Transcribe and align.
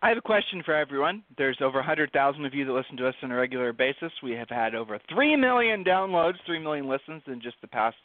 I 0.00 0.10
have 0.10 0.18
a 0.18 0.22
question 0.22 0.62
for 0.64 0.74
everyone. 0.74 1.24
There's 1.36 1.58
over 1.60 1.78
100,000 1.78 2.44
of 2.44 2.54
you 2.54 2.64
that 2.64 2.72
listen 2.72 2.96
to 2.98 3.08
us 3.08 3.16
on 3.22 3.32
a 3.32 3.36
regular 3.36 3.72
basis. 3.72 4.12
We 4.22 4.30
have 4.32 4.48
had 4.48 4.76
over 4.76 5.00
3 5.12 5.34
million 5.34 5.82
downloads, 5.82 6.36
3 6.46 6.60
million 6.60 6.88
listens 6.88 7.22
in 7.26 7.40
just 7.40 7.56
the 7.62 7.66
past 7.66 7.96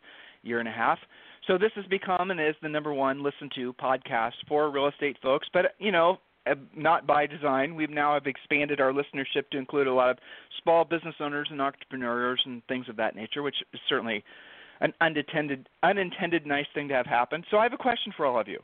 year 0.41 0.59
and 0.59 0.67
a 0.67 0.71
half. 0.71 0.97
So 1.45 1.59
this 1.59 1.71
has 1.75 1.85
become 1.85 2.31
and 2.31 2.39
is 2.39 2.55
the 2.63 2.69
number 2.69 2.93
one 2.93 3.21
listened 3.21 3.51
to 3.55 3.73
podcast 3.73 4.33
for 4.47 4.71
real 4.71 4.87
estate 4.87 5.17
folks. 5.21 5.47
But, 5.53 5.75
you 5.77 5.91
know, 5.91 6.17
uh, 6.49 6.55
not 6.75 7.05
by 7.05 7.27
design. 7.27 7.75
We've 7.75 7.91
now 7.91 8.15
have 8.15 8.25
expanded 8.25 8.81
our 8.81 8.91
listenership 8.91 9.49
to 9.51 9.59
include 9.59 9.85
a 9.85 9.93
lot 9.93 10.09
of 10.09 10.17
small 10.63 10.83
business 10.85 11.15
owners 11.19 11.47
and 11.51 11.61
entrepreneurs 11.61 12.41
and 12.45 12.63
things 12.67 12.89
of 12.89 12.95
that 12.97 13.15
nature, 13.15 13.43
which 13.43 13.55
is 13.71 13.79
certainly 13.87 14.23
an 14.81 14.93
unintended 14.99 15.69
unintended 15.83 16.45
nice 16.45 16.65
thing 16.73 16.87
to 16.89 16.95
have 16.95 17.05
happen. 17.05 17.43
So 17.49 17.57
I 17.57 17.63
have 17.63 17.71
a 17.71 17.77
question 17.77 18.11
for 18.17 18.25
all 18.25 18.39
of 18.41 18.47
you. 18.47 18.59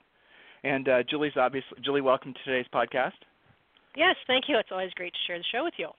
And 0.64 0.88
uh, 0.88 1.04
Julie's 1.10 1.34
obviously 1.38 1.78
Julie, 1.84 2.02
welcome 2.02 2.34
to 2.34 2.40
today's 2.44 2.66
podcast. 2.74 3.14
Yes, 3.96 4.16
thank 4.28 4.46
you. 4.48 4.58
It's 4.58 4.70
always 4.72 4.92
great 4.92 5.14
to 5.14 5.20
share 5.28 5.38
the 5.38 5.44
show 5.52 5.64
with 5.64 5.74
you. 5.78 5.90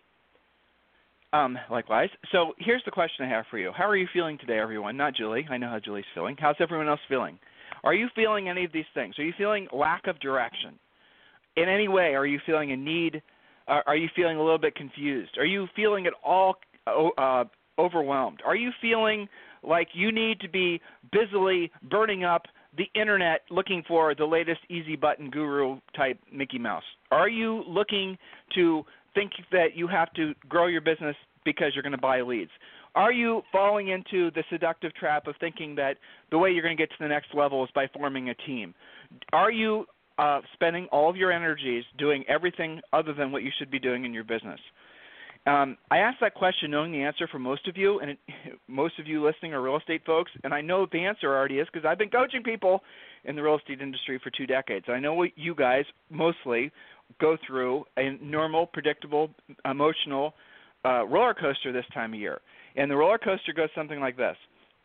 Um, 1.33 1.59
likewise. 1.71 2.09
So 2.33 2.55
here's 2.59 2.83
the 2.85 2.91
question 2.91 3.25
I 3.25 3.29
have 3.29 3.45
for 3.51 3.59
you. 3.59 3.71
How 3.77 3.89
are 3.89 3.97
you 3.97 4.09
feeling 4.13 4.37
today, 4.39 4.59
everyone? 4.59 4.97
Not 4.97 5.15
Julie. 5.15 5.47
I 5.49 5.59
know 5.59 5.69
how 5.69 5.79
Julie's 5.79 6.05
feeling. 6.15 6.37
How's 6.39 6.57
everyone 6.61 6.89
else 6.89 7.01
feeling? 7.09 7.39
Are 7.85 7.95
you 7.95 8.09
feeling 8.15 8.49
any 8.49 8.65
of 8.65 8.73
these 8.73 8.85
things? 8.95 9.19
Are 9.19 9.25
you 9.25 9.33
feeling 9.39 9.69
lack 9.73 10.07
of 10.07 10.19
direction? 10.21 10.79
In 11.57 11.69
any 11.69 11.89
way, 11.89 12.15
are 12.15 12.27
you 12.27 12.41
feeling 12.45 12.73
a 12.73 12.77
need? 12.77 13.23
Uh, 13.69 13.81
are 13.87 13.97
you 13.97 14.09
feeling 14.15 14.37
a 14.37 14.43
little 14.43 14.59
bit 14.59 14.75
confused? 14.75 15.39
Are 15.39 15.45
you 15.45 15.67
feeling 15.77 16.07
at 16.07 16.13
all 16.25 16.57
uh, 16.87 17.45
overwhelmed? 17.79 18.41
Are 18.45 18.57
you 18.57 18.71
feeling 18.81 19.29
like 19.63 19.89
you 19.95 20.13
need 20.13 20.41
to 20.41 20.49
be 20.49 20.81
busily 21.13 21.71
burning 21.89 22.25
up 22.25 22.43
the 22.77 22.87
internet 22.95 23.43
looking 23.51 23.83
for 23.87 24.15
the 24.15 24.25
latest 24.25 24.61
easy 24.69 24.97
button 24.97 25.31
guru 25.31 25.81
type 25.97 26.19
Mickey 26.33 26.59
Mouse? 26.59 26.85
Are 27.11 27.29
you 27.29 27.65
looking 27.67 28.17
to 28.55 28.85
think 29.15 29.33
that 29.51 29.75
you 29.75 29.89
have 29.89 30.13
to 30.15 30.35
grow 30.49 30.67
your 30.67 30.81
business 30.81 31.17
because 31.45 31.73
you're 31.75 31.83
going 31.83 31.93
to 31.93 31.99
buy 31.99 32.21
leads? 32.21 32.51
Are 32.95 33.13
you 33.13 33.43
falling 33.53 33.89
into 33.89 34.31
the 34.33 34.43
seductive 34.51 34.95
trap 34.95 35.27
of 35.27 35.35
thinking 35.41 35.75
that 35.77 35.97
the 36.31 36.39
way 36.39 36.51
you're 36.51 36.63
going 36.63 36.77
to 36.77 36.81
get 36.81 36.91
to 36.91 36.97
the 37.01 37.09
next 37.09 37.35
level 37.35 37.65
is 37.65 37.71
by 37.75 37.87
forming 37.95 38.31
a 38.31 38.35
team? 38.35 38.75
Are 39.33 39.51
you 39.51 39.87
uh, 40.19 40.41
spending 40.55 40.87
all 40.91 41.09
of 41.09 41.17
your 41.17 41.33
energies 41.33 41.85
doing 41.99 42.25
everything 42.29 42.81
other 42.93 43.13
than 43.13 43.33
what 43.33 43.43
you 43.43 43.51
should 43.59 43.71
be 43.71 43.79
doing 43.79 44.05
in 44.05 44.13
your 44.13 44.25
business? 44.25 44.61
Um, 45.47 45.79
I 45.91 45.99
asked 45.99 46.19
that 46.21 46.35
question 46.35 46.71
knowing 46.71 46.93
the 46.93 47.03
answer 47.03 47.27
for 47.27 47.39
most 47.39 47.67
of 47.67 47.77
you, 47.77 48.01
and 48.01 48.11
it, 48.11 48.19
most 48.69 48.99
of 48.99 49.07
you 49.07 49.25
listening 49.25 49.55
are 49.55 49.63
real 49.63 49.79
estate 49.79 50.03
folks, 50.05 50.31
and 50.45 50.53
I 50.53 50.61
know 50.61 50.87
the 50.93 51.05
answer 51.05 51.35
already 51.35 51.59
is 51.59 51.69
because 51.73 51.87
I've 51.87 51.99
been 51.99 52.11
coaching 52.11 52.43
people 52.43 52.83
in 53.25 53.37
the 53.37 53.43
real 53.43 53.57
estate 53.57 53.81
industry 53.81 54.21
for 54.23 54.31
two 54.31 54.47
decades. 54.47 54.87
I 54.89 55.01
know 55.01 55.15
what 55.15 55.31
you 55.37 55.55
guys 55.55 55.85
mostly 56.11 56.71
go 57.21 57.37
through 57.47 57.85
a 57.97 58.19
normal, 58.23 58.67
predictable, 58.67 59.31
emotional 59.65 60.35
uh, 60.85 61.07
roller 61.07 61.35
coaster 61.35 61.73
this 61.73 61.85
time 61.93 62.15
of 62.15 62.21
year. 62.21 62.41
And 62.77 62.91
the 62.91 62.97
roller 62.97 63.19
coaster 63.19 63.53
goes 63.53 63.69
something 63.75 64.01
like 64.01 64.17
this 64.17 64.37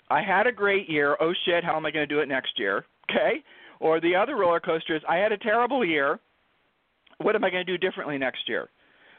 I 0.09 0.22
had 0.22 0.47
a 0.47 0.51
great 0.51 0.89
year. 0.89 1.17
Oh 1.19 1.33
shit, 1.45 1.63
how 1.63 1.75
am 1.75 1.85
I 1.85 1.91
going 1.91 2.07
to 2.07 2.13
do 2.13 2.22
it 2.22 2.27
next 2.27 2.57
year? 2.57 2.85
Okay. 3.09 3.43
Or 3.79 3.99
the 3.99 4.16
other 4.16 4.35
roller 4.35 4.59
coaster 4.59 4.95
is 4.95 5.01
I 5.07 5.17
had 5.17 5.31
a 5.31 5.37
terrible 5.37 5.85
year. 5.85 6.19
What 7.19 7.35
am 7.35 7.43
I 7.43 7.49
going 7.49 7.66
to 7.66 7.72
do 7.72 7.77
differently 7.77 8.17
next 8.17 8.47
year? 8.47 8.69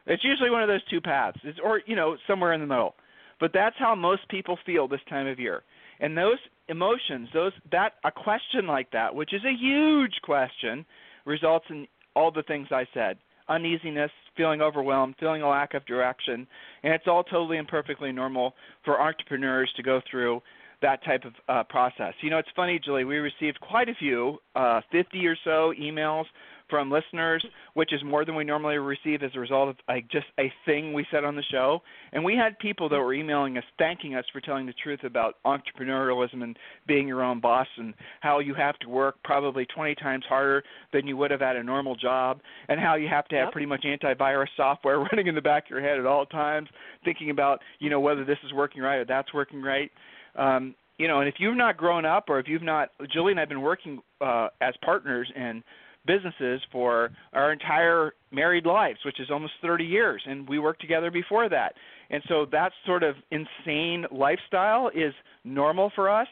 It's 0.06 0.24
usually 0.24 0.50
one 0.50 0.62
of 0.62 0.68
those 0.68 0.84
two 0.88 1.00
paths, 1.00 1.38
it's, 1.44 1.58
or 1.62 1.82
you 1.86 1.96
know, 1.96 2.16
somewhere 2.26 2.52
in 2.52 2.60
the 2.60 2.66
middle. 2.66 2.94
But 3.40 3.52
that's 3.52 3.76
how 3.78 3.94
most 3.94 4.28
people 4.28 4.58
feel 4.64 4.88
this 4.88 5.00
time 5.08 5.26
of 5.26 5.38
year. 5.38 5.62
And 6.00 6.16
those 6.16 6.38
emotions, 6.68 7.28
those 7.34 7.52
that 7.72 7.94
a 8.04 8.10
question 8.10 8.66
like 8.66 8.90
that, 8.92 9.14
which 9.14 9.34
is 9.34 9.42
a 9.44 9.52
huge 9.52 10.14
question, 10.22 10.84
results 11.24 11.66
in 11.70 11.86
all 12.14 12.30
the 12.30 12.42
things 12.42 12.68
I 12.70 12.86
said 12.94 13.18
uneasiness, 13.48 14.10
feeling 14.36 14.60
overwhelmed, 14.60 15.14
feeling 15.20 15.42
a 15.42 15.48
lack 15.48 15.74
of 15.74 15.84
direction. 15.86 16.46
And 16.82 16.92
it's 16.92 17.04
all 17.06 17.22
totally 17.22 17.58
and 17.58 17.68
perfectly 17.68 18.12
normal 18.12 18.54
for 18.84 19.00
entrepreneurs 19.00 19.72
to 19.76 19.82
go 19.82 20.00
through 20.10 20.42
that 20.82 21.02
type 21.04 21.24
of 21.24 21.32
uh, 21.48 21.62
process. 21.64 22.12
You 22.20 22.30
know, 22.30 22.38
it's 22.38 22.48
funny, 22.54 22.80
Julie, 22.84 23.04
we 23.04 23.16
received 23.16 23.60
quite 23.60 23.88
a 23.88 23.94
few, 23.94 24.38
uh, 24.54 24.80
50 24.92 25.26
or 25.26 25.36
so 25.44 25.72
emails 25.80 26.24
from 26.69 26.91
listeners, 26.91 27.44
which 27.75 27.93
is 27.93 28.03
more 28.04 28.25
than 28.25 28.34
we 28.34 28.44
normally 28.44 28.77
receive 28.77 29.22
as 29.22 29.31
a 29.34 29.41
result 29.41 29.69
of 29.69 29.77
like 29.88 30.09
just 30.10 30.27
a 30.38 30.53
thing 30.65 30.93
we 30.93 31.06
said 31.10 31.25
on 31.25 31.37
the 31.37 31.43
show. 31.50 31.81
And 32.12 32.25
we 32.25 32.34
had 32.34 32.59
people 32.59 32.88
that 32.88 32.99
were 32.99 33.15
emailing 33.15 33.56
us 33.59 33.65
thanking 33.78 34.15
us 34.15 34.25
for 34.32 34.41
telling 34.41 34.66
the 34.66 34.75
truth 34.82 35.00
about 35.04 35.37
entrepreneurialism 35.44 36.43
and 36.43 36.59
being 36.87 37.06
your 37.06 37.22
own 37.22 37.41
boss 37.41 37.66
and 37.77 37.94
how 38.21 38.38
you 38.38 38.54
have 38.54 38.78
to 38.81 38.88
work 38.88 39.16
probably 39.25 39.66
20 39.66 39.94
times 39.97 40.25
harder 40.28 40.62
than 40.93 41.06
you 41.06 41.16
would 41.16 41.31
have 41.31 41.43
at 41.43 41.56
a 41.56 41.62
normal 41.62 41.97
job 41.97 42.41
and 42.69 42.81
how 42.81 42.94
you 42.94 43.09
have 43.09 43.27
to 43.28 43.37
have 43.37 43.47
yep. 43.47 43.53
pretty 43.53 43.66
much 43.66 43.84
antivirus 43.84 44.47
software 44.56 44.98
running 45.12 45.27
in 45.27 45.34
the 45.34 45.41
back 45.41 45.65
of 45.65 45.71
your 45.71 45.81
head 45.81 45.98
at 45.98 46.06
all 46.06 46.27
times 46.27 46.69
thinking 47.04 47.31
about, 47.31 47.60
you 47.78 47.91
know, 47.91 48.00
whether 48.00 48.25
this 48.25 48.38
is 48.44 48.53
working 48.53 48.83
right 48.83 48.97
or 48.97 49.04
that's 49.04 49.33
working 49.33 49.62
right. 49.62 49.91
Um, 50.37 50.75
you 50.98 51.09
know, 51.09 51.21
and 51.21 51.28
if 51.28 51.34
you've 51.38 51.56
not 51.56 51.77
grown 51.77 52.04
up 52.04 52.25
or 52.28 52.38
if 52.38 52.48
you've 52.48 52.62
not, 52.62 52.91
Julie 53.12 53.33
and 53.33 53.41
I've 53.41 53.48
been 53.48 53.62
working 53.62 54.00
uh, 54.21 54.48
as 54.60 54.75
partners 54.83 55.31
and 55.37 55.62
businesses 56.06 56.60
for 56.70 57.10
our 57.32 57.52
entire 57.52 58.12
married 58.30 58.66
lives, 58.66 58.98
which 59.04 59.20
is 59.20 59.30
almost 59.30 59.52
30 59.62 59.84
years, 59.84 60.22
and 60.26 60.48
we 60.48 60.58
worked 60.58 60.80
together 60.80 61.10
before 61.10 61.48
that. 61.48 61.74
And 62.10 62.22
so 62.28 62.46
that 62.52 62.72
sort 62.84 63.02
of 63.02 63.16
insane 63.30 64.06
lifestyle 64.10 64.88
is 64.88 65.12
normal 65.44 65.90
for 65.94 66.08
us. 66.08 66.28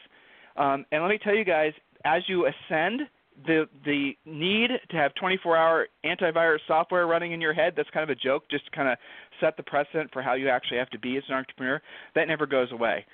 Um, 0.55 0.85
and 0.91 1.01
let 1.01 1.09
me 1.09 1.19
tell 1.21 1.35
you 1.35 1.43
guys, 1.43 1.73
as 2.05 2.21
you 2.27 2.47
ascend, 2.47 3.01
the 3.45 3.67
the 3.83 4.13
need 4.25 4.69
to 4.89 4.97
have 4.97 5.11
24-hour 5.21 5.87
antivirus 6.05 6.59
software 6.67 7.05
running 7.05 7.33
in 7.33 7.41
your 7.41 7.53
head 7.53 7.73
that's 7.75 7.89
kind 7.89 8.09
of 8.09 8.09
a 8.09 8.19
joke 8.19 8.43
just 8.49 8.65
to 8.65 8.71
kind 8.71 8.87
of 8.87 8.97
set 9.41 9.57
the 9.57 9.63
precedent 9.63 10.09
for 10.13 10.21
how 10.21 10.35
you 10.35 10.47
actually 10.47 10.77
have 10.77 10.89
to 10.89 10.99
be 10.99 11.17
as 11.17 11.23
an 11.27 11.35
entrepreneur 11.35 11.81
that 12.15 12.29
never 12.29 12.45
goes 12.45 12.71
away 12.71 13.05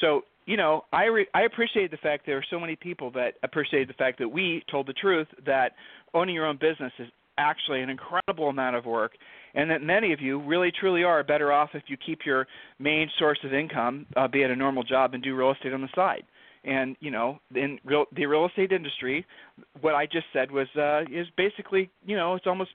so 0.00 0.22
you 0.50 0.56
know, 0.56 0.84
I 0.92 1.04
re- 1.04 1.28
I 1.32 1.42
appreciate 1.42 1.92
the 1.92 1.96
fact 1.98 2.26
there 2.26 2.36
are 2.36 2.44
so 2.50 2.58
many 2.58 2.74
people 2.74 3.12
that 3.12 3.34
appreciate 3.44 3.86
the 3.86 3.94
fact 3.94 4.18
that 4.18 4.28
we 4.28 4.64
told 4.68 4.88
the 4.88 4.92
truth 4.92 5.28
that 5.46 5.74
owning 6.12 6.34
your 6.34 6.44
own 6.44 6.56
business 6.56 6.92
is 6.98 7.06
actually 7.38 7.82
an 7.82 7.88
incredible 7.88 8.48
amount 8.48 8.74
of 8.74 8.84
work, 8.84 9.12
and 9.54 9.70
that 9.70 9.80
many 9.80 10.12
of 10.12 10.20
you 10.20 10.42
really 10.42 10.72
truly 10.72 11.04
are 11.04 11.22
better 11.22 11.52
off 11.52 11.70
if 11.74 11.84
you 11.86 11.96
keep 12.04 12.26
your 12.26 12.48
main 12.80 13.08
source 13.16 13.38
of 13.44 13.54
income, 13.54 14.06
uh, 14.16 14.26
be 14.26 14.42
it 14.42 14.50
a 14.50 14.56
normal 14.56 14.82
job, 14.82 15.14
and 15.14 15.22
do 15.22 15.36
real 15.36 15.52
estate 15.52 15.72
on 15.72 15.82
the 15.82 15.88
side. 15.94 16.24
And 16.64 16.96
you 16.98 17.12
know, 17.12 17.38
in 17.54 17.78
real, 17.84 18.06
the 18.16 18.26
real 18.26 18.46
estate 18.46 18.72
industry, 18.72 19.24
what 19.82 19.94
I 19.94 20.04
just 20.04 20.26
said 20.32 20.50
was 20.50 20.66
uh, 20.76 21.02
is 21.12 21.28
basically, 21.36 21.90
you 22.04 22.16
know, 22.16 22.34
it's 22.34 22.48
almost 22.48 22.72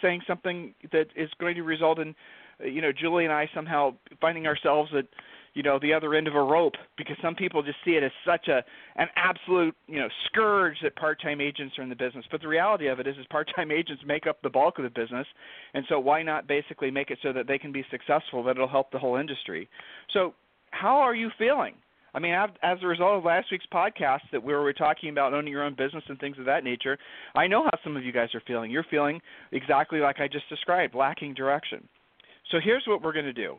saying 0.00 0.22
something 0.26 0.72
that 0.92 1.08
is 1.14 1.28
going 1.38 1.56
to 1.56 1.62
result 1.62 1.98
in, 1.98 2.14
you 2.64 2.80
know, 2.80 2.90
Julie 2.90 3.24
and 3.24 3.34
I 3.34 3.50
somehow 3.54 3.92
finding 4.18 4.46
ourselves 4.46 4.90
at 4.96 5.04
you 5.54 5.62
know 5.62 5.78
the 5.80 5.92
other 5.92 6.14
end 6.14 6.28
of 6.28 6.34
a 6.34 6.42
rope 6.42 6.74
because 6.96 7.16
some 7.22 7.34
people 7.34 7.62
just 7.62 7.78
see 7.84 7.92
it 7.92 8.02
as 8.02 8.12
such 8.26 8.48
a 8.48 8.62
an 8.96 9.08
absolute 9.16 9.74
you 9.86 9.98
know 9.98 10.08
scourge 10.26 10.76
that 10.82 10.94
part-time 10.96 11.40
agents 11.40 11.78
are 11.78 11.82
in 11.82 11.88
the 11.88 11.96
business 11.96 12.24
but 12.30 12.40
the 12.40 12.48
reality 12.48 12.86
of 12.88 13.00
it 13.00 13.06
is 13.06 13.16
is 13.16 13.26
part-time 13.30 13.70
agents 13.72 14.02
make 14.06 14.26
up 14.26 14.40
the 14.42 14.50
bulk 14.50 14.78
of 14.78 14.84
the 14.84 14.90
business 14.90 15.26
and 15.74 15.84
so 15.88 15.98
why 15.98 16.22
not 16.22 16.46
basically 16.46 16.90
make 16.90 17.10
it 17.10 17.18
so 17.22 17.32
that 17.32 17.46
they 17.46 17.58
can 17.58 17.72
be 17.72 17.84
successful 17.90 18.42
that 18.42 18.52
it'll 18.52 18.68
help 18.68 18.90
the 18.90 18.98
whole 18.98 19.16
industry 19.16 19.68
so 20.12 20.34
how 20.70 20.96
are 20.96 21.14
you 21.14 21.30
feeling 21.38 21.74
I 22.14 22.20
mean, 22.20 22.34
as 22.34 22.78
a 22.82 22.86
result 22.86 23.18
of 23.18 23.24
last 23.24 23.48
week's 23.52 23.66
podcast 23.72 24.22
that 24.32 24.42
we 24.42 24.54
were 24.54 24.72
talking 24.72 25.10
about 25.10 25.34
owning 25.34 25.52
your 25.52 25.62
own 25.62 25.74
business 25.76 26.02
and 26.08 26.18
things 26.18 26.38
of 26.38 26.46
that 26.46 26.64
nature, 26.64 26.98
I 27.34 27.46
know 27.46 27.64
how 27.64 27.70
some 27.84 27.96
of 27.96 28.04
you 28.04 28.12
guys 28.12 28.30
are 28.34 28.42
feeling. 28.46 28.70
You're 28.70 28.86
feeling 28.90 29.20
exactly 29.52 30.00
like 30.00 30.18
I 30.18 30.26
just 30.26 30.48
described, 30.48 30.94
lacking 30.94 31.34
direction. 31.34 31.86
So 32.50 32.58
here's 32.62 32.82
what 32.86 33.02
we're 33.02 33.12
going 33.12 33.26
to 33.26 33.32
do. 33.32 33.56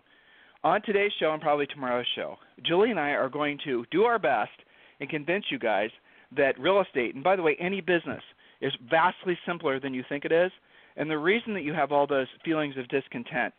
On 0.63 0.81
today's 0.81 1.11
show 1.19 1.31
and 1.31 1.41
probably 1.41 1.67
tomorrow's 1.67 2.05
show, 2.15 2.35
Julie 2.65 2.91
and 2.91 2.99
I 2.99 3.11
are 3.11 3.29
going 3.29 3.57
to 3.63 3.85
do 3.91 4.03
our 4.03 4.19
best 4.19 4.51
and 4.99 5.09
convince 5.09 5.45
you 5.49 5.57
guys 5.57 5.89
that 6.35 6.59
real 6.59 6.81
estate, 6.81 7.15
and 7.15 7.23
by 7.23 7.37
the 7.37 7.41
way, 7.41 7.55
any 7.61 7.79
business, 7.79 8.21
is 8.59 8.73
vastly 8.89 9.37
simpler 9.47 9.79
than 9.79 9.93
you 9.93 10.03
think 10.09 10.25
it 10.25 10.33
is. 10.33 10.51
And 10.97 11.09
the 11.09 11.17
reason 11.17 11.53
that 11.53 11.63
you 11.63 11.73
have 11.73 11.93
all 11.93 12.05
those 12.05 12.27
feelings 12.43 12.75
of 12.77 12.89
discontent 12.89 13.53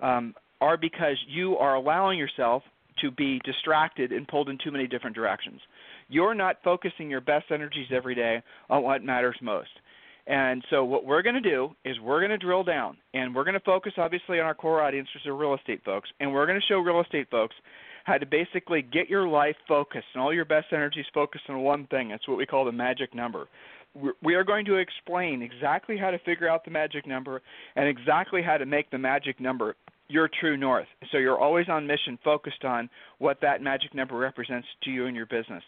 um, 0.00 0.34
are 0.60 0.76
because 0.76 1.16
you 1.26 1.56
are 1.56 1.76
allowing 1.76 2.18
yourself, 2.18 2.62
to 3.00 3.10
be 3.10 3.40
distracted 3.44 4.12
and 4.12 4.28
pulled 4.28 4.48
in 4.48 4.58
too 4.62 4.70
many 4.70 4.86
different 4.86 5.16
directions. 5.16 5.60
You're 6.08 6.34
not 6.34 6.58
focusing 6.62 7.10
your 7.10 7.20
best 7.20 7.46
energies 7.50 7.88
every 7.92 8.14
day 8.14 8.42
on 8.70 8.82
what 8.82 9.02
matters 9.02 9.36
most. 9.42 9.70
And 10.26 10.64
so 10.70 10.84
what 10.84 11.04
we're 11.04 11.22
going 11.22 11.40
to 11.40 11.40
do 11.40 11.74
is 11.84 12.00
we're 12.00 12.20
going 12.20 12.30
to 12.30 12.38
drill 12.38 12.64
down 12.64 12.96
and 13.12 13.34
we're 13.34 13.44
going 13.44 13.54
to 13.54 13.60
focus 13.60 13.92
obviously 13.98 14.40
on 14.40 14.46
our 14.46 14.54
core 14.54 14.82
audience, 14.82 15.08
which 15.14 15.26
are 15.26 15.36
real 15.36 15.54
estate 15.54 15.82
folks, 15.84 16.08
and 16.20 16.32
we're 16.32 16.46
going 16.46 16.58
to 16.58 16.66
show 16.66 16.78
real 16.78 17.00
estate 17.00 17.28
folks 17.30 17.54
how 18.04 18.18
to 18.18 18.26
basically 18.26 18.82
get 18.82 19.08
your 19.08 19.26
life 19.26 19.56
focused 19.66 20.06
and 20.14 20.22
all 20.22 20.32
your 20.32 20.44
best 20.44 20.66
energies 20.72 21.06
focused 21.12 21.44
on 21.48 21.60
one 21.60 21.86
thing. 21.88 22.08
That's 22.08 22.26
what 22.28 22.38
we 22.38 22.46
call 22.46 22.64
the 22.64 22.72
magic 22.72 23.14
number. 23.14 23.48
We 24.22 24.34
are 24.34 24.44
going 24.44 24.64
to 24.66 24.74
explain 24.76 25.40
exactly 25.40 25.96
how 25.96 26.10
to 26.10 26.18
figure 26.20 26.48
out 26.48 26.64
the 26.64 26.70
magic 26.70 27.06
number 27.06 27.40
and 27.76 27.86
exactly 27.86 28.42
how 28.42 28.56
to 28.56 28.66
make 28.66 28.90
the 28.90 28.98
magic 28.98 29.40
number 29.40 29.76
your 30.08 30.28
true 30.40 30.56
north. 30.56 30.86
So 31.12 31.18
you're 31.18 31.38
always 31.38 31.68
on 31.68 31.86
mission, 31.86 32.18
focused 32.22 32.64
on 32.64 32.90
what 33.18 33.40
that 33.40 33.62
magic 33.62 33.94
number 33.94 34.16
represents 34.16 34.66
to 34.82 34.90
you 34.90 35.06
and 35.06 35.16
your 35.16 35.26
business. 35.26 35.62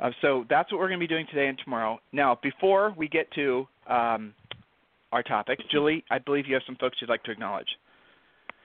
Uh, 0.00 0.10
so 0.22 0.44
that's 0.48 0.72
what 0.72 0.78
we're 0.78 0.88
going 0.88 1.00
to 1.00 1.06
be 1.06 1.12
doing 1.12 1.26
today 1.30 1.48
and 1.48 1.58
tomorrow. 1.62 1.98
Now, 2.12 2.38
before 2.42 2.94
we 2.96 3.08
get 3.08 3.30
to 3.32 3.66
um, 3.88 4.34
our 5.12 5.22
topic, 5.22 5.58
Julie, 5.70 6.04
I 6.10 6.18
believe 6.18 6.46
you 6.46 6.54
have 6.54 6.62
some 6.66 6.76
folks 6.76 6.98
you'd 7.00 7.10
like 7.10 7.22
to 7.24 7.30
acknowledge. 7.30 7.68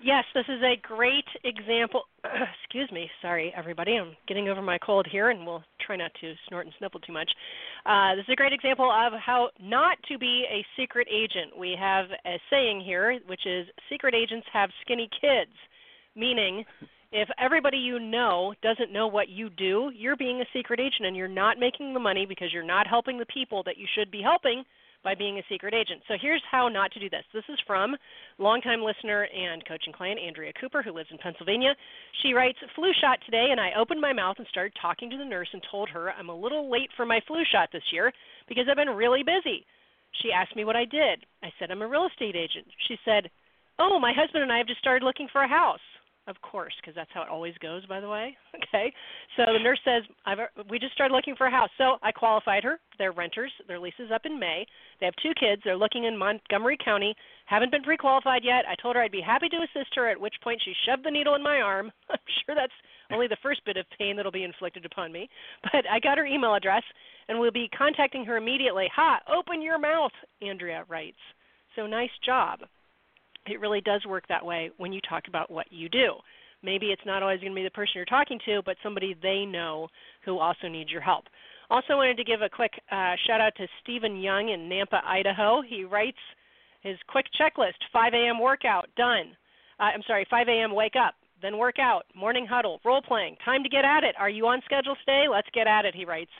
Yes, 0.01 0.23
this 0.33 0.45
is 0.47 0.61
a 0.63 0.79
great 0.81 1.27
example. 1.43 2.03
Excuse 2.63 2.89
me, 2.91 3.09
sorry 3.21 3.53
everybody. 3.55 3.97
I'm 3.97 4.15
getting 4.27 4.47
over 4.47 4.61
my 4.61 4.77
cold 4.77 5.05
here, 5.11 5.29
and 5.29 5.45
we'll 5.45 5.63
try 5.85 5.97
not 5.97 6.11
to 6.21 6.33
snort 6.47 6.65
and 6.65 6.75
sniffle 6.77 7.01
too 7.01 7.11
much. 7.11 7.29
Uh, 7.85 8.15
this 8.15 8.23
is 8.23 8.33
a 8.33 8.35
great 8.35 8.53
example 8.53 8.89
of 8.89 9.11
how 9.19 9.49
not 9.61 9.97
to 10.07 10.17
be 10.17 10.45
a 10.49 10.65
secret 10.79 11.07
agent. 11.11 11.57
We 11.57 11.75
have 11.77 12.05
a 12.25 12.39
saying 12.49 12.81
here, 12.85 13.19
which 13.27 13.45
is 13.45 13.67
secret 13.89 14.15
agents 14.15 14.47
have 14.53 14.69
skinny 14.81 15.09
kids, 15.19 15.51
meaning 16.15 16.63
if 17.11 17.27
everybody 17.37 17.77
you 17.77 17.99
know 17.99 18.53
doesn't 18.61 18.93
know 18.93 19.07
what 19.07 19.27
you 19.27 19.49
do, 19.49 19.91
you're 19.93 20.15
being 20.15 20.39
a 20.39 20.45
secret 20.53 20.79
agent 20.79 21.07
and 21.07 21.15
you're 21.15 21.27
not 21.27 21.59
making 21.59 21.93
the 21.93 21.99
money 21.99 22.25
because 22.25 22.53
you're 22.53 22.63
not 22.63 22.87
helping 22.87 23.17
the 23.17 23.25
people 23.25 23.63
that 23.63 23.77
you 23.77 23.85
should 23.97 24.11
be 24.11 24.21
helping 24.21 24.63
by 25.03 25.15
being 25.15 25.37
a 25.39 25.43
secret 25.49 25.73
agent. 25.73 26.01
So 26.07 26.15
here's 26.19 26.43
how 26.49 26.67
not 26.67 26.91
to 26.91 26.99
do 26.99 27.09
this. 27.09 27.23
This 27.33 27.43
is 27.49 27.59
from 27.65 27.95
longtime 28.37 28.81
listener 28.81 29.27
and 29.31 29.65
coaching 29.65 29.93
client 29.93 30.19
Andrea 30.19 30.51
Cooper, 30.59 30.81
who 30.83 30.91
lives 30.91 31.09
in 31.11 31.17
Pennsylvania. 31.17 31.75
She 32.21 32.33
writes, 32.33 32.57
Flu 32.75 32.91
shot 32.99 33.19
today, 33.25 33.47
and 33.51 33.59
I 33.59 33.71
opened 33.79 34.01
my 34.01 34.13
mouth 34.13 34.35
and 34.37 34.47
started 34.47 34.73
talking 34.81 35.09
to 35.09 35.17
the 35.17 35.25
nurse 35.25 35.49
and 35.53 35.61
told 35.71 35.89
her 35.89 36.11
I'm 36.11 36.29
a 36.29 36.35
little 36.35 36.69
late 36.69 36.89
for 36.95 37.05
my 37.05 37.19
flu 37.27 37.43
shot 37.51 37.69
this 37.71 37.87
year 37.93 38.11
because 38.47 38.65
I've 38.69 38.77
been 38.77 38.89
really 38.89 39.23
busy. 39.23 39.65
She 40.21 40.31
asked 40.31 40.55
me 40.55 40.65
what 40.65 40.75
I 40.75 40.85
did. 40.85 41.25
I 41.43 41.49
said 41.59 41.71
I'm 41.71 41.81
a 41.81 41.87
real 41.87 42.07
estate 42.07 42.35
agent. 42.35 42.65
She 42.87 42.97
said, 43.05 43.29
Oh, 43.77 43.99
my 43.99 44.11
husband 44.13 44.43
and 44.43 44.51
I 44.51 44.57
have 44.57 44.67
just 44.67 44.81
started 44.81 45.05
looking 45.05 45.27
for 45.31 45.41
a 45.41 45.47
house. 45.47 45.79
Of 46.29 46.39
course, 46.43 46.75
because 46.79 46.93
that's 46.93 47.09
how 47.11 47.23
it 47.23 47.27
always 47.27 47.55
goes, 47.57 47.85
by 47.87 47.99
the 47.99 48.07
way. 48.07 48.37
Okay. 48.69 48.93
So 49.35 49.45
the 49.51 49.63
nurse 49.63 49.79
says, 49.83 50.03
I've, 50.27 50.37
We 50.69 50.77
just 50.77 50.93
started 50.93 51.15
looking 51.15 51.35
for 51.35 51.47
a 51.47 51.51
house. 51.51 51.69
So 51.79 51.97
I 52.03 52.11
qualified 52.11 52.63
her. 52.63 52.79
They're 52.99 53.13
renters. 53.13 53.51
Their 53.67 53.79
lease 53.79 53.97
is 53.97 54.11
up 54.13 54.21
in 54.25 54.37
May. 54.37 54.63
They 54.99 55.07
have 55.07 55.15
two 55.23 55.31
kids. 55.39 55.63
They're 55.65 55.75
looking 55.77 56.03
in 56.03 56.15
Montgomery 56.15 56.77
County. 56.83 57.15
Haven't 57.47 57.71
been 57.71 57.81
pre 57.81 57.97
qualified 57.97 58.43
yet. 58.43 58.65
I 58.69 58.75
told 58.79 58.95
her 58.95 59.01
I'd 59.01 59.11
be 59.11 59.21
happy 59.25 59.49
to 59.49 59.57
assist 59.57 59.95
her, 59.95 60.07
at 60.07 60.21
which 60.21 60.35
point 60.43 60.61
she 60.63 60.73
shoved 60.85 61.03
the 61.03 61.09
needle 61.09 61.33
in 61.33 61.41
my 61.41 61.61
arm. 61.61 61.91
I'm 62.11 62.19
sure 62.45 62.53
that's 62.53 62.73
only 63.11 63.27
the 63.27 63.37
first 63.41 63.65
bit 63.65 63.77
of 63.77 63.85
pain 63.97 64.15
that'll 64.15 64.31
be 64.31 64.43
inflicted 64.43 64.85
upon 64.85 65.11
me. 65.11 65.27
But 65.63 65.89
I 65.89 65.99
got 65.99 66.19
her 66.19 66.27
email 66.27 66.53
address, 66.53 66.83
and 67.27 67.39
we'll 67.39 67.51
be 67.51 67.69
contacting 67.75 68.23
her 68.25 68.37
immediately. 68.37 68.87
Ha! 68.95 69.21
Open 69.35 69.63
your 69.63 69.79
mouth, 69.79 70.13
Andrea 70.43 70.85
writes. 70.87 71.17
So 71.75 71.87
nice 71.87 72.13
job. 72.23 72.59
It 73.49 73.59
really 73.59 73.81
does 73.81 74.05
work 74.05 74.27
that 74.29 74.45
way 74.45 74.71
when 74.77 74.93
you 74.93 75.01
talk 75.07 75.23
about 75.27 75.49
what 75.51 75.67
you 75.71 75.89
do. 75.89 76.13
Maybe 76.61 76.87
it's 76.87 77.01
not 77.05 77.23
always 77.23 77.39
going 77.39 77.53
to 77.53 77.55
be 77.55 77.63
the 77.63 77.71
person 77.71 77.93
you're 77.95 78.05
talking 78.05 78.39
to, 78.45 78.61
but 78.65 78.75
somebody 78.83 79.15
they 79.21 79.45
know 79.45 79.87
who 80.25 80.39
also 80.39 80.67
needs 80.67 80.91
your 80.91 81.01
help. 81.01 81.25
Also, 81.71 81.95
wanted 81.95 82.17
to 82.17 82.23
give 82.23 82.41
a 82.41 82.49
quick 82.49 82.71
uh, 82.91 83.13
shout 83.27 83.39
out 83.39 83.53
to 83.57 83.67
Stephen 83.81 84.19
Young 84.19 84.49
in 84.49 84.61
Nampa, 84.61 85.03
Idaho. 85.05 85.61
He 85.61 85.83
writes 85.83 86.17
his 86.81 86.97
quick 87.07 87.25
checklist 87.39 87.77
5 87.93 88.13
a.m. 88.13 88.39
workout, 88.39 88.89
done. 88.97 89.37
Uh, 89.79 89.83
I'm 89.83 90.01
sorry, 90.07 90.25
5 90.29 90.47
a.m. 90.47 90.73
wake 90.73 90.95
up, 90.95 91.13
then 91.41 91.57
work 91.57 91.77
out, 91.79 92.03
morning 92.15 92.47
huddle, 92.49 92.81
role 92.83 93.01
playing, 93.01 93.35
time 93.45 93.63
to 93.63 93.69
get 93.69 93.85
at 93.85 94.03
it. 94.03 94.15
Are 94.17 94.29
you 94.29 94.47
on 94.47 94.61
schedule 94.65 94.95
today? 95.05 95.25
Let's 95.31 95.47
get 95.53 95.67
at 95.67 95.85
it, 95.85 95.93
he 95.93 96.05
writes 96.05 96.31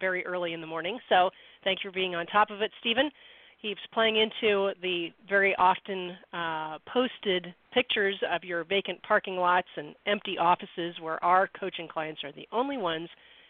very 0.00 0.24
early 0.24 0.54
in 0.54 0.60
the 0.60 0.66
morning. 0.66 0.98
So 1.08 1.30
thanks 1.64 1.82
for 1.82 1.92
being 1.92 2.14
on 2.14 2.26
top 2.26 2.50
of 2.50 2.62
it, 2.62 2.70
Stephen. 2.80 3.10
He's 3.60 3.76
playing 3.92 4.16
into 4.16 4.70
the 4.82 5.08
very 5.28 5.54
often 5.56 6.16
uh, 6.32 6.78
posted 6.86 7.52
pictures 7.74 8.14
of 8.32 8.44
your 8.44 8.64
vacant 8.64 9.02
parking 9.02 9.36
lots 9.36 9.66
and 9.76 9.96
empty 10.06 10.38
offices 10.38 10.94
where 11.00 11.22
our 11.24 11.48
coaching 11.58 11.88
clients 11.88 12.22
are 12.22 12.32
the 12.32 12.46
only 12.52 12.76
ones 12.76 13.08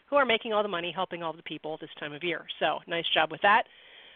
who 0.09 0.17
are 0.17 0.25
making 0.25 0.55
all 0.55 0.63
the 0.63 0.69
money 0.69 0.91
helping 0.95 1.23
all 1.23 1.35
the 1.35 1.43
people 1.43 1.77
this 1.81 1.91
time 2.01 2.15
of 2.15 2.25
year. 2.25 2.47
So, 2.59 2.79
nice 2.87 3.05
job 3.13 3.31
with 3.31 3.43
that. 3.43 3.65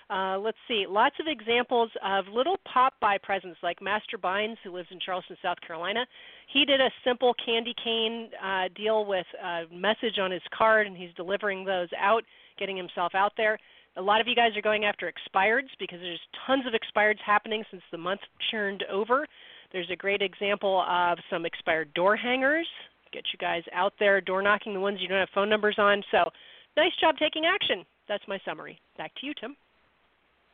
Uh, 0.09 0.39
let's 0.39 0.59
see, 0.69 0.85
lots 0.89 1.15
of 1.21 1.27
examples 1.27 1.91
of 2.05 2.27
little 2.29 2.57
pop 2.71 2.95
by 3.01 3.17
presents 3.19 3.59
like 3.63 3.81
Master 3.81 4.19
Bynes, 4.19 4.57
who 4.63 4.71
lives 4.71 4.89
in 4.91 4.99
Charleston, 5.01 5.37
South 5.43 5.59
Carolina. 5.67 6.07
He 6.53 6.65
did 6.65 6.81
a 6.81 6.91
simple 7.05 7.35
candy 7.45 7.75
cane 7.83 8.29
uh, 8.43 8.69
deal 8.75 9.07
with 9.07 9.27
a 9.43 9.63
message 9.75 10.19
on 10.21 10.31
his 10.31 10.43
card, 10.57 10.87
and 10.87 10.97
he's 10.97 11.15
delivering 11.17 11.65
those 11.65 11.89
out, 11.99 12.25
getting 12.59 12.77
himself 12.77 13.15
out 13.15 13.33
there. 13.37 13.59
A 13.97 14.03
lot 14.03 14.21
of 14.21 14.27
you 14.27 14.35
guys 14.35 14.57
are 14.57 14.63
going 14.63 14.85
after 14.85 15.11
expireds 15.11 15.69
because 15.79 16.01
there's 16.01 16.21
tons 16.47 16.65
of 16.67 16.73
expireds 16.73 17.19
happening 17.25 17.63
since 17.71 17.83
the 17.91 17.99
month 17.99 18.21
churned 18.51 18.85
over. 18.91 19.27
There's 19.73 19.91
a 19.91 19.97
great 19.97 20.23
example 20.23 20.85
of 20.89 21.19
some 21.31 21.45
expired 21.45 21.93
door 21.95 22.17
hangers. 22.17 22.67
Get 23.13 23.25
you 23.33 23.39
guys 23.39 23.63
out 23.75 23.93
there 23.99 24.21
door 24.23 24.41
knocking 24.41 24.73
the 24.73 24.81
ones 24.81 24.99
you 25.01 25.09
don't 25.09 25.19
have 25.19 25.29
phone 25.35 25.51
numbers 25.51 25.77
on. 25.79 26.03
So, 26.11 26.31
nice 26.77 26.93
job 27.01 27.17
taking 27.19 27.45
action. 27.45 27.85
That's 28.09 28.25
my 28.27 28.39
summary. 28.47 28.81
Back 28.97 29.13
to 29.21 29.27
you, 29.27 29.35
Tim. 29.39 29.57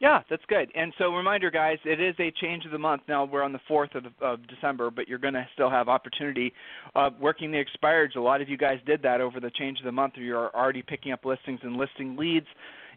Yeah, 0.00 0.22
that's 0.30 0.44
good. 0.48 0.70
And 0.76 0.92
so, 0.98 1.12
reminder, 1.12 1.50
guys, 1.50 1.78
it 1.84 2.00
is 2.00 2.14
a 2.20 2.32
change 2.40 2.64
of 2.64 2.70
the 2.70 2.78
month. 2.78 3.02
Now 3.08 3.24
we're 3.24 3.42
on 3.42 3.52
the 3.52 3.60
fourth 3.66 3.94
of, 3.94 4.06
of 4.20 4.46
December, 4.48 4.90
but 4.90 5.08
you're 5.08 5.18
going 5.18 5.34
to 5.34 5.46
still 5.54 5.70
have 5.70 5.88
opportunity 5.88 6.52
of 6.94 7.14
working 7.20 7.50
the 7.52 7.64
expireds. 7.64 8.16
A 8.16 8.20
lot 8.20 8.40
of 8.40 8.48
you 8.48 8.56
guys 8.56 8.78
did 8.86 9.02
that 9.02 9.20
over 9.20 9.40
the 9.40 9.50
change 9.50 9.78
of 9.78 9.84
the 9.84 9.92
month. 9.92 10.14
You're 10.16 10.54
already 10.54 10.82
picking 10.82 11.10
up 11.12 11.24
listings 11.24 11.60
and 11.62 11.76
listing 11.76 12.16
leads 12.16 12.46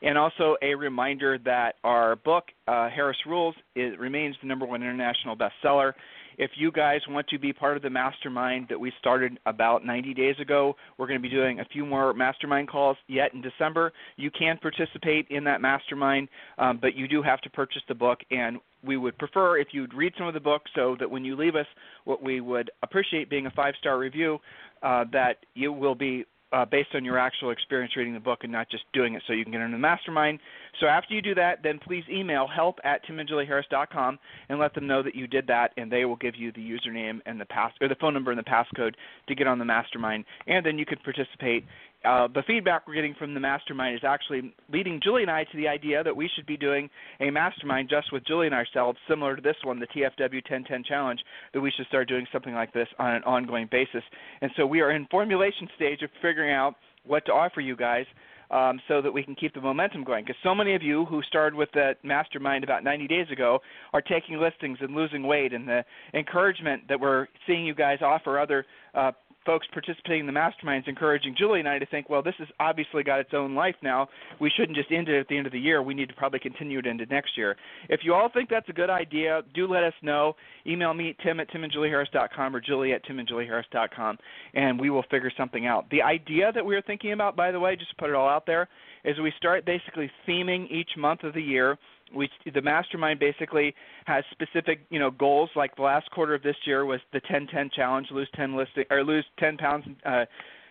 and 0.02 0.18
also 0.18 0.56
a 0.62 0.76
reminder 0.76 1.38
that 1.46 1.76
our 1.84 2.16
book, 2.16 2.46
uh, 2.68 2.90
Harris 2.90 3.18
Rules, 3.28 3.56
it 3.76 4.00
remains 4.00 4.36
the 4.42 4.48
number 4.48 4.66
one 4.66 4.82
international 4.82 5.36
bestseller. 5.36 5.94
If 6.38 6.52
you 6.56 6.72
guys 6.72 7.02
want 7.08 7.28
to 7.28 7.38
be 7.38 7.54
part 7.54 7.78
of 7.78 7.84
the 7.84 7.90
mastermind 7.90 8.68
that 8.70 8.80
we 8.80 8.92
started 9.00 9.38
about 9.46 9.86
90 9.86 10.14
days 10.14 10.36
ago, 10.40 10.76
we're 10.98 11.08
going 11.08 11.20
to 11.20 11.22
be 11.22 11.30
doing 11.30 11.60
a 11.60 11.66
few 11.66 11.86
more 11.86 12.14
mastermind 12.14 12.70
calls 12.70 12.98
yet 13.08 13.34
in 13.34 13.42
December. 13.42 13.92
You 14.16 14.32
can 14.32 14.58
participate 14.58 15.28
in 15.30 15.44
that 15.44 15.62
mastermind, 15.62 16.30
um, 16.58 16.80
but 16.82 16.96
you 16.96 17.08
do 17.08 17.22
have 17.22 17.42
to 17.42 17.50
purchase 17.50 17.84
the 17.88 17.96
book. 17.96 18.20
And 18.32 18.58
we 18.84 18.98
would 18.98 19.18
prefer 19.18 19.60
if 19.60 19.68
you'd 19.72 19.94
read 19.94 20.14
some 20.18 20.28
of 20.28 20.34
the 20.34 20.40
book 20.40 20.64
so 20.74 20.96
that 21.00 21.10
when 21.10 21.24
you 21.24 21.36
leave 21.36 21.56
us, 21.56 21.68
what 22.06 22.24
we 22.24 22.42
would 22.42 22.72
appreciate 22.82 23.30
being 23.30 23.46
a 23.46 23.52
five 23.52 23.76
star 23.80 24.00
review, 24.00 24.40
uh, 24.82 25.06
that 25.12 25.46
you 25.54 25.72
will 25.72 25.96
be 25.96 26.26
uh, 26.52 26.66
based 26.66 26.90
on 26.94 27.06
your 27.06 27.18
actual 27.18 27.52
experience 27.52 27.96
reading 27.96 28.14
the 28.14 28.20
book 28.20 28.40
and 28.44 28.52
not 28.52 28.70
just 28.70 28.84
doing 28.94 29.14
it 29.14 29.24
so 29.26 29.34
you 29.34 29.44
can 29.44 29.52
get 29.52 29.62
into 29.62 29.76
the 29.76 29.80
mastermind. 29.80 30.40
So 30.80 30.88
after 30.88 31.14
you 31.14 31.22
do 31.22 31.36
that, 31.36 31.64
then 31.64 31.80
please 31.80 32.04
email 32.10 32.48
help 32.48 32.80
at 32.84 33.06
timandjulieharris.com 33.06 34.20
and 34.50 34.60
let 34.60 34.74
them 34.74 34.88
know 34.88 35.04
that 35.04 35.16
you 35.16 35.28
did 35.28 35.48
that, 35.48 35.72
and 35.78 35.92
they 35.92 36.06
will 36.06 36.16
give 36.16 36.36
you 36.36 36.52
the 36.52 36.62
username 36.62 37.20
and 37.26 37.40
the 37.40 37.46
pass 37.46 37.72
or 37.82 37.88
the 37.88 37.96
phone 37.96 38.14
number 38.14 38.32
and 38.32 38.40
the 38.40 38.44
passcode 38.44 38.94
to 39.28 39.36
get 39.36 39.48
on 39.48 39.60
the 39.60 39.66
mastermind, 39.66 40.26
and 40.48 40.66
then 40.66 40.78
you 40.78 40.86
can 40.86 40.98
participate 41.00 41.66
uh, 42.04 42.28
the 42.34 42.42
feedback 42.48 42.88
we're 42.88 42.96
getting 42.96 43.14
from 43.14 43.34
the 43.34 43.40
mastermind 43.40 43.96
is 43.96 44.02
actually 44.04 44.54
leading 44.72 45.00
Julie 45.04 45.22
and 45.22 45.30
I 45.30 45.44
to 45.44 45.58
the 45.58 45.68
idea 45.68 46.04
that 46.04 46.16
we 46.16 46.30
should 46.36 46.48
be 46.48 46.58
doing 46.58 46.90
a 47.20 47.30
mastermind 47.30 47.90
just 47.90 48.12
with 48.12 48.26
Julie 48.26 48.48
and 48.48 48.56
ourselves, 48.56 48.98
similar 49.08 49.36
to 49.36 49.42
this 49.42 49.56
one, 49.64 49.80
the 49.80 49.88
TFW 49.88 50.42
1010 50.42 50.84
Challenge, 50.84 51.20
that 51.54 51.62
we 51.62 51.72
should 51.72 51.86
start 51.88 52.08
doing 52.08 52.26
something 52.32 52.54
like 52.54 52.74
this 52.74 52.88
on 52.98 53.16
an 53.16 53.24
ongoing 53.24 53.68
basis. 53.72 54.04
And 54.42 54.50
so 54.58 54.66
we 54.66 54.82
are 54.82 54.92
in 54.92 55.08
formulation 55.12 55.68
stage 55.76 56.02
of 56.02 56.10
figuring 56.22 56.54
out 56.54 56.76
what 57.06 57.26
to 57.28 57.32
offer 57.32 57.62
you 57.62 57.76
guys. 57.76 58.06
Um, 58.50 58.82
so 58.90 59.02
that 59.02 59.14
we 59.14 59.24
can 59.24 59.34
keep 59.34 59.54
the 59.54 59.62
momentum 59.62 60.04
going. 60.04 60.26
Because 60.26 60.36
so 60.44 60.54
many 60.54 60.76
of 60.76 60.84
you 60.84 61.06
who 61.06 61.22
started 61.24 61.56
with 61.56 61.70
that 61.74 62.04
mastermind 62.04 62.66
about 62.66 62.84
90 62.84 63.08
days 63.08 63.28
ago 63.32 63.60
are 63.94 64.02
taking 64.02 64.42
listings 64.42 64.78
and 64.82 64.94
losing 64.94 65.26
weight, 65.26 65.54
and 65.54 65.66
the 65.66 65.86
encouragement 66.14 66.82
that 66.90 67.00
we're 67.00 67.28
seeing 67.48 67.66
you 67.66 67.74
guys 67.74 68.00
offer 68.02 68.38
other 68.38 68.66
uh, 68.94 69.14
folks 69.46 69.68
participating 69.74 70.22
in 70.22 70.26
the 70.26 70.32
masterminds 70.32 70.88
encouraging 70.88 71.36
Julie 71.38 71.60
and 71.60 71.70
I 71.70 71.80
to 71.80 71.86
think, 71.86 72.10
well, 72.10 72.22
this 72.22 72.36
has 72.40 72.48
obviously 72.60 73.04
got 73.04 73.20
its 73.20 73.32
own 73.34 73.56
life 73.56 73.76
now. 73.82 74.08
We 74.40 74.52
shouldn't 74.56 74.78
just 74.78 74.92
end 74.92 75.10
it 75.10 75.20
at 75.20 75.28
the 75.28 75.38
end 75.38 75.46
of 75.46 75.52
the 75.52 75.60
year. 75.60 75.82
We 75.82 75.94
need 75.94 76.10
to 76.10 76.16
probably 76.16 76.40
continue 76.40 76.80
it 76.80 76.86
into 76.86 77.06
next 77.08 77.38
year. 77.38 77.56
If 77.90 78.02
you 78.04 78.14
all 78.14 78.30
think 78.34 78.50
that's 78.50 78.70
a 78.70 78.74
good 78.74 78.90
idea, 78.90 79.42
do 79.54 79.68
let 79.68 79.84
us 79.84 79.94
know. 80.02 80.36
Email 80.66 80.94
me, 80.94 81.16
tim 81.24 81.40
at 81.40 81.50
timandjulieharris.com 81.52 82.56
or 82.56 82.62
julie 82.62 82.94
at 82.94 83.06
timandjulieharris.com, 83.06 84.18
and 84.54 84.80
we 84.80 84.90
will 84.90 85.04
figure 85.10 85.32
something 85.36 85.66
out. 85.66 85.90
The 85.90 86.02
idea 86.02 86.52
that 86.54 86.66
we 86.66 86.76
are 86.76 86.82
thinking 86.82 87.14
about, 87.14 87.36
by 87.36 87.52
the 87.52 87.60
way, 87.60 87.76
just 87.76 87.90
to 87.92 87.96
put 87.98 88.10
it 88.10 88.16
all 88.16 88.30
out 88.30 88.46
there, 88.46 88.68
is 89.04 89.20
we 89.20 89.34
start 89.38 89.66
basically 89.66 90.12
theming 90.28 90.70
each 90.70 90.92
month 90.98 91.24
of 91.24 91.34
the 91.34 91.42
year. 91.42 91.78
We 92.14 92.30
the 92.54 92.62
mastermind 92.62 93.20
basically 93.20 93.74
has 94.06 94.24
specific 94.32 94.82
you 94.90 95.00
know 95.00 95.12
goals. 95.12 95.50
Like 95.56 95.76
the 95.76 95.82
last 95.84 96.12
quarter 96.12 96.36
of 96.36 96.44
this 96.44 96.58
year 96.66 96.86
was 96.86 97.00
the 97.14 97.22
10-10 97.22 97.72
challenge, 97.72 98.08
lose 98.12 98.28
10 98.36 98.56
listing 98.56 98.84
or 98.92 99.04
lose 99.04 99.26
10 99.40 99.58
pounds. 99.58 99.86
Uh, 100.06 100.26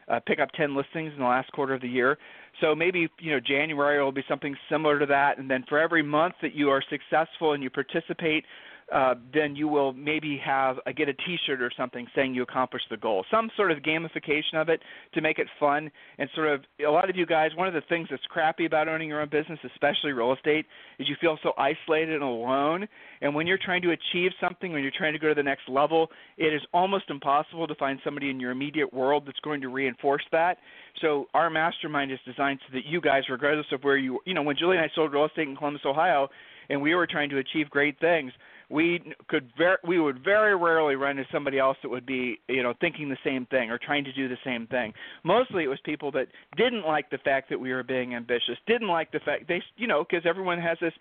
uh, 0.09 0.19
pick 0.27 0.41
up 0.41 0.51
10 0.53 0.75
listings 0.75 1.13
in 1.13 1.21
the 1.21 1.25
last 1.25 1.51
quarter 1.53 1.73
of 1.73 1.81
the 1.81 1.89
year. 1.89 2.19
So 2.61 2.75
maybe 2.75 3.09
you 3.21 3.31
know 3.31 3.41
January 3.41 4.03
will 4.03 4.13
be 4.13 4.25
something 4.29 4.57
similar 4.69 4.99
to 4.99 5.07
that, 5.07 5.39
and 5.39 5.49
then 5.49 5.65
for 5.69 5.79
every 5.79 6.03
month 6.03 6.35
that 6.43 6.55
you 6.55 6.69
are 6.69 6.83
successful 6.91 7.53
and 7.53 7.63
you 7.63 7.71
participate 7.71 8.45
uh, 8.93 9.15
then 9.33 9.55
you 9.55 9.69
will 9.69 9.93
maybe 9.93 10.41
have 10.45 10.77
a, 10.87 10.93
get 10.93 11.09
a 11.09 11.13
T-shirt 11.13 11.63
or 11.63 11.71
something 11.77 12.07
saying 12.15 12.35
you 12.35 12.43
accomplished 12.43 12.87
the 12.91 12.97
goal. 12.97 13.25
Some 13.31 13.51
sort 13.57 13.71
of 13.71 13.79
gamification 13.79 14.55
of 14.55 14.69
it 14.69 14.81
to 15.15 15.21
make 15.21 15.39
it 15.39 15.47
fun 15.59 15.91
and 16.19 16.29
sort 16.35 16.49
of 16.49 16.61
a 16.85 16.91
lot 16.91 17.09
of 17.09 17.17
you 17.17 17.25
guys. 17.25 17.51
One 17.55 17.69
of 17.69 17.75
the 17.75 17.83
things 17.89 18.09
that's 18.11 18.23
crappy 18.29 18.67
about 18.67 18.89
owning 18.89 19.09
your 19.09 19.21
own 19.21 19.29
business, 19.29 19.59
especially 19.65 20.13
real 20.13 20.33
estate, 20.33 20.67
is 20.99 21.09
you 21.09 21.17
feel 21.21 21.39
so 21.43 21.53
isolated 21.57 22.15
and 22.15 22.23
alone. 22.23 22.89
And 23.21 23.35
when 23.35 23.47
you're 23.47 23.59
trying 23.63 23.83
to 23.83 23.91
achieve 23.91 24.33
something, 24.41 24.73
when 24.73 24.83
you're 24.83 24.93
trying 24.97 25.13
to 25.13 25.19
go 25.19 25.29
to 25.29 25.35
the 25.35 25.43
next 25.43 25.69
level, 25.69 26.09
it 26.37 26.53
is 26.53 26.63
almost 26.73 27.05
impossible 27.11 27.69
to 27.69 27.75
find 27.77 28.01
somebody 28.03 28.31
in 28.31 28.41
your 28.41 28.51
immediate 28.51 28.93
world 28.93 29.25
that's 29.27 29.41
going 29.41 29.61
to 29.61 29.69
reinforce 29.69 30.25
that. 30.33 30.59
So 31.01 31.27
our 31.35 31.49
mastermind 31.49 32.11
is 32.11 32.19
designed 32.27 32.61
so 32.69 32.75
that 32.75 32.85
you 32.87 33.01
guys, 33.01 33.23
regardless 33.31 33.67
of 33.73 33.85
where 33.85 33.97
you, 33.97 34.19
you 34.25 34.35
know, 34.35 34.43
when 34.43 34.57
Julie 34.57 34.77
and 34.77 34.85
I 34.85 34.91
sold 34.95 35.13
real 35.13 35.27
estate 35.27 35.49
in 35.49 35.57
Columbus, 35.57 35.83
Ohio, 35.87 36.29
and 36.69 36.81
we 36.81 36.95
were 36.95 37.07
trying 37.07 37.31
to 37.31 37.39
achieve 37.39 37.69
great 37.69 37.99
things 38.01 38.33
we 38.71 39.03
could 39.29 39.51
ver- 39.59 39.81
we 39.87 39.99
would 39.99 40.23
very 40.25 40.57
rarely 40.57 40.95
run 40.95 41.19
into 41.19 41.31
somebody 41.33 41.59
else 41.59 41.77
that 41.83 41.89
would 41.89 42.07
be 42.07 42.41
you 42.49 42.63
know 42.63 42.73
thinking 42.81 43.09
the 43.09 43.19
same 43.25 43.47
thing 43.47 43.71
or 43.71 43.79
trying 43.79 44.05
to 44.05 44.13
do 44.13 44.29
the 44.29 44.39
same 44.45 44.67
thing. 44.69 44.93
Mostly 45.25 45.65
it 45.65 45.69
was 45.69 45.79
people 45.85 46.11
that 46.13 46.29
didn't 46.57 46.87
like 46.87 47.11
the 47.11 47.19
fact 47.19 47.51
that 47.51 47.59
we 47.59 47.73
were 47.73 47.83
being 47.83 48.15
ambitious, 48.15 48.57
didn't 48.67 48.89
like 48.89 49.11
the 49.13 49.21
fact 49.21 49.49
they 49.49 49.61
you 49.77 49.87
know 49.87 50.05
because 50.09 50.25
everyone 50.27 50.59
has 50.59 50.79
this 50.81 50.95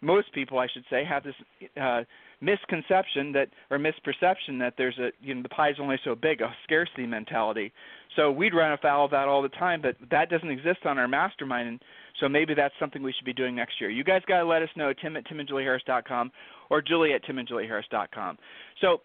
most 0.00 0.32
people 0.32 0.58
I 0.58 0.68
should 0.72 0.84
say 0.88 1.04
have 1.04 1.24
this 1.24 1.34
uh 1.80 2.02
misconception 2.40 3.32
that 3.32 3.48
or 3.70 3.78
misperception 3.78 4.58
that 4.58 4.74
there's 4.76 4.98
a 4.98 5.10
you 5.22 5.34
know 5.34 5.42
the 5.42 5.48
pie's 5.48 5.76
only 5.80 5.96
so 6.04 6.14
big 6.14 6.42
a 6.42 6.54
scarcity 6.64 7.06
mentality 7.06 7.72
so 8.14 8.30
we'd 8.30 8.52
run 8.52 8.72
afoul 8.72 9.06
of 9.06 9.10
that 9.10 9.26
all 9.26 9.40
the 9.40 9.48
time 9.48 9.80
but 9.80 9.96
that 10.10 10.28
doesn't 10.28 10.50
exist 10.50 10.80
on 10.84 10.98
our 10.98 11.08
mastermind 11.08 11.66
and 11.66 11.80
so 12.20 12.28
maybe 12.28 12.52
that's 12.52 12.74
something 12.78 13.02
we 13.02 13.12
should 13.12 13.24
be 13.24 13.32
doing 13.32 13.56
next 13.56 13.80
year 13.80 13.88
you 13.88 14.04
guys 14.04 14.20
got 14.28 14.40
to 14.40 14.44
let 14.44 14.60
us 14.60 14.68
know 14.76 14.92
tim 15.00 15.16
at 15.16 15.26
timandjulieharris.com 15.26 16.30
or 16.70 16.82
julie 16.82 17.12
at 17.12 17.24
timandjulieharris.com 17.24 18.36
so 18.80 19.00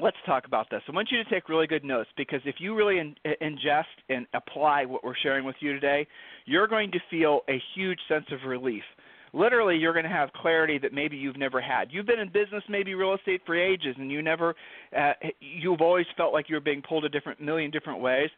let's 0.00 0.16
talk 0.26 0.46
about 0.46 0.70
this. 0.70 0.80
I 0.88 0.92
want 0.92 1.08
you 1.10 1.22
to 1.22 1.28
take 1.28 1.48
really 1.48 1.66
good 1.66 1.82
notes 1.82 2.08
because 2.16 2.40
if 2.44 2.56
you 2.58 2.76
really 2.76 2.98
in, 2.98 3.16
ingest 3.42 3.84
and 4.08 4.26
apply 4.32 4.84
what 4.84 5.02
we're 5.02 5.16
sharing 5.22 5.44
with 5.44 5.56
you 5.60 5.72
today, 5.72 6.06
you're 6.46 6.68
going 6.68 6.92
to 6.92 6.98
feel 7.10 7.40
a 7.48 7.60
huge 7.74 7.98
sense 8.08 8.26
of 8.30 8.48
relief 8.48 8.84
literally 9.32 9.76
you're 9.76 9.92
going 9.92 10.04
to 10.04 10.10
have 10.10 10.32
clarity 10.32 10.78
that 10.78 10.92
maybe 10.92 11.16
you've 11.16 11.36
never 11.36 11.60
had. 11.60 11.88
You've 11.90 12.06
been 12.06 12.20
in 12.20 12.28
business, 12.28 12.62
maybe 12.68 12.94
real 12.94 13.14
estate 13.14 13.42
for 13.44 13.56
ages, 13.56 13.94
and 13.98 14.10
you 14.10 14.22
never, 14.22 14.54
uh, 14.96 15.12
you've 15.40 15.80
always 15.80 16.06
felt 16.16 16.32
like 16.32 16.48
you 16.48 16.56
were 16.56 16.60
being 16.60 16.82
pulled 16.82 17.04
a 17.04 17.08
different 17.08 17.40
million 17.40 17.70
different 17.70 18.00
ways. 18.00 18.30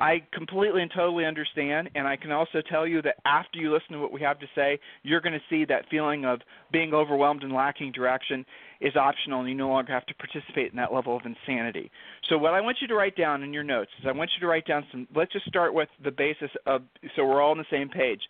I 0.00 0.22
completely 0.32 0.80
and 0.80 0.90
totally 0.90 1.26
understand, 1.26 1.90
and 1.94 2.08
I 2.08 2.16
can 2.16 2.32
also 2.32 2.62
tell 2.70 2.86
you 2.86 3.02
that 3.02 3.16
after 3.26 3.58
you 3.58 3.70
listen 3.70 3.92
to 3.92 3.98
what 3.98 4.12
we 4.12 4.22
have 4.22 4.38
to 4.40 4.46
say, 4.54 4.80
you're 5.02 5.20
going 5.20 5.34
to 5.34 5.40
see 5.50 5.66
that 5.66 5.84
feeling 5.90 6.24
of 6.24 6.40
being 6.72 6.94
overwhelmed 6.94 7.42
and 7.42 7.52
lacking 7.52 7.92
direction 7.92 8.46
is 8.80 8.96
optional, 8.96 9.40
and 9.40 9.48
you 9.48 9.54
no 9.54 9.68
longer 9.68 9.92
have 9.92 10.06
to 10.06 10.14
participate 10.14 10.70
in 10.70 10.76
that 10.78 10.90
level 10.90 11.14
of 11.14 11.22
insanity. 11.26 11.90
So, 12.30 12.38
what 12.38 12.54
I 12.54 12.62
want 12.62 12.78
you 12.80 12.88
to 12.88 12.94
write 12.94 13.14
down 13.14 13.42
in 13.42 13.52
your 13.52 13.62
notes 13.62 13.90
is 14.00 14.06
I 14.08 14.12
want 14.12 14.30
you 14.34 14.40
to 14.40 14.46
write 14.46 14.66
down 14.66 14.86
some. 14.90 15.06
Let's 15.14 15.34
just 15.34 15.44
start 15.46 15.74
with 15.74 15.90
the 16.02 16.10
basis 16.10 16.50
of 16.64 16.80
so 17.14 17.26
we're 17.26 17.42
all 17.42 17.50
on 17.50 17.58
the 17.58 17.64
same 17.70 17.90
page 17.90 18.22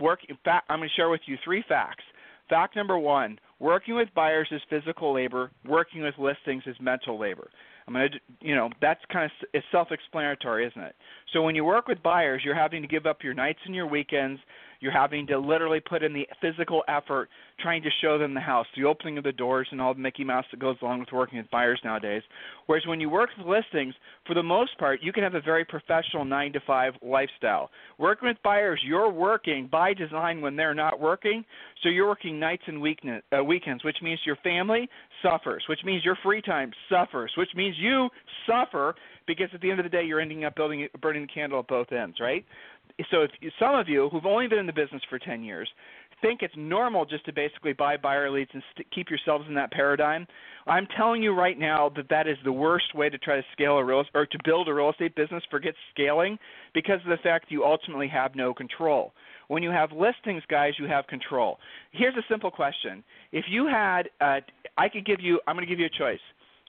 work. 0.00 0.20
In 0.30 0.38
fact, 0.46 0.64
I'm 0.70 0.78
going 0.78 0.88
to 0.88 0.94
share 0.94 1.10
with 1.10 1.20
you 1.26 1.36
three 1.44 1.62
facts. 1.68 2.04
Fact 2.48 2.74
number 2.74 2.96
one: 2.96 3.38
working 3.60 3.96
with 3.96 4.08
buyers 4.14 4.48
is 4.50 4.62
physical 4.70 5.12
labor. 5.12 5.50
Working 5.66 6.02
with 6.02 6.14
listings 6.18 6.62
is 6.66 6.76
mental 6.80 7.20
labor. 7.20 7.50
I'm 7.86 7.94
going 7.94 8.10
to, 8.10 8.18
you 8.40 8.54
know, 8.54 8.70
that's 8.80 9.00
kind 9.12 9.24
of 9.24 9.48
it's 9.52 9.66
self-explanatory, 9.72 10.66
isn't 10.66 10.82
it? 10.82 10.94
So 11.32 11.42
when 11.42 11.54
you 11.54 11.64
work 11.64 11.88
with 11.88 12.02
buyers, 12.02 12.42
you're 12.44 12.54
having 12.54 12.82
to 12.82 12.88
give 12.88 13.06
up 13.06 13.18
your 13.22 13.34
nights 13.34 13.58
and 13.64 13.74
your 13.74 13.86
weekends. 13.86 14.40
You're 14.80 14.92
having 14.92 15.28
to 15.28 15.38
literally 15.38 15.78
put 15.78 16.02
in 16.02 16.12
the 16.12 16.26
physical 16.40 16.82
effort 16.88 17.28
trying 17.60 17.84
to 17.84 17.88
show 18.00 18.18
them 18.18 18.34
the 18.34 18.40
house, 18.40 18.66
the 18.76 18.84
opening 18.84 19.16
of 19.16 19.22
the 19.22 19.30
doors, 19.30 19.68
and 19.70 19.80
all 19.80 19.94
the 19.94 20.00
Mickey 20.00 20.24
Mouse 20.24 20.44
that 20.50 20.58
goes 20.58 20.74
along 20.82 20.98
with 20.98 21.12
working 21.12 21.38
with 21.38 21.48
buyers 21.52 21.80
nowadays. 21.84 22.22
Whereas 22.66 22.84
when 22.88 23.00
you 23.00 23.08
work 23.08 23.30
with 23.38 23.46
listings, 23.46 23.94
for 24.26 24.34
the 24.34 24.42
most 24.42 24.76
part, 24.78 25.00
you 25.00 25.12
can 25.12 25.22
have 25.22 25.36
a 25.36 25.40
very 25.40 25.64
professional 25.64 26.24
nine 26.24 26.52
to 26.54 26.60
five 26.66 26.94
lifestyle. 27.00 27.70
Working 27.98 28.28
with 28.28 28.38
buyers, 28.42 28.80
you're 28.84 29.08
working 29.08 29.68
by 29.70 29.94
design 29.94 30.40
when 30.40 30.56
they're 30.56 30.74
not 30.74 30.98
working, 30.98 31.44
so 31.82 31.88
you're 31.88 32.08
working 32.08 32.40
nights 32.40 32.64
and 32.66 32.82
uh, 32.82 33.44
weekends, 33.44 33.84
which 33.84 33.98
means 34.02 34.18
your 34.26 34.36
family 34.42 34.88
suffers, 35.22 35.62
which 35.68 35.80
means 35.84 36.04
your 36.04 36.16
free 36.22 36.42
time 36.42 36.72
suffers, 36.88 37.32
which 37.36 37.50
means 37.54 37.76
you 37.78 38.08
suffer 38.46 38.94
because 39.26 39.48
at 39.54 39.60
the 39.60 39.70
end 39.70 39.80
of 39.80 39.84
the 39.84 39.90
day, 39.90 40.04
you're 40.04 40.20
ending 40.20 40.44
up 40.44 40.54
building, 40.56 40.88
burning 41.00 41.22
the 41.22 41.32
candle 41.32 41.60
at 41.60 41.68
both 41.68 41.92
ends, 41.92 42.18
right? 42.20 42.44
So 43.10 43.22
if 43.22 43.30
some 43.58 43.74
of 43.74 43.88
you 43.88 44.08
who've 44.10 44.26
only 44.26 44.48
been 44.48 44.58
in 44.58 44.66
the 44.66 44.72
business 44.72 45.02
for 45.08 45.18
10 45.18 45.42
years 45.42 45.68
think 46.20 46.40
it's 46.42 46.54
normal 46.56 47.04
just 47.04 47.26
to 47.26 47.32
basically 47.32 47.72
buy 47.72 47.96
buyer 47.96 48.30
leads 48.30 48.50
and 48.54 48.62
st- 48.72 48.86
keep 48.94 49.10
yourselves 49.10 49.44
in 49.48 49.54
that 49.54 49.72
paradigm, 49.72 50.26
I'm 50.66 50.86
telling 50.96 51.22
you 51.22 51.34
right 51.34 51.58
now 51.58 51.90
that 51.96 52.08
that 52.10 52.28
is 52.28 52.36
the 52.44 52.52
worst 52.52 52.94
way 52.94 53.10
to 53.10 53.18
try 53.18 53.36
to 53.36 53.42
scale 53.52 53.76
a 53.76 53.84
real 53.84 54.04
or 54.14 54.26
to 54.26 54.38
build 54.44 54.68
a 54.68 54.74
real 54.74 54.90
estate 54.90 55.16
business. 55.16 55.42
Forget 55.50 55.74
scaling 55.92 56.38
because 56.72 57.00
of 57.04 57.10
the 57.10 57.22
fact 57.22 57.46
you 57.50 57.64
ultimately 57.64 58.08
have 58.08 58.36
no 58.36 58.54
control. 58.54 59.12
When 59.48 59.62
you 59.62 59.70
have 59.70 59.92
listings, 59.92 60.42
guys, 60.48 60.72
you 60.78 60.86
have 60.86 61.06
control. 61.06 61.58
Here's 61.92 62.16
a 62.16 62.22
simple 62.28 62.50
question: 62.50 63.02
If 63.32 63.44
you 63.48 63.66
had, 63.66 64.08
uh, 64.20 64.40
I 64.78 64.88
could 64.88 65.04
give 65.04 65.20
you, 65.20 65.40
I'm 65.46 65.56
going 65.56 65.66
to 65.66 65.70
give 65.70 65.80
you 65.80 65.86
a 65.86 65.98
choice. 65.98 66.20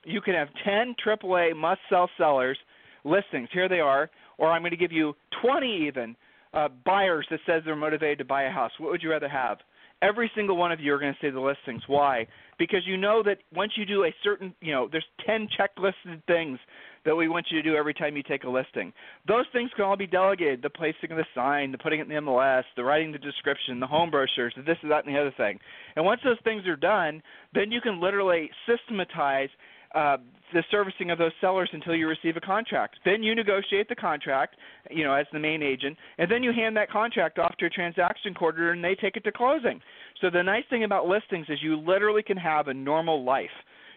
You 0.04 0.20
can 0.20 0.34
have 0.34 0.48
10 0.64 0.96
AAA 1.04 1.56
must-sell 1.56 2.10
sellers 2.18 2.58
listings. 3.04 3.48
Here 3.52 3.68
they 3.68 3.80
are, 3.80 4.10
or 4.38 4.50
I'm 4.50 4.62
going 4.62 4.70
to 4.70 4.76
give 4.76 4.92
you 4.92 5.14
20 5.42 5.86
even 5.86 6.16
uh, 6.54 6.68
buyers 6.84 7.26
that 7.30 7.40
says 7.46 7.62
they're 7.64 7.76
motivated 7.76 8.18
to 8.18 8.24
buy 8.24 8.44
a 8.44 8.50
house, 8.50 8.70
what 8.78 8.90
would 8.90 9.02
you 9.02 9.10
rather 9.10 9.28
have? 9.28 9.58
Every 10.04 10.30
single 10.34 10.58
one 10.58 10.70
of 10.70 10.80
you 10.80 10.92
are 10.92 10.98
going 10.98 11.14
to 11.14 11.18
say 11.26 11.30
the 11.30 11.40
listings. 11.40 11.82
Why? 11.86 12.26
Because 12.58 12.80
you 12.84 12.98
know 12.98 13.22
that 13.22 13.38
once 13.54 13.72
you 13.76 13.86
do 13.86 14.04
a 14.04 14.14
certain, 14.22 14.54
you 14.60 14.70
know, 14.70 14.86
there's 14.92 15.06
10 15.26 15.48
checklisted 15.58 16.22
things 16.26 16.58
that 17.06 17.16
we 17.16 17.26
want 17.26 17.46
you 17.50 17.62
to 17.62 17.68
do 17.70 17.74
every 17.74 17.94
time 17.94 18.14
you 18.14 18.22
take 18.22 18.44
a 18.44 18.50
listing. 18.50 18.92
Those 19.26 19.46
things 19.54 19.70
can 19.74 19.86
all 19.86 19.96
be 19.96 20.06
delegated 20.06 20.60
the 20.60 20.68
placing 20.68 21.10
of 21.10 21.16
the 21.16 21.24
sign, 21.34 21.72
the 21.72 21.78
putting 21.78 22.00
it 22.00 22.02
in 22.02 22.08
the 22.10 22.20
MLS, 22.20 22.64
the 22.76 22.84
writing 22.84 23.12
the 23.12 23.18
description, 23.18 23.80
the 23.80 23.86
home 23.86 24.10
brochures, 24.10 24.52
the 24.56 24.62
this, 24.62 24.76
that, 24.86 25.06
and 25.06 25.14
the 25.14 25.18
other 25.18 25.34
thing. 25.38 25.58
And 25.96 26.04
once 26.04 26.20
those 26.22 26.38
things 26.44 26.66
are 26.66 26.76
done, 26.76 27.22
then 27.54 27.72
you 27.72 27.80
can 27.80 27.98
literally 27.98 28.50
systematize 28.66 29.48
uh, 29.94 30.16
the 30.52 30.62
servicing 30.70 31.10
of 31.10 31.18
those 31.18 31.32
sellers 31.40 31.68
until 31.72 31.94
you 31.94 32.06
receive 32.08 32.36
a 32.36 32.40
contract. 32.40 32.96
Then 33.04 33.22
you 33.22 33.34
negotiate 33.34 33.88
the 33.88 33.94
contract, 33.94 34.56
you 34.90 35.04
know, 35.04 35.14
as 35.14 35.26
the 35.32 35.38
main 35.38 35.62
agent, 35.62 35.96
and 36.18 36.30
then 36.30 36.42
you 36.42 36.52
hand 36.52 36.76
that 36.76 36.90
contract 36.90 37.38
off 37.38 37.56
to 37.58 37.66
a 37.66 37.70
transaction 37.70 38.34
coordinator 38.34 38.72
and 38.72 38.84
they 38.84 38.94
take 38.94 39.16
it 39.16 39.24
to 39.24 39.32
closing. 39.32 39.80
So 40.20 40.30
the 40.30 40.42
nice 40.42 40.64
thing 40.70 40.84
about 40.84 41.06
listings 41.06 41.46
is 41.48 41.58
you 41.62 41.76
literally 41.76 42.22
can 42.22 42.36
have 42.36 42.68
a 42.68 42.74
normal 42.74 43.24
life. 43.24 43.50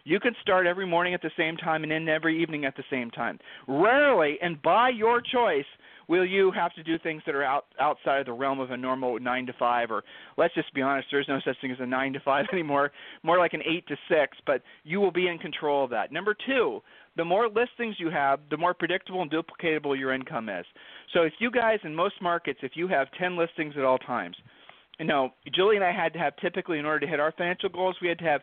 You 0.04 0.20
can 0.20 0.34
start 0.42 0.66
every 0.66 0.88
morning 0.88 1.13
at 1.13 1.22
the 1.22 1.32
same 1.38 1.58
time 1.58 1.84
and 1.84 1.92
end 1.92 2.10
every 2.10 2.42
evening 2.42 2.66
at 2.66 2.77
the 2.77 2.84
same 2.89 3.12
time. 3.12 3.39
Rarely, 3.68 4.38
and 4.42 4.62
by 4.62 4.89
your 4.89 5.22
choice, 5.22 5.66
will 6.07 6.25
you 6.25 6.51
have 6.51 6.73
to 6.73 6.83
do 6.83 6.97
things 6.99 7.21
that 7.25 7.35
are 7.35 7.43
out, 7.43 7.65
outside 7.79 8.19
of 8.19 8.25
the 8.25 8.33
realm 8.33 8.59
of 8.59 8.71
a 8.71 8.77
normal 8.77 9.19
nine 9.19 9.45
to 9.45 9.53
five, 9.53 9.91
or 9.91 10.03
let's 10.37 10.53
just 10.53 10.73
be 10.73 10.81
honest, 10.81 11.07
there's 11.11 11.27
no 11.27 11.39
such 11.45 11.55
thing 11.61 11.71
as 11.71 11.77
a 11.79 11.85
nine 11.85 12.13
to 12.13 12.19
five 12.21 12.45
anymore, 12.53 12.91
more 13.23 13.37
like 13.37 13.53
an 13.53 13.61
eight 13.65 13.87
to 13.87 13.95
six, 14.09 14.37
but 14.45 14.61
you 14.83 14.99
will 14.99 15.11
be 15.11 15.27
in 15.27 15.37
control 15.37 15.83
of 15.83 15.89
that. 15.89 16.11
Number 16.11 16.35
two, 16.45 16.81
the 17.15 17.25
more 17.25 17.47
listings 17.47 17.95
you 17.97 18.09
have, 18.09 18.39
the 18.49 18.57
more 18.57 18.73
predictable 18.73 19.21
and 19.21 19.31
duplicatable 19.31 19.97
your 19.97 20.13
income 20.13 20.49
is. 20.49 20.65
So 21.13 21.23
if 21.23 21.33
you 21.39 21.49
guys 21.51 21.79
in 21.83 21.95
most 21.95 22.15
markets, 22.21 22.59
if 22.61 22.73
you 22.75 22.87
have 22.87 23.07
10 23.19 23.37
listings 23.37 23.73
at 23.77 23.83
all 23.83 23.97
times, 23.97 24.35
know, 25.06 25.30
Julie 25.54 25.75
and 25.75 25.86
I 25.86 25.92
had 25.92 26.13
to 26.13 26.20
have 26.20 26.36
typically 26.38 26.80
in 26.80 26.86
order 26.86 27.01
to 27.01 27.08
hit 27.08 27.20
our 27.20 27.32
financial 27.38 27.70
goals, 27.70 27.96
we 28.01 28.08
had 28.08 28.18
to 28.20 28.25
have 28.25 28.42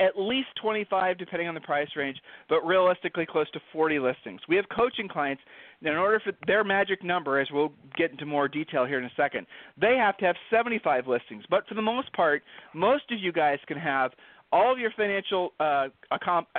at 0.00 0.18
least 0.18 0.48
25, 0.62 1.18
depending 1.18 1.48
on 1.48 1.54
the 1.54 1.60
price 1.60 1.88
range, 1.96 2.18
but 2.48 2.60
realistically 2.64 3.26
close 3.26 3.50
to 3.50 3.60
40 3.72 3.98
listings. 3.98 4.40
We 4.48 4.56
have 4.56 4.66
coaching 4.68 5.08
clients 5.08 5.42
and 5.80 5.88
in 5.88 5.96
order 5.96 6.20
for 6.20 6.32
their 6.46 6.62
magic 6.62 7.02
number, 7.02 7.40
as 7.40 7.48
we'll 7.50 7.72
get 7.96 8.10
into 8.10 8.26
more 8.26 8.48
detail 8.48 8.84
here 8.84 8.98
in 8.98 9.04
a 9.04 9.12
second, 9.16 9.46
they 9.80 9.96
have 9.96 10.16
to 10.18 10.26
have 10.26 10.36
75 10.50 11.06
listings. 11.06 11.44
But 11.48 11.66
for 11.66 11.74
the 11.74 11.82
most 11.82 12.12
part, 12.12 12.42
most 12.74 13.04
of 13.10 13.18
you 13.18 13.32
guys 13.32 13.58
can 13.66 13.78
have 13.78 14.12
all 14.52 14.72
of 14.72 14.78
your 14.78 14.90
financial 14.96 15.52
uh, 15.60 15.88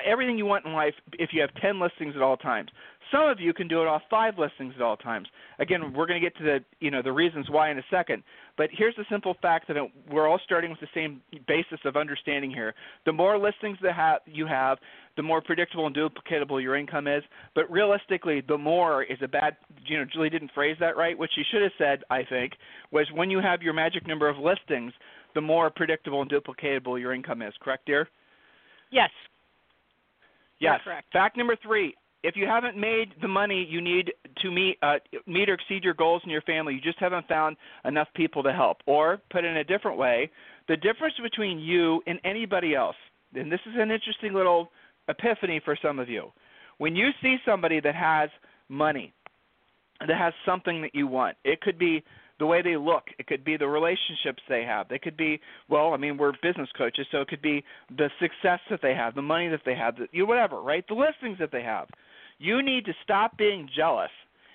everything 0.05 0.37
you 0.37 0.45
want 0.45 0.65
in 0.65 0.73
life 0.73 0.93
if 1.13 1.31
you 1.33 1.41
have 1.41 1.53
10 1.61 1.79
listings 1.79 2.15
at 2.15 2.21
all 2.21 2.37
times. 2.37 2.69
Some 3.11 3.27
of 3.27 3.41
you 3.41 3.53
can 3.53 3.67
do 3.67 3.81
it 3.81 3.87
off 3.87 4.01
five 4.09 4.37
listings 4.37 4.73
at 4.77 4.81
all 4.81 4.95
times. 4.95 5.27
Again, 5.59 5.93
we're 5.93 6.05
going 6.05 6.21
to 6.21 6.25
get 6.25 6.37
to 6.37 6.43
the 6.43 6.59
you 6.79 6.89
know 6.89 7.01
the 7.01 7.11
reasons 7.11 7.49
why 7.49 7.69
in 7.69 7.77
a 7.77 7.83
second. 7.91 8.23
But 8.57 8.69
here's 8.71 8.95
the 8.95 9.05
simple 9.09 9.35
fact 9.41 9.67
that 9.67 9.75
we're 10.09 10.27
all 10.27 10.39
starting 10.45 10.71
with 10.71 10.79
the 10.79 10.87
same 10.93 11.21
basis 11.47 11.79
of 11.83 11.97
understanding 11.97 12.51
here. 12.51 12.73
The 13.05 13.11
more 13.11 13.37
listings 13.37 13.77
that 13.81 13.93
ha- 13.93 14.19
you 14.25 14.45
have, 14.45 14.77
the 15.17 15.23
more 15.23 15.41
predictable 15.41 15.87
and 15.87 15.95
duplicatable 15.95 16.61
your 16.61 16.77
income 16.77 17.07
is. 17.07 17.23
But 17.53 17.69
realistically, 17.69 18.41
the 18.47 18.57
more 18.57 19.03
is 19.03 19.17
a 19.21 19.27
bad. 19.27 19.57
You 19.85 19.97
know, 19.97 20.05
Julie 20.05 20.29
didn't 20.29 20.51
phrase 20.53 20.77
that 20.79 20.95
right. 20.95 21.17
What 21.17 21.29
she 21.35 21.43
should 21.51 21.63
have 21.63 21.71
said, 21.77 22.03
I 22.09 22.23
think, 22.23 22.53
was 22.91 23.07
when 23.13 23.29
you 23.29 23.39
have 23.39 23.61
your 23.61 23.73
magic 23.73 24.07
number 24.07 24.29
of 24.29 24.37
listings, 24.37 24.93
the 25.33 25.41
more 25.41 25.69
predictable 25.69 26.21
and 26.21 26.31
duplicatable 26.31 26.99
your 26.99 27.13
income 27.13 27.41
is. 27.41 27.53
Correct, 27.61 27.85
dear? 27.85 28.07
Yes. 28.91 29.09
Yes. 30.59 30.79
correct. 30.83 31.11
Fact 31.11 31.37
number 31.37 31.55
three: 31.55 31.95
if 32.23 32.35
you 32.35 32.45
haven't 32.45 32.77
made 32.77 33.13
the 33.21 33.27
money 33.27 33.65
you 33.67 33.81
need 33.81 34.11
to 34.41 34.51
meet 34.51 34.77
uh, 34.83 34.95
meet 35.25 35.49
or 35.49 35.55
exceed 35.55 35.83
your 35.83 35.93
goals 35.93 36.21
in 36.23 36.29
your 36.29 36.41
family, 36.41 36.75
you 36.75 36.81
just 36.81 36.99
haven't 36.99 37.27
found 37.27 37.57
enough 37.85 38.07
people 38.15 38.43
to 38.43 38.53
help. 38.53 38.77
Or 38.85 39.19
put 39.31 39.43
in 39.43 39.57
a 39.57 39.63
different 39.63 39.97
way, 39.97 40.29
the 40.67 40.77
difference 40.77 41.15
between 41.21 41.59
you 41.59 42.01
and 42.05 42.19
anybody 42.23 42.75
else, 42.75 42.95
and 43.33 43.51
this 43.51 43.59
is 43.65 43.73
an 43.75 43.91
interesting 43.91 44.33
little 44.33 44.71
epiphany 45.07 45.59
for 45.63 45.77
some 45.81 45.99
of 45.99 46.09
you. 46.09 46.31
When 46.77 46.95
you 46.95 47.09
see 47.21 47.37
somebody 47.45 47.79
that 47.79 47.95
has 47.95 48.29
money, 48.69 49.13
that 49.99 50.17
has 50.17 50.33
something 50.45 50.81
that 50.81 50.93
you 50.93 51.07
want, 51.07 51.37
it 51.43 51.61
could 51.61 51.77
be 51.79 52.03
the 52.41 52.45
way 52.47 52.61
they 52.61 52.75
look. 52.75 53.03
It 53.19 53.27
could 53.27 53.45
be 53.45 53.55
the 53.55 53.67
relationships 53.67 54.41
they 54.49 54.63
have. 54.63 54.89
They 54.89 54.97
could 54.97 55.15
be, 55.15 55.39
well, 55.69 55.93
I 55.93 55.97
mean, 55.97 56.17
we're 56.17 56.33
business 56.41 56.69
coaches, 56.77 57.05
so 57.11 57.21
it 57.21 57.27
could 57.27 57.41
be 57.41 57.63
the 57.95 58.09
success 58.19 58.59
that 58.71 58.81
they 58.81 58.95
have, 58.95 59.13
the 59.13 59.21
money 59.21 59.47
that 59.47 59.61
they 59.63 59.75
have, 59.75 59.95
the, 59.95 60.07
you 60.11 60.25
whatever, 60.25 60.59
right? 60.59 60.83
The 60.87 60.95
listings 60.95 61.37
that 61.39 61.51
they 61.51 61.61
have. 61.61 61.87
You 62.39 62.63
need 62.63 62.85
to 62.85 62.93
stop 63.03 63.37
being 63.37 63.69
jealous 63.75 64.09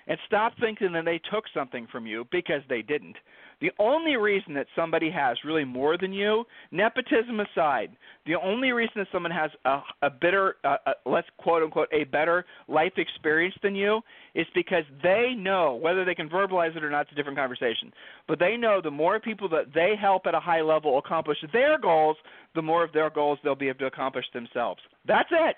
and 0.07 0.19
stop 0.27 0.53
thinking 0.59 0.91
that 0.91 1.05
they 1.05 1.21
took 1.31 1.45
something 1.53 1.87
from 1.89 2.05
you 2.05 2.27
because 2.29 2.61
they 2.67 2.81
didn't. 2.81 3.15
The 3.59 3.71
only 3.79 4.17
reason 4.17 4.53
that 4.53 4.67
somebody 4.75 5.09
has 5.09 5.37
really 5.43 5.65
more 5.65 5.97
than 5.97 6.13
you, 6.13 6.45
nepotism 6.71 7.39
aside, 7.39 7.89
the 8.27 8.35
only 8.35 8.71
reason 8.71 8.93
that 8.97 9.07
someone 9.11 9.31
has 9.31 9.49
a, 9.65 9.79
a 10.03 10.09
better, 10.11 10.57
uh, 10.63 10.77
a, 10.85 11.09
let's 11.09 11.27
quote 11.37 11.63
unquote, 11.63 11.87
a 11.91 12.03
better 12.03 12.45
life 12.67 12.93
experience 12.97 13.55
than 13.63 13.73
you 13.73 14.01
is 14.35 14.45
because 14.53 14.83
they 15.01 15.33
know, 15.35 15.73
whether 15.73 16.05
they 16.05 16.13
can 16.13 16.29
verbalize 16.29 16.75
it 16.75 16.83
or 16.83 16.91
not, 16.91 17.01
it's 17.01 17.11
a 17.13 17.15
different 17.15 17.37
conversation, 17.37 17.91
but 18.27 18.37
they 18.37 18.57
know 18.57 18.79
the 18.79 18.91
more 18.91 19.19
people 19.19 19.49
that 19.49 19.73
they 19.73 19.95
help 19.99 20.27
at 20.27 20.35
a 20.35 20.39
high 20.39 20.61
level 20.61 20.99
accomplish 20.99 21.37
their 21.51 21.79
goals, 21.79 22.17
the 22.53 22.61
more 22.61 22.83
of 22.83 22.93
their 22.93 23.09
goals 23.09 23.39
they'll 23.43 23.55
be 23.55 23.69
able 23.69 23.79
to 23.79 23.85
accomplish 23.87 24.25
themselves. 24.33 24.81
That's 25.07 25.29
it. 25.31 25.55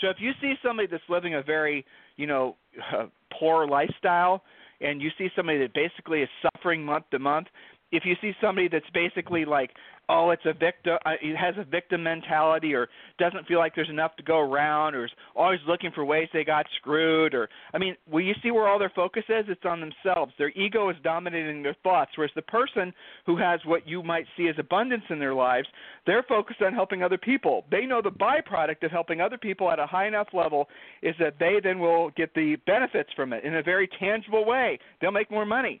So 0.00 0.08
if 0.08 0.16
you 0.18 0.32
see 0.40 0.54
somebody 0.62 0.88
that's 0.88 1.02
living 1.08 1.34
a 1.34 1.42
very, 1.42 1.84
you 2.16 2.26
know, 2.26 2.56
uh, 2.92 3.06
poor 3.38 3.66
lifestyle, 3.66 4.42
and 4.80 5.00
you 5.00 5.10
see 5.18 5.28
somebody 5.36 5.58
that 5.58 5.74
basically 5.74 6.22
is 6.22 6.28
suffering 6.42 6.84
month 6.84 7.04
to 7.10 7.18
month, 7.18 7.48
if 7.92 8.04
you 8.04 8.14
see 8.20 8.32
somebody 8.40 8.68
that's 8.68 8.88
basically 8.92 9.44
like 9.44 9.70
oh, 10.08 10.30
it's 10.30 10.44
a 10.44 10.52
victim, 10.52 10.98
uh, 11.04 11.12
it 11.22 11.36
has 11.36 11.54
a 11.58 11.64
victim 11.64 12.02
mentality, 12.02 12.74
or 12.74 12.88
doesn't 13.18 13.46
feel 13.46 13.58
like 13.58 13.74
there's 13.74 13.90
enough 13.90 14.16
to 14.16 14.22
go 14.22 14.38
around, 14.38 14.94
or 14.94 15.04
is 15.04 15.10
always 15.34 15.60
looking 15.66 15.90
for 15.94 16.04
ways 16.04 16.28
they 16.32 16.44
got 16.44 16.66
screwed, 16.76 17.34
or 17.34 17.48
I 17.72 17.78
mean, 17.78 17.96
will 18.10 18.22
you 18.22 18.34
see 18.42 18.50
where 18.50 18.68
all 18.68 18.78
their 18.78 18.92
focus 18.94 19.24
is? 19.28 19.46
It's 19.48 19.64
on 19.64 19.80
themselves. 19.80 20.32
Their 20.38 20.50
ego 20.50 20.88
is 20.90 20.96
dominating 21.02 21.62
their 21.62 21.76
thoughts, 21.82 22.12
whereas 22.16 22.32
the 22.34 22.42
person 22.42 22.92
who 23.26 23.36
has 23.36 23.60
what 23.64 23.86
you 23.88 24.02
might 24.02 24.26
see 24.36 24.48
as 24.48 24.54
abundance 24.58 25.04
in 25.10 25.18
their 25.18 25.34
lives, 25.34 25.68
they're 26.06 26.24
focused 26.28 26.62
on 26.62 26.72
helping 26.72 27.02
other 27.02 27.18
people. 27.18 27.64
They 27.70 27.86
know 27.86 28.02
the 28.02 28.10
byproduct 28.10 28.82
of 28.82 28.90
helping 28.90 29.20
other 29.20 29.38
people 29.38 29.70
at 29.70 29.78
a 29.78 29.86
high 29.86 30.06
enough 30.06 30.28
level 30.32 30.68
is 31.02 31.14
that 31.18 31.34
they 31.38 31.60
then 31.62 31.78
will 31.78 32.10
get 32.10 32.34
the 32.34 32.56
benefits 32.66 33.10
from 33.14 33.32
it 33.32 33.44
in 33.44 33.56
a 33.56 33.62
very 33.62 33.88
tangible 33.98 34.44
way. 34.44 34.78
They'll 35.00 35.10
make 35.10 35.30
more 35.30 35.46
money. 35.46 35.80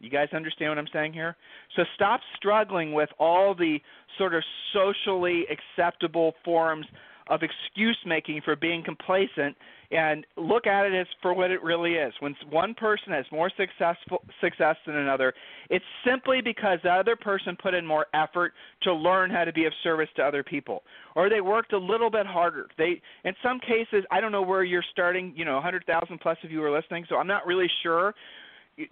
You 0.00 0.10
guys 0.10 0.28
understand 0.32 0.70
what 0.70 0.78
I'm 0.78 0.88
saying 0.92 1.12
here? 1.12 1.36
So 1.76 1.82
stop 1.94 2.20
struggling 2.36 2.92
with 2.92 3.08
all 3.18 3.54
the 3.54 3.78
sort 4.16 4.34
of 4.34 4.42
socially 4.72 5.44
acceptable 5.50 6.34
forms 6.44 6.86
of 7.28 7.40
excuse 7.42 7.98
making 8.06 8.40
for 8.44 8.56
being 8.56 8.82
complacent 8.82 9.56
and 9.90 10.26
look 10.36 10.66
at 10.66 10.84
it 10.84 10.94
as 10.94 11.06
for 11.22 11.32
what 11.32 11.50
it 11.50 11.62
really 11.62 11.92
is. 11.94 12.12
When 12.20 12.34
one 12.50 12.74
person 12.74 13.12
has 13.12 13.24
more 13.32 13.50
successful 13.56 14.22
success 14.40 14.76
than 14.86 14.96
another, 14.96 15.32
it's 15.70 15.84
simply 16.06 16.40
because 16.42 16.78
the 16.82 16.90
other 16.90 17.16
person 17.16 17.56
put 17.60 17.74
in 17.74 17.86
more 17.86 18.06
effort 18.12 18.52
to 18.82 18.92
learn 18.92 19.30
how 19.30 19.44
to 19.44 19.52
be 19.52 19.64
of 19.64 19.72
service 19.82 20.08
to 20.16 20.22
other 20.22 20.42
people, 20.42 20.82
or 21.16 21.30
they 21.30 21.40
worked 21.40 21.72
a 21.72 21.78
little 21.78 22.10
bit 22.10 22.26
harder. 22.26 22.66
They, 22.76 23.00
in 23.24 23.34
some 23.42 23.60
cases, 23.60 24.04
I 24.10 24.20
don't 24.20 24.32
know 24.32 24.42
where 24.42 24.62
you're 24.62 24.84
starting. 24.92 25.32
You 25.34 25.46
know, 25.46 25.54
100,000 25.54 26.18
plus 26.18 26.36
of 26.44 26.50
you 26.50 26.62
are 26.62 26.74
listening, 26.74 27.06
so 27.08 27.16
I'm 27.16 27.26
not 27.26 27.46
really 27.46 27.68
sure 27.82 28.14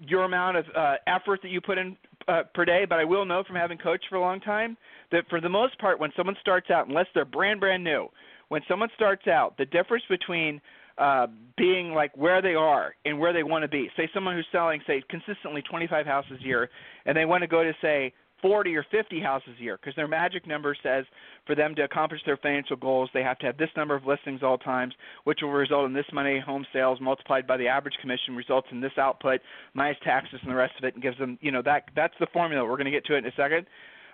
your 0.00 0.24
amount 0.24 0.56
of 0.56 0.64
uh, 0.76 0.94
effort 1.06 1.40
that 1.42 1.50
you 1.50 1.60
put 1.60 1.78
in 1.78 1.96
uh, 2.28 2.42
per 2.54 2.64
day, 2.64 2.84
but 2.88 2.98
I 2.98 3.04
will 3.04 3.24
know 3.24 3.42
from 3.46 3.56
having 3.56 3.78
coached 3.78 4.06
for 4.08 4.16
a 4.16 4.20
long 4.20 4.40
time 4.40 4.76
that 5.12 5.24
for 5.28 5.40
the 5.40 5.48
most 5.48 5.78
part, 5.78 6.00
when 6.00 6.10
someone 6.16 6.36
starts 6.40 6.70
out, 6.70 6.88
unless 6.88 7.06
they're 7.14 7.24
brand 7.24 7.60
brand 7.60 7.84
new, 7.84 8.08
when 8.48 8.62
someone 8.68 8.88
starts 8.94 9.26
out, 9.26 9.56
the 9.58 9.66
difference 9.66 10.04
between 10.08 10.60
uh, 10.98 11.26
being 11.56 11.92
like 11.92 12.16
where 12.16 12.40
they 12.40 12.54
are 12.54 12.94
and 13.04 13.18
where 13.18 13.32
they 13.32 13.42
want 13.42 13.62
to 13.62 13.68
be. 13.68 13.90
Say 13.96 14.08
someone 14.14 14.34
who's 14.34 14.46
selling, 14.50 14.80
say, 14.86 15.02
consistently 15.08 15.62
25 15.62 16.06
houses 16.06 16.38
a 16.42 16.44
year, 16.44 16.70
and 17.04 17.16
they 17.16 17.24
want 17.24 17.42
to 17.42 17.46
go 17.46 17.62
to 17.62 17.72
say 17.82 18.12
40 18.42 18.76
or 18.76 18.86
50 18.90 19.20
houses 19.20 19.50
a 19.58 19.62
year 19.62 19.78
because 19.80 19.94
their 19.96 20.08
magic 20.08 20.46
number 20.46 20.76
says 20.82 21.04
for 21.46 21.54
them 21.54 21.74
to 21.74 21.82
accomplish 21.82 22.20
their 22.26 22.36
financial 22.36 22.76
goals, 22.76 23.08
they 23.14 23.22
have 23.22 23.38
to 23.38 23.46
have 23.46 23.56
this 23.56 23.70
number 23.76 23.94
of 23.94 24.06
listings 24.06 24.42
all 24.42 24.58
times, 24.58 24.94
which 25.24 25.40
will 25.42 25.52
result 25.52 25.86
in 25.86 25.92
this 25.92 26.06
many 26.12 26.38
home 26.38 26.66
sales 26.72 27.00
multiplied 27.00 27.46
by 27.46 27.56
the 27.56 27.68
average 27.68 27.94
commission 28.00 28.36
results 28.36 28.68
in 28.70 28.80
this 28.80 28.92
output 28.98 29.40
minus 29.74 29.98
taxes 30.04 30.38
and 30.42 30.50
the 30.50 30.56
rest 30.56 30.74
of 30.78 30.84
it, 30.84 30.94
and 30.94 31.02
gives 31.02 31.18
them, 31.18 31.38
you 31.40 31.50
know, 31.50 31.62
that 31.62 31.84
that's 31.94 32.14
the 32.20 32.26
formula. 32.32 32.64
We're 32.64 32.76
going 32.76 32.86
to 32.86 32.90
get 32.90 33.04
to 33.06 33.14
it 33.14 33.18
in 33.18 33.26
a 33.26 33.34
second. 33.36 33.66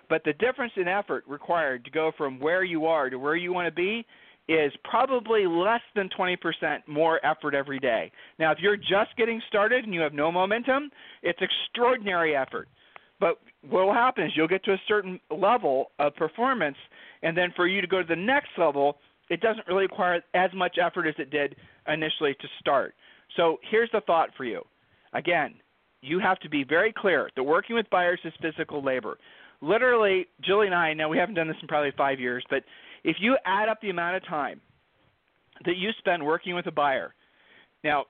But 0.09 0.23
the 0.23 0.33
difference 0.33 0.73
in 0.75 0.87
effort 0.87 1.23
required 1.27 1.85
to 1.85 1.91
go 1.91 2.11
from 2.17 2.39
where 2.39 2.63
you 2.63 2.85
are 2.85 3.09
to 3.09 3.17
where 3.17 3.35
you 3.35 3.53
want 3.53 3.67
to 3.67 3.71
be 3.73 4.05
is 4.49 4.73
probably 4.83 5.47
less 5.47 5.81
than 5.95 6.09
20% 6.17 6.35
more 6.87 7.25
effort 7.25 7.55
every 7.55 7.79
day. 7.79 8.11
Now, 8.39 8.51
if 8.51 8.57
you're 8.59 8.77
just 8.77 9.15
getting 9.17 9.41
started 9.47 9.85
and 9.85 9.93
you 9.93 10.01
have 10.01 10.13
no 10.13 10.31
momentum, 10.31 10.91
it's 11.21 11.39
extraordinary 11.41 12.35
effort. 12.35 12.67
But 13.23 13.39
what 13.69 13.85
will 13.85 13.93
happen 13.93 14.25
is 14.25 14.33
you'll 14.35 14.49
get 14.49 14.65
to 14.65 14.73
a 14.73 14.81
certain 14.85 15.17
level 15.31 15.91
of 15.97 16.13
performance, 16.13 16.75
and 17.21 17.37
then 17.37 17.53
for 17.55 17.67
you 17.67 17.79
to 17.79 17.87
go 17.87 18.01
to 18.01 18.05
the 18.05 18.17
next 18.17 18.49
level, 18.57 18.97
it 19.29 19.39
doesn't 19.39 19.65
really 19.65 19.83
require 19.83 20.21
as 20.33 20.49
much 20.53 20.75
effort 20.77 21.07
as 21.07 21.15
it 21.17 21.29
did 21.29 21.55
initially 21.87 22.33
to 22.41 22.47
start. 22.59 22.93
So 23.37 23.59
here's 23.71 23.89
the 23.93 24.01
thought 24.01 24.31
for 24.35 24.43
you. 24.43 24.61
Again, 25.13 25.53
you 26.01 26.19
have 26.19 26.37
to 26.41 26.49
be 26.49 26.65
very 26.65 26.91
clear 26.91 27.29
that 27.37 27.43
working 27.43 27.77
with 27.77 27.89
buyers 27.89 28.19
is 28.25 28.33
physical 28.41 28.83
labor. 28.83 29.17
Literally, 29.61 30.27
Julie 30.41 30.65
and 30.65 30.75
I, 30.75 30.93
now 30.93 31.07
we 31.07 31.17
haven't 31.17 31.35
done 31.35 31.47
this 31.47 31.55
in 31.61 31.69
probably 31.69 31.93
five 31.95 32.19
years, 32.19 32.43
but 32.49 32.63
if 33.05 33.15
you 33.21 33.37
add 33.45 33.69
up 33.69 33.79
the 33.79 33.89
amount 33.89 34.17
of 34.17 34.27
time 34.27 34.59
that 35.63 35.77
you 35.77 35.91
spend 35.97 36.21
working 36.25 36.55
with 36.55 36.67
a 36.67 36.73
buyer, 36.73 37.13
now 37.85 38.03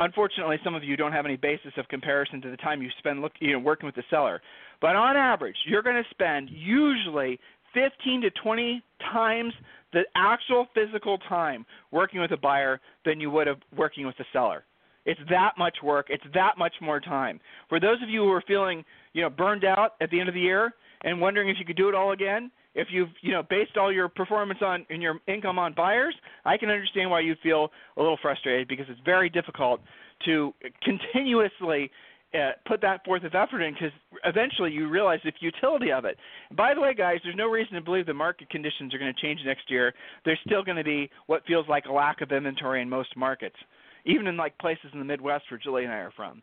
unfortunately, 0.00 0.56
some 0.64 0.74
of 0.74 0.82
you 0.82 0.96
don't 0.96 1.12
have 1.12 1.26
any 1.26 1.36
basis 1.36 1.72
of 1.76 1.86
comparison 1.88 2.40
to 2.42 2.50
the 2.50 2.56
time 2.56 2.82
you 2.82 2.88
spend 2.98 3.20
look, 3.20 3.32
you 3.38 3.52
know, 3.52 3.58
working 3.58 3.86
with 3.86 3.94
the 3.94 4.02
seller. 4.10 4.42
But 4.80 4.96
on 4.96 5.16
average, 5.16 5.56
you're 5.66 5.82
going 5.82 6.02
to 6.02 6.10
spend 6.10 6.48
usually 6.50 7.38
15 7.74 8.22
to 8.22 8.30
20 8.42 8.82
times 9.12 9.52
the 9.92 10.02
actual 10.16 10.66
physical 10.74 11.18
time 11.28 11.64
working 11.90 12.20
with 12.20 12.32
a 12.32 12.36
buyer 12.36 12.80
than 13.04 13.20
you 13.20 13.30
would 13.30 13.46
have 13.46 13.58
working 13.76 14.06
with 14.06 14.18
a 14.20 14.24
seller. 14.32 14.64
It's 15.06 15.20
that 15.30 15.52
much 15.58 15.76
work. 15.82 16.06
It's 16.10 16.24
that 16.34 16.58
much 16.58 16.74
more 16.80 17.00
time. 17.00 17.40
For 17.68 17.80
those 17.80 18.02
of 18.02 18.08
you 18.08 18.22
who 18.22 18.30
are 18.30 18.42
feeling, 18.46 18.84
you 19.12 19.22
know, 19.22 19.30
burned 19.30 19.64
out 19.64 19.92
at 20.00 20.10
the 20.10 20.20
end 20.20 20.28
of 20.28 20.34
the 20.34 20.40
year 20.40 20.72
and 21.02 21.20
wondering 21.20 21.48
if 21.48 21.56
you 21.58 21.64
could 21.64 21.76
do 21.76 21.88
it 21.88 21.94
all 21.94 22.12
again, 22.12 22.50
if 22.74 22.88
you've 22.90 23.08
you 23.22 23.32
know 23.32 23.42
based 23.42 23.76
all 23.76 23.92
your 23.92 24.08
performance 24.08 24.60
on 24.62 24.86
and 24.90 25.02
your 25.02 25.20
income 25.26 25.58
on 25.58 25.74
buyers, 25.74 26.14
I 26.44 26.56
can 26.56 26.70
understand 26.70 27.10
why 27.10 27.20
you 27.20 27.34
feel 27.42 27.70
a 27.96 28.00
little 28.00 28.18
frustrated 28.20 28.68
because 28.68 28.86
it's 28.88 29.00
very 29.04 29.28
difficult 29.28 29.80
to 30.26 30.52
continuously 30.82 31.90
uh, 32.34 32.50
put 32.66 32.80
that 32.80 33.04
forth 33.04 33.24
of 33.24 33.34
effort 33.34 33.60
in 33.60 33.72
because 33.74 33.90
eventually 34.24 34.70
you 34.70 34.88
realize 34.88 35.18
the 35.24 35.32
futility 35.40 35.90
of 35.90 36.04
it. 36.04 36.16
By 36.56 36.74
the 36.74 36.80
way, 36.80 36.94
guys, 36.94 37.18
there's 37.24 37.36
no 37.36 37.48
reason 37.48 37.74
to 37.74 37.80
believe 37.80 38.06
the 38.06 38.14
market 38.14 38.50
conditions 38.50 38.94
are 38.94 38.98
going 38.98 39.12
to 39.12 39.20
change 39.20 39.40
next 39.44 39.68
year. 39.68 39.92
There's 40.24 40.38
still 40.46 40.62
going 40.62 40.76
to 40.76 40.84
be 40.84 41.10
what 41.26 41.44
feels 41.46 41.66
like 41.68 41.86
a 41.86 41.92
lack 41.92 42.20
of 42.20 42.30
inventory 42.30 42.82
in 42.82 42.88
most 42.88 43.16
markets, 43.16 43.56
even 44.04 44.28
in 44.28 44.36
like 44.36 44.56
places 44.58 44.90
in 44.92 45.00
the 45.00 45.04
Midwest 45.04 45.44
where 45.50 45.58
Julie 45.58 45.84
and 45.84 45.92
I 45.92 45.96
are 45.96 46.12
from. 46.14 46.42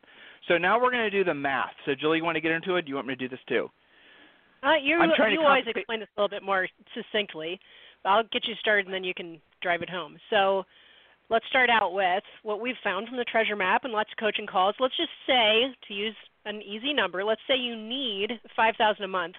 So 0.50 0.58
now 0.58 0.82
we're 0.82 0.92
going 0.92 1.10
to 1.10 1.18
do 1.18 1.24
the 1.24 1.34
math. 1.34 1.74
So 1.86 1.94
Julie, 1.96 2.18
you 2.18 2.24
want 2.24 2.36
to 2.36 2.42
get 2.42 2.52
into 2.52 2.76
it? 2.76 2.82
Do 2.84 2.90
you 2.90 2.96
want 2.96 3.08
me 3.08 3.16
to 3.16 3.28
do 3.28 3.30
this 3.30 3.40
too? 3.48 3.70
Uh, 4.64 4.76
you 4.82 4.98
you 5.32 5.42
always 5.42 5.64
explain 5.68 6.00
this 6.00 6.10
a 6.18 6.22
little 6.22 6.36
bit 6.36 6.44
more 6.44 6.68
succinctly. 6.96 7.60
I'll 8.06 8.24
get 8.32 8.48
you 8.48 8.56
started 8.60 8.86
and 8.86 8.94
then 8.94 9.04
you 9.04 9.14
can 9.14 9.40
drive 9.62 9.82
it 9.82 9.90
home. 9.90 10.18
So 10.30 10.64
let's 11.30 11.46
start 11.50 11.70
out 11.70 11.94
with 11.94 12.24
what 12.44 12.62
we've 12.62 12.76
found 12.84 13.08
from 13.08 13.18
the 13.18 13.26
treasure 13.26 13.56
map 13.56 13.84
and 13.84 13.94
lots 13.94 14.12
of 14.12 14.18
coaching 14.18 14.48
calls. 14.48 14.76
Let's 14.80 14.96
just 14.98 15.12
say, 15.26 15.66
to 15.88 15.94
use 15.94 16.16
an 16.46 16.62
easy 16.62 16.94
number, 16.94 17.24
let's 17.24 17.42
say 17.48 17.56
you 17.56 17.76
need 17.76 18.40
5000 18.56 19.04
a 19.04 19.08
month 19.08 19.36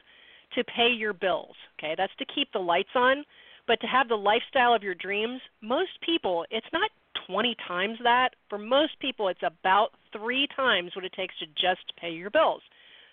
to 0.55 0.65
pay 0.65 0.89
your 0.89 1.13
bills. 1.13 1.55
Okay, 1.79 1.95
that's 1.97 2.15
to 2.19 2.27
keep 2.35 2.53
the 2.53 2.59
lights 2.59 2.95
on, 2.95 3.25
but 3.67 3.81
to 3.81 3.87
have 3.87 4.09
the 4.09 4.17
lifestyle 4.17 4.75
of 4.75 4.83
your 4.83 4.95
dreams, 4.95 5.41
most 5.63 5.91
people, 6.05 6.45
it's 6.51 6.67
not 6.73 6.91
20 7.27 7.57
times 7.67 7.99
that. 8.03 8.31
For 8.49 8.59
most 8.59 8.99
people, 9.01 9.29
it's 9.29 9.43
about 9.43 9.91
three 10.13 10.49
times 10.57 10.93
what 10.95 11.05
it 11.05 11.13
takes 11.13 11.39
to 11.39 11.47
just 11.47 11.93
pay 12.01 12.11
your 12.11 12.31
bills. 12.31 12.63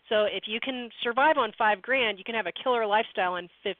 So 0.09 0.25
if 0.25 0.43
you 0.47 0.59
can 0.59 0.89
survive 1.03 1.37
on 1.37 1.51
five 1.57 1.81
grand, 1.81 2.17
you 2.17 2.23
can 2.23 2.35
have 2.35 2.47
a 2.47 2.63
killer 2.63 2.85
lifestyle 2.85 3.33
on 3.33 3.49
15. 3.63 3.75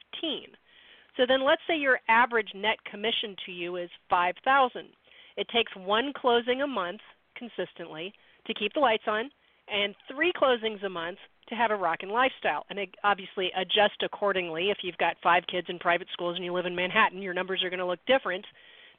So 1.17 1.23
then 1.27 1.45
let's 1.45 1.61
say 1.67 1.77
your 1.77 1.99
average 2.09 2.49
net 2.55 2.77
commission 2.89 3.35
to 3.45 3.51
you 3.51 3.77
is 3.77 3.89
5000. 4.09 4.88
It 5.38 5.47
takes 5.53 5.71
one 5.75 6.13
closing 6.15 6.61
a 6.61 6.67
month 6.67 7.01
consistently 7.38 8.13
to 8.47 8.53
keep 8.53 8.73
the 8.73 8.79
lights 8.79 9.03
on 9.07 9.29
and 9.67 9.95
three 10.11 10.31
closings 10.31 10.83
a 10.85 10.89
month 10.89 11.17
to 11.49 11.55
have 11.55 11.71
a 11.71 11.75
rockin' 11.75 12.09
lifestyle. 12.09 12.65
And 12.69 12.79
obviously 13.03 13.51
adjust 13.55 14.01
accordingly. 14.03 14.69
If 14.69 14.79
you've 14.83 14.97
got 14.97 15.15
five 15.21 15.43
kids 15.51 15.67
in 15.69 15.79
private 15.79 16.07
schools 16.11 16.35
and 16.35 16.45
you 16.45 16.53
live 16.53 16.65
in 16.65 16.75
Manhattan, 16.75 17.21
your 17.21 17.33
numbers 17.33 17.63
are 17.63 17.69
going 17.69 17.79
to 17.79 17.85
look 17.85 17.99
different 18.07 18.45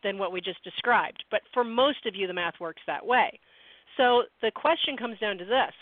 than 0.02 0.18
what 0.18 0.32
we 0.32 0.40
just 0.40 0.62
described. 0.62 1.24
But 1.30 1.40
for 1.52 1.64
most 1.64 2.06
of 2.06 2.14
you, 2.14 2.26
the 2.26 2.34
math 2.34 2.54
works 2.60 2.82
that 2.86 3.04
way. 3.04 3.38
So 3.96 4.24
the 4.42 4.50
question 4.54 4.96
comes 4.96 5.18
down 5.18 5.38
to 5.38 5.44
this 5.44 5.74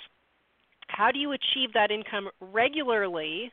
How 0.95 1.11
do 1.11 1.19
you 1.19 1.33
achieve 1.33 1.73
that 1.75 1.91
income 1.91 2.29
regularly, 2.41 3.51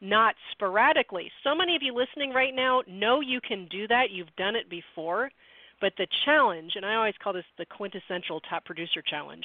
not 0.00 0.34
sporadically? 0.52 1.30
So 1.44 1.54
many 1.54 1.76
of 1.76 1.82
you 1.82 1.94
listening 1.94 2.32
right 2.32 2.54
now 2.54 2.82
know 2.88 3.20
you 3.20 3.40
can 3.46 3.68
do 3.70 3.86
that, 3.88 4.10
you've 4.10 4.34
done 4.36 4.56
it 4.56 4.70
before. 4.70 5.30
But 5.82 5.92
the 5.98 6.06
challenge, 6.24 6.72
and 6.76 6.86
I 6.86 6.94
always 6.94 7.14
call 7.22 7.34
this 7.34 7.44
the 7.58 7.66
quintessential 7.66 8.40
top 8.40 8.64
producer 8.64 9.02
challenge, 9.02 9.44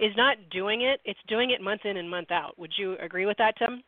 is 0.00 0.12
not 0.16 0.36
doing 0.50 0.82
it, 0.82 1.00
it's 1.06 1.18
doing 1.28 1.50
it 1.50 1.62
month 1.62 1.80
in 1.84 1.96
and 1.96 2.10
month 2.10 2.30
out. 2.30 2.58
Would 2.58 2.72
you 2.76 2.96
agree 2.98 3.24
with 3.24 3.38
that, 3.38 3.56
Tim? 3.58 3.82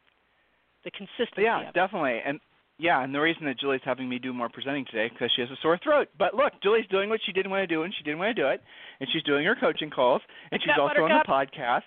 The 0.85 0.91
consistency. 0.91 1.43
Yeah, 1.43 1.71
definitely. 1.73 2.21
And 2.25 2.41
yeah, 2.79 3.05
and 3.05 3.15
the 3.15 3.21
reason 3.21 3.45
that 3.45 3.61
Julie's 3.61 3.83
having 3.85 4.09
me 4.09 4.19
do 4.19 4.33
more 4.33 4.49
presenting 4.49 4.87
today 4.87 5.11
because 5.13 5.31
she 5.37 5.43
has 5.43 5.51
a 5.51 5.57
sore 5.63 5.79
throat. 5.79 6.09
But 6.19 6.35
look, 6.35 6.55
Julie's 6.63 6.89
doing 6.91 7.11
what 7.11 7.21
she 7.25 7.33
didn't 7.33 7.51
want 7.51 7.69
to 7.69 7.73
do, 7.73 7.83
and 7.83 7.95
she 7.97 8.03
didn't 8.03 8.19
want 8.19 8.35
to 8.35 8.43
do 8.43 8.49
it, 8.49 8.63
and 8.99 9.09
she's 9.13 9.23
doing 9.23 9.45
her 9.45 9.55
coaching 9.55 9.91
calls, 9.91 10.23
and 10.51 10.61
she's 10.61 10.73
also 10.81 11.03
on 11.03 11.11
the 11.11 11.31
podcast. 11.31 11.83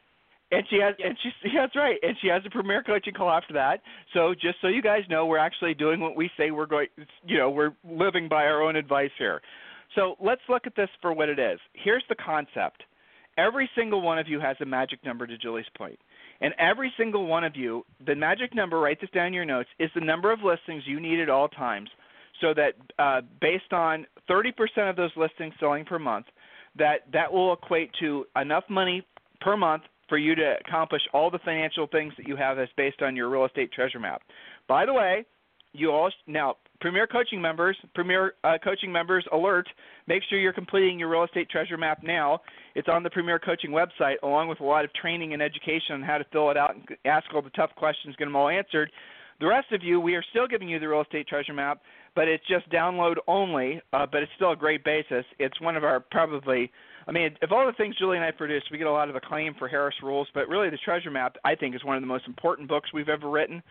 And 0.49 0.63
she 0.69 0.77
has, 0.77 0.95
and 1.03 1.17
she's 1.21 1.33
yeah, 1.43 1.63
that's 1.63 1.75
right, 1.75 1.97
and 2.01 2.15
she 2.21 2.27
has 2.29 2.41
a 2.45 2.49
premier 2.49 2.81
coaching 2.81 3.13
call 3.13 3.29
after 3.29 3.53
that. 3.53 3.81
So 4.13 4.33
just 4.33 4.55
so 4.61 4.67
you 4.67 4.81
guys 4.81 5.01
know, 5.09 5.25
we're 5.25 5.37
actually 5.37 5.73
doing 5.73 5.99
what 5.99 6.15
we 6.15 6.29
say 6.37 6.51
we're 6.51 6.65
going. 6.65 6.87
You 7.25 7.37
know, 7.37 7.49
we're 7.49 7.73
living 7.83 8.29
by 8.29 8.45
our 8.45 8.61
own 8.61 8.77
advice 8.77 9.11
here. 9.17 9.41
So 9.95 10.15
let's 10.21 10.41
look 10.47 10.65
at 10.65 10.75
this 10.75 10.89
for 11.01 11.11
what 11.11 11.27
it 11.27 11.39
is. 11.39 11.59
Here's 11.73 12.03
the 12.07 12.15
concept. 12.15 12.83
Every 13.37 13.69
single 13.75 14.01
one 14.01 14.17
of 14.17 14.27
you 14.27 14.39
has 14.39 14.57
a 14.61 14.65
magic 14.65 15.03
number 15.05 15.27
to 15.27 15.37
Julie's 15.37 15.65
point. 15.77 15.99
And 16.41 16.53
every 16.59 16.91
single 16.97 17.27
one 17.27 17.43
of 17.43 17.55
you, 17.55 17.85
the 18.05 18.15
magic 18.15 18.55
number, 18.55 18.79
write 18.79 19.01
this 19.01 19.09
down 19.11 19.27
in 19.27 19.33
your 19.33 19.45
notes, 19.45 19.69
is 19.79 19.89
the 19.95 20.01
number 20.01 20.31
of 20.31 20.39
listings 20.43 20.83
you 20.85 20.99
need 20.99 21.19
at 21.19 21.29
all 21.29 21.47
times. 21.47 21.89
So 22.41 22.53
that 22.53 22.73
uh, 22.99 23.21
based 23.41 23.73
on 23.73 24.05
30% 24.29 24.53
of 24.89 24.95
those 24.95 25.11
listings 25.15 25.53
selling 25.59 25.85
per 25.85 25.99
month, 25.99 26.27
that 26.77 27.11
that 27.11 27.31
will 27.31 27.53
equate 27.53 27.91
to 27.99 28.25
enough 28.39 28.63
money 28.69 29.05
per 29.41 29.57
month 29.57 29.83
for 30.09 30.17
you 30.17 30.35
to 30.35 30.55
accomplish 30.65 31.01
all 31.13 31.29
the 31.29 31.39
financial 31.39 31.87
things 31.87 32.13
that 32.17 32.27
you 32.27 32.35
have 32.35 32.59
as 32.59 32.69
based 32.77 33.01
on 33.01 33.15
your 33.15 33.29
real 33.29 33.45
estate 33.45 33.71
treasure 33.71 33.99
map. 33.99 34.21
By 34.67 34.85
the 34.85 34.93
way, 34.93 35.25
you 35.73 35.91
all 35.91 36.11
now 36.25 36.55
Premier 36.79 37.07
Coaching 37.07 37.41
members, 37.41 37.75
Premier 37.95 38.33
uh, 38.43 38.57
Coaching 38.63 38.91
members 38.91 39.25
alert, 39.31 39.67
make 40.07 40.21
sure 40.29 40.39
you're 40.39 40.53
completing 40.53 40.99
your 40.99 41.09
real 41.09 41.23
estate 41.23 41.49
treasure 41.49 41.77
map 41.77 42.03
now. 42.03 42.39
It's 42.75 42.87
on 42.87 43.01
the 43.01 43.09
Premier 43.09 43.39
Coaching 43.39 43.71
website 43.71 44.15
along 44.21 44.47
with 44.47 44.59
a 44.59 44.63
lot 44.63 44.85
of 44.85 44.93
training 44.93 45.33
and 45.33 45.41
education 45.41 45.95
on 45.95 46.03
how 46.03 46.19
to 46.19 46.25
fill 46.31 46.51
it 46.51 46.57
out 46.57 46.75
and 46.75 46.85
ask 47.05 47.25
all 47.33 47.41
the 47.41 47.49
tough 47.51 47.71
questions, 47.75 48.15
get 48.17 48.25
them 48.25 48.35
all 48.35 48.49
answered. 48.49 48.91
The 49.39 49.47
rest 49.47 49.71
of 49.71 49.83
you, 49.83 49.99
we 49.99 50.15
are 50.15 50.23
still 50.31 50.47
giving 50.47 50.69
you 50.69 50.79
the 50.79 50.87
real 50.87 51.01
estate 51.01 51.27
treasure 51.27 51.53
map, 51.53 51.81
but 52.15 52.27
it's 52.27 52.45
just 52.47 52.69
download 52.71 53.15
only, 53.27 53.81
uh, 53.93 54.05
but 54.11 54.23
it's 54.23 54.31
still 54.35 54.51
a 54.51 54.55
great 54.55 54.83
basis. 54.83 55.25
It's 55.39 55.59
one 55.61 55.75
of 55.75 55.83
our 55.83 55.99
probably 55.99 56.71
I 57.07 57.11
mean, 57.11 57.35
if 57.41 57.51
all 57.51 57.65
the 57.65 57.73
things 57.73 57.95
Julie 57.97 58.17
and 58.17 58.25
I 58.25 58.31
produce, 58.31 58.63
we 58.71 58.77
get 58.77 58.87
a 58.87 58.91
lot 58.91 59.09
of 59.09 59.15
acclaim 59.15 59.55
for 59.57 59.67
Harris 59.67 59.95
Rules, 60.03 60.27
but 60.33 60.49
really 60.49 60.69
the 60.69 60.77
Treasure 60.77 61.09
Map, 61.09 61.37
I 61.45 61.55
think, 61.55 61.75
is 61.75 61.83
one 61.83 61.95
of 61.95 62.01
the 62.01 62.07
most 62.07 62.27
important 62.27 62.67
books 62.67 62.91
we've 62.93 63.09
ever 63.09 63.29
written 63.29 63.63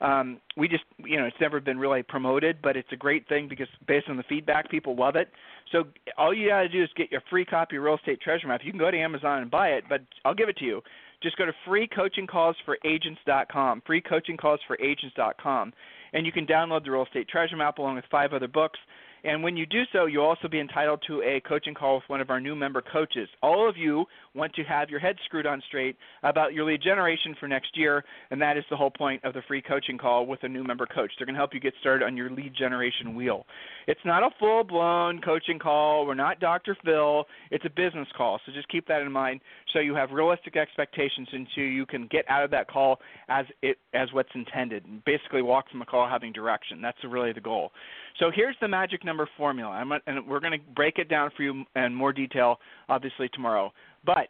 um, 0.00 0.40
we 0.56 0.66
just 0.66 0.82
you 0.98 1.18
know 1.18 1.26
it's 1.26 1.36
never 1.40 1.60
been 1.60 1.78
really 1.78 2.02
promoted, 2.02 2.60
but 2.62 2.76
it's 2.76 2.90
a 2.92 2.96
great 2.96 3.28
thing 3.28 3.46
because 3.48 3.68
based 3.86 4.08
on 4.08 4.16
the 4.16 4.24
feedback, 4.24 4.68
people 4.70 4.96
love 4.96 5.14
it. 5.16 5.28
So 5.72 5.84
all 6.16 6.32
you 6.34 6.48
got 6.48 6.62
to 6.62 6.68
do 6.68 6.82
is 6.82 6.88
get 6.96 7.12
your 7.12 7.20
free 7.28 7.44
copy 7.44 7.76
of 7.76 7.82
Real 7.82 7.96
Estate 7.96 8.22
Treasure 8.22 8.48
Map. 8.48 8.62
You 8.64 8.72
can 8.72 8.80
go 8.80 8.90
to 8.90 8.98
Amazon 8.98 9.42
and 9.42 9.50
buy 9.50 9.72
it, 9.72 9.84
but 9.88 10.00
I'll 10.24 10.34
give 10.34 10.48
it 10.48 10.56
to 10.58 10.64
you. 10.64 10.80
Just 11.22 11.36
go 11.36 11.44
to 11.44 11.52
freecoachingcallsforagents.com, 11.68 13.82
freecoachingcallsforagents.com, 13.86 15.72
and 16.14 16.26
you 16.26 16.32
can 16.32 16.46
download 16.46 16.84
the 16.84 16.90
Real 16.90 17.04
Estate 17.04 17.28
Treasure 17.28 17.58
Map 17.58 17.76
along 17.76 17.96
with 17.96 18.06
five 18.10 18.32
other 18.32 18.48
books. 18.48 18.78
And 19.24 19.42
when 19.42 19.56
you 19.56 19.66
do 19.66 19.82
so, 19.92 20.06
you'll 20.06 20.24
also 20.24 20.48
be 20.48 20.60
entitled 20.60 21.02
to 21.06 21.22
a 21.22 21.40
coaching 21.46 21.74
call 21.74 21.96
with 21.96 22.04
one 22.08 22.20
of 22.20 22.30
our 22.30 22.40
new 22.40 22.54
member 22.54 22.82
coaches. 22.82 23.28
All 23.42 23.68
of 23.68 23.76
you 23.76 24.04
want 24.34 24.54
to 24.54 24.62
have 24.64 24.90
your 24.90 25.00
head 25.00 25.16
screwed 25.24 25.46
on 25.46 25.62
straight 25.68 25.96
about 26.22 26.52
your 26.52 26.64
lead 26.64 26.82
generation 26.82 27.34
for 27.38 27.48
next 27.48 27.76
year, 27.76 28.04
and 28.30 28.40
that 28.40 28.56
is 28.56 28.64
the 28.70 28.76
whole 28.76 28.90
point 28.90 29.24
of 29.24 29.34
the 29.34 29.42
free 29.48 29.62
coaching 29.62 29.98
call 29.98 30.26
with 30.26 30.42
a 30.42 30.48
new 30.48 30.64
member 30.64 30.86
coach. 30.86 31.10
They're 31.18 31.26
going 31.26 31.34
to 31.34 31.40
help 31.40 31.54
you 31.54 31.60
get 31.60 31.74
started 31.80 32.04
on 32.04 32.16
your 32.16 32.30
lead 32.30 32.54
generation 32.56 33.14
wheel. 33.14 33.46
It's 33.86 34.00
not 34.04 34.22
a 34.22 34.30
full 34.38 34.64
blown 34.64 35.20
coaching 35.20 35.58
call. 35.58 36.06
We're 36.06 36.14
not 36.14 36.40
Dr. 36.40 36.76
Phil. 36.84 37.24
It's 37.50 37.64
a 37.64 37.70
business 37.70 38.08
call. 38.16 38.40
So 38.46 38.52
just 38.52 38.68
keep 38.68 38.86
that 38.88 39.02
in 39.02 39.12
mind 39.12 39.40
so 39.72 39.80
you 39.80 39.94
have 39.94 40.10
realistic 40.10 40.56
expectations 40.56 41.28
and 41.32 41.46
so 41.54 41.60
you 41.60 41.86
can 41.86 42.08
get 42.10 42.24
out 42.28 42.44
of 42.44 42.50
that 42.50 42.68
call 42.68 43.00
as 43.28 43.46
it 43.62 43.78
as 43.94 44.08
what's 44.12 44.30
intended. 44.34 44.84
And 44.84 45.04
Basically 45.04 45.42
walk 45.42 45.68
from 45.70 45.80
the 45.80 45.86
call 45.86 46.08
having 46.08 46.32
direction. 46.32 46.80
That's 46.80 46.98
really 47.04 47.32
the 47.32 47.40
goal. 47.40 47.72
So 48.20 48.30
here's 48.32 48.56
the 48.60 48.68
magic 48.68 49.04
number 49.04 49.28
formula. 49.36 49.70
I'm, 49.70 49.90
and 50.06 50.26
we're 50.28 50.40
going 50.40 50.52
to 50.52 50.74
break 50.76 50.98
it 50.98 51.08
down 51.08 51.30
for 51.36 51.42
you 51.42 51.64
in 51.74 51.94
more 51.94 52.12
detail 52.12 52.58
obviously 52.88 53.28
tomorrow. 53.32 53.72
But 54.04 54.28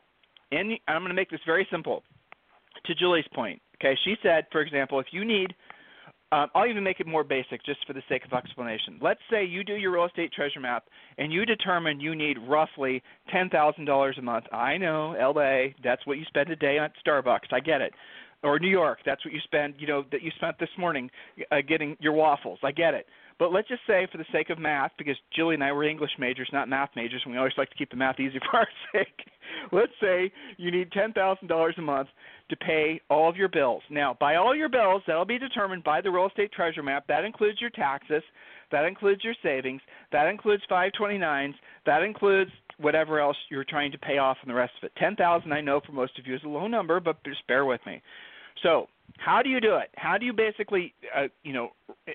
in, 0.53 0.77
I'm 0.89 1.03
going 1.03 1.09
to 1.09 1.15
make 1.15 1.31
this 1.31 1.41
very 1.45 1.67
simple. 1.71 2.03
To 2.87 2.95
Julie's 2.95 3.27
point, 3.35 3.61
okay, 3.77 3.99
she 4.05 4.15
said, 4.23 4.45
for 4.53 4.61
example, 4.61 5.01
if 5.01 5.07
you 5.11 5.25
need, 5.25 5.53
um, 6.33 6.47
I'll 6.55 6.69
even 6.69 6.85
make 6.85 7.01
it 7.01 7.07
more 7.07 7.25
basic 7.25 7.65
just 7.67 7.85
for 7.85 7.93
the 7.93 8.03
sake 8.09 8.25
of 8.25 8.33
explanation. 8.33 8.99
Let's 9.03 9.21
say 9.29 9.45
you 9.45 9.65
do 9.65 9.75
your 9.75 9.91
real 9.91 10.07
estate 10.07 10.33
treasure 10.33 10.61
map 10.61 10.85
and 11.19 11.33
you 11.33 11.45
determine 11.45 12.01
you 12.01 12.15
need 12.15 12.39
roughly 12.49 13.03
$10,000 13.35 14.19
a 14.19 14.23
month. 14.23 14.45
I 14.53 14.77
know, 14.79 15.17
LA, 15.19 15.73
that's 15.83 16.07
what 16.07 16.17
you 16.17 16.25
spend 16.27 16.49
a 16.51 16.57
day 16.57 16.79
at 16.79 16.93
Starbucks. 17.05 17.53
I 17.53 17.59
get 17.59 17.81
it. 17.81 17.93
Or 18.43 18.59
New 18.59 18.69
York, 18.69 19.01
that's 19.05 19.23
what 19.25 19.35
you 19.35 19.41
spend, 19.45 19.75
you 19.79 19.87
know, 19.87 20.05
that 20.13 20.23
you 20.23 20.31
spent 20.37 20.59
this 20.59 20.71
morning 20.79 21.11
uh, 21.51 21.57
getting 21.69 21.97
your 22.01 22.13
waffles. 22.13 22.61
I 22.63 22.71
get 22.71 22.95
it. 22.95 23.07
But 23.41 23.55
let's 23.55 23.69
just 23.69 23.81
say, 23.87 24.07
for 24.13 24.19
the 24.19 24.27
sake 24.31 24.51
of 24.51 24.59
math, 24.59 24.93
because 24.99 25.17
Julie 25.35 25.55
and 25.55 25.65
I 25.65 25.73
were 25.73 25.83
English 25.83 26.11
majors, 26.19 26.51
not 26.53 26.69
math 26.69 26.91
majors, 26.95 27.23
and 27.25 27.33
we 27.33 27.39
always 27.39 27.55
like 27.57 27.71
to 27.71 27.75
keep 27.75 27.91
the 27.91 27.97
math 27.97 28.21
easy 28.21 28.39
for 28.51 28.59
our 28.59 28.69
sake. 28.93 29.27
let's 29.73 29.93
say 29.99 30.31
you 30.59 30.71
need 30.71 30.91
$10,000 30.91 31.79
a 31.79 31.81
month 31.81 32.09
to 32.51 32.57
pay 32.57 33.01
all 33.09 33.31
of 33.31 33.37
your 33.37 33.49
bills. 33.49 33.83
Now, 33.89 34.15
by 34.21 34.37
all 34.37 34.55
your 34.55 34.69
bills, 34.69 35.03
that'll 35.07 35.25
be 35.25 35.39
determined 35.39 35.83
by 35.83 36.03
the 36.03 36.11
real 36.11 36.27
estate 36.27 36.53
treasure 36.53 36.83
map. 36.83 37.07
That 37.09 37.25
includes 37.25 37.63
your 37.63 37.71
taxes, 37.71 38.23
that 38.73 38.85
includes 38.85 39.25
your 39.25 39.35
savings, 39.43 39.81
that 40.13 40.27
includes 40.27 40.63
529s, 40.71 41.55
that 41.87 42.03
includes 42.03 42.51
whatever 42.77 43.21
else 43.21 43.37
you're 43.49 43.65
trying 43.65 43.93
to 43.93 43.99
pay 43.99 44.19
off 44.19 44.37
and 44.43 44.51
the 44.51 44.55
rest 44.55 44.73
of 44.83 44.87
it. 44.87 44.93
10,000 44.99 45.51
I 45.51 45.63
know 45.63 45.81
for 45.85 45.93
most 45.93 46.19
of 46.19 46.27
you 46.27 46.35
is 46.35 46.43
a 46.45 46.49
low 46.49 46.67
number, 46.67 47.01
but 47.01 47.25
just 47.25 47.47
bear 47.47 47.65
with 47.65 47.81
me. 47.87 48.03
So, 48.63 48.89
how 49.19 49.43
do 49.43 49.51
you 49.51 49.61
do 49.61 49.77
it? 49.77 49.91
How 49.97 50.17
do 50.17 50.25
you 50.25 50.33
basically, 50.33 50.95
uh, 51.15 51.29
you 51.43 51.53
know, 51.53 51.71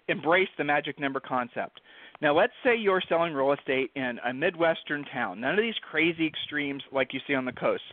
embrace 0.08 0.50
the 0.58 0.64
magic 0.64 1.00
number 1.00 1.20
concept? 1.20 1.82
Now, 2.22 2.36
let's 2.36 2.54
say 2.64 2.76
you're 2.76 3.02
selling 3.08 3.34
real 3.34 3.52
estate 3.52 3.92
in 3.96 4.20
a 4.26 4.34
Midwestern 4.34 5.04
town. 5.14 5.42
None 5.42 5.54
of 5.54 5.62
these 5.62 5.76
crazy 5.90 6.26
extremes 6.26 6.82
like 6.92 7.14
you 7.14 7.20
see 7.28 7.36
on 7.36 7.46
the 7.46 7.52
coast, 7.52 7.84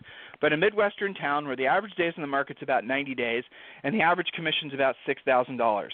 but 0.41 0.53
a 0.53 0.57
Midwestern 0.57 1.15
town 1.15 1.47
where 1.47 1.57
the 1.57 1.67
average 1.67 1.95
days 1.97 2.13
in 2.17 2.23
the 2.23 2.29
market's 2.29 2.63
about 2.63 2.85
90 2.85 3.15
days 3.15 3.45
and 3.83 3.95
the 3.95 4.01
average 4.01 4.29
commission's 4.35 4.73
about 4.73 4.95
$6,000. 5.09 5.89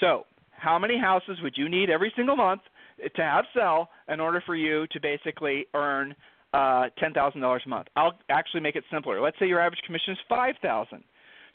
So, 0.00 0.26
how 0.50 0.78
many 0.78 0.98
houses 0.98 1.38
would 1.42 1.54
you 1.56 1.68
need 1.68 1.88
every 1.88 2.12
single 2.16 2.36
month 2.36 2.62
to 2.98 3.22
have 3.22 3.44
sell 3.54 3.88
in 4.08 4.20
order 4.20 4.42
for 4.44 4.54
you 4.54 4.86
to 4.88 5.00
basically 5.00 5.66
earn 5.72 6.14
uh, 6.52 6.88
$10,000 7.02 7.58
a 7.64 7.68
month? 7.68 7.86
I'll 7.96 8.18
actually 8.28 8.60
make 8.60 8.76
it 8.76 8.84
simpler. 8.92 9.22
Let's 9.22 9.38
say 9.38 9.46
your 9.46 9.60
average 9.60 9.80
commission 9.86 10.12
is 10.12 10.18
5000 10.28 11.02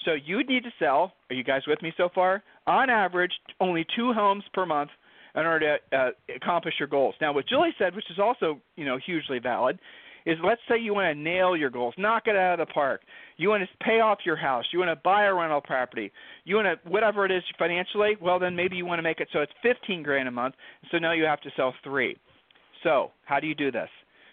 so 0.03 0.13
you 0.13 0.37
would 0.37 0.49
need 0.49 0.63
to 0.63 0.71
sell. 0.79 1.13
Are 1.29 1.35
you 1.35 1.43
guys 1.43 1.61
with 1.67 1.81
me 1.81 1.93
so 1.97 2.09
far? 2.13 2.43
On 2.67 2.89
average, 2.89 3.31
only 3.59 3.85
two 3.95 4.13
homes 4.13 4.43
per 4.53 4.65
month 4.65 4.91
in 5.35 5.45
order 5.45 5.77
to 5.91 5.97
uh, 5.97 6.09
accomplish 6.35 6.75
your 6.79 6.87
goals. 6.87 7.15
Now, 7.19 7.33
what 7.33 7.47
Julie 7.47 7.75
said, 7.77 7.95
which 7.95 8.09
is 8.09 8.19
also 8.19 8.59
you 8.75 8.85
know 8.85 8.97
hugely 9.05 9.39
valid, 9.39 9.79
is 10.25 10.37
let's 10.43 10.61
say 10.67 10.79
you 10.79 10.93
want 10.93 11.15
to 11.15 11.21
nail 11.21 11.55
your 11.55 11.69
goals, 11.69 11.93
knock 11.97 12.23
it 12.25 12.35
out 12.35 12.59
of 12.59 12.67
the 12.67 12.73
park. 12.73 13.01
You 13.37 13.49
want 13.49 13.63
to 13.63 13.85
pay 13.85 13.99
off 13.99 14.19
your 14.25 14.35
house. 14.35 14.65
You 14.73 14.79
want 14.79 14.89
to 14.89 15.01
buy 15.03 15.25
a 15.25 15.33
rental 15.33 15.61
property. 15.61 16.11
You 16.45 16.55
want 16.55 16.67
to 16.67 16.89
whatever 16.89 17.25
it 17.25 17.31
is 17.31 17.43
financially. 17.59 18.17
Well, 18.21 18.39
then 18.39 18.55
maybe 18.55 18.75
you 18.75 18.85
want 18.85 18.99
to 18.99 19.03
make 19.03 19.19
it 19.19 19.27
so 19.31 19.39
it's 19.39 19.51
15 19.61 20.03
grand 20.03 20.27
a 20.27 20.31
month. 20.31 20.55
So 20.91 20.97
now 20.97 21.11
you 21.11 21.25
have 21.25 21.41
to 21.41 21.49
sell 21.55 21.73
three. 21.83 22.17
So 22.83 23.11
how 23.25 23.39
do 23.39 23.47
you 23.47 23.55
do 23.55 23.71
this? 23.71 23.89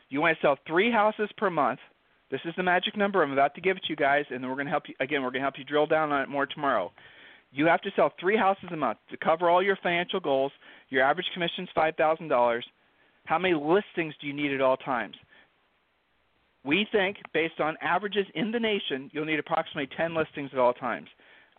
You 0.09 0.21
want 0.21 0.37
to 0.39 0.47
sell 0.47 0.59
three 0.67 0.91
houses 0.91 1.31
per 1.37 1.51
month 1.51 1.81
this 2.33 2.41
is 2.47 2.55
the 2.57 2.63
magic 2.63 2.97
number 2.97 3.23
I'm 3.23 3.33
about 3.33 3.55
to 3.57 3.61
give 3.61 3.77
it 3.77 3.83
to 3.85 3.91
you 3.91 3.97
guys, 3.97 4.25
and 4.31 4.43
then 4.43 4.49
we're 4.49 4.57
going 4.57 4.67
to 4.67 4.73
help 4.73 4.89
you 4.89 4.95
again. 5.01 5.23
We're 5.23 5.31
going 5.31 5.43
to 5.43 5.45
help 5.45 5.59
you 5.59 5.65
drill 5.65 5.87
down 5.87 6.11
on 6.11 6.23
it 6.23 6.31
more 6.31 6.47
tomorrow. 6.47 6.91
You 7.53 7.67
have 7.67 7.83
to 7.83 7.91
sell 7.95 8.11
three 8.19 8.39
houses 8.39 8.71
a 8.73 8.77
month 8.77 8.99
to 9.11 9.19
cover 9.19 9.51
all 9.51 9.63
your 9.63 9.77
financial 9.83 10.19
goals. 10.19 10.51
Your 10.89 11.05
average 11.05 11.27
commission 11.35 11.65
is 11.65 11.71
$5,000. 11.77 12.63
How 13.27 13.39
many 13.39 13.55
listings 13.55 14.15
do 14.19 14.27
you 14.27 14.33
need 14.33 14.51
at 14.51 14.63
all 14.63 14.79
times? 14.79 15.15
We 16.65 16.87
think, 16.91 17.19
based 17.35 17.61
on 17.61 17.77
averages 17.83 18.27
in 18.35 18.51
the 18.51 18.59
nation, 18.59 19.11
you'll 19.13 19.27
need 19.27 19.39
approximately 19.39 19.91
10 19.95 20.15
listings 20.15 20.51
at 20.55 20.59
all 20.59 20.73
times. 20.73 21.09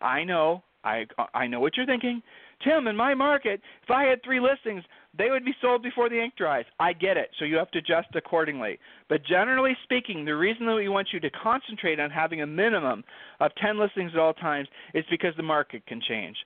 I 0.00 0.24
know, 0.24 0.64
I 0.82 1.04
I 1.32 1.46
know 1.46 1.60
what 1.60 1.76
you're 1.76 1.86
thinking. 1.86 2.20
Tim, 2.64 2.88
in 2.88 2.96
my 2.96 3.14
market, 3.14 3.60
if 3.84 3.90
I 3.90 4.04
had 4.04 4.22
three 4.24 4.40
listings, 4.40 4.82
they 5.16 5.30
would 5.30 5.44
be 5.44 5.54
sold 5.60 5.82
before 5.82 6.08
the 6.08 6.20
ink 6.20 6.34
dries. 6.36 6.64
I 6.80 6.92
get 6.92 7.16
it, 7.16 7.30
so 7.38 7.44
you 7.44 7.56
have 7.56 7.70
to 7.72 7.78
adjust 7.78 8.08
accordingly. 8.14 8.78
But 9.08 9.24
generally 9.24 9.76
speaking, 9.84 10.24
the 10.24 10.36
reason 10.36 10.66
that 10.66 10.74
we 10.74 10.88
want 10.88 11.08
you 11.12 11.20
to 11.20 11.30
concentrate 11.30 12.00
on 12.00 12.10
having 12.10 12.42
a 12.42 12.46
minimum 12.46 13.04
of 13.40 13.52
10 13.62 13.78
listings 13.78 14.12
at 14.14 14.18
all 14.18 14.34
times 14.34 14.68
is 14.92 15.04
because 15.10 15.34
the 15.36 15.42
market 15.42 15.86
can 15.86 16.00
change. 16.00 16.36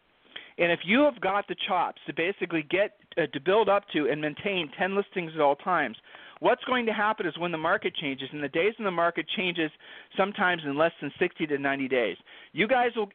And 0.58 0.72
if 0.72 0.80
you 0.84 1.00
have 1.02 1.20
got 1.20 1.46
the 1.46 1.56
chops 1.68 2.00
to 2.06 2.12
basically 2.12 2.64
get 2.68 2.96
uh, 3.16 3.26
to 3.32 3.40
build 3.40 3.68
up 3.68 3.84
to 3.92 4.08
and 4.10 4.20
maintain 4.20 4.70
10 4.76 4.96
listings 4.96 5.32
at 5.34 5.40
all 5.40 5.56
times, 5.56 5.96
what's 6.40 6.62
going 6.64 6.86
to 6.86 6.92
happen 6.92 7.26
is 7.26 7.36
when 7.38 7.52
the 7.52 7.58
market 7.58 7.94
changes, 7.96 8.28
and 8.32 8.42
the 8.42 8.48
days 8.48 8.74
in 8.78 8.84
the 8.84 8.90
market 8.90 9.26
changes 9.36 9.70
sometimes 10.16 10.62
in 10.64 10.76
less 10.76 10.92
than 11.00 11.10
60 11.18 11.46
to 11.46 11.58
90 11.58 11.88
days. 11.88 12.16
You 12.52 12.68
guys 12.68 12.90
will, 12.96 13.08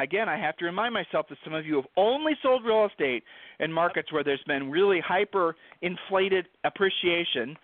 again, 0.00 0.28
I 0.28 0.38
have 0.38 0.56
to 0.58 0.64
remind 0.64 0.94
myself 0.94 1.26
that 1.28 1.38
some 1.44 1.54
of 1.54 1.66
you 1.66 1.76
have 1.76 1.86
only 1.96 2.32
sold 2.42 2.64
real 2.64 2.86
estate 2.86 3.24
in 3.58 3.72
markets 3.72 4.12
where 4.12 4.24
there's 4.24 4.42
been 4.46 4.70
really 4.70 5.00
hyper 5.00 5.56
inflated 5.82 6.46
appreciation. 6.64 7.56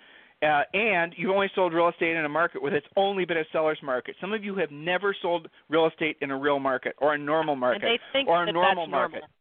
Uh, 0.42 0.62
and 0.74 1.14
you've 1.16 1.30
only 1.30 1.50
sold 1.54 1.72
real 1.72 1.88
estate 1.88 2.14
in 2.14 2.24
a 2.24 2.28
market 2.28 2.62
where 2.62 2.74
it's 2.74 2.86
only 2.96 3.24
been 3.24 3.38
a 3.38 3.44
seller's 3.52 3.78
market. 3.82 4.14
Some 4.20 4.34
of 4.34 4.44
you 4.44 4.54
have 4.56 4.70
never 4.70 5.16
sold 5.22 5.48
real 5.70 5.86
estate 5.86 6.18
in 6.20 6.30
a 6.30 6.38
real 6.38 6.58
market 6.58 6.94
or 6.98 7.14
a 7.14 7.18
normal 7.18 7.56
market 7.56 7.84
or 8.28 8.44
a 8.44 8.52
normal 8.52 8.86
market. 8.86 9.20
Normal. 9.20 9.35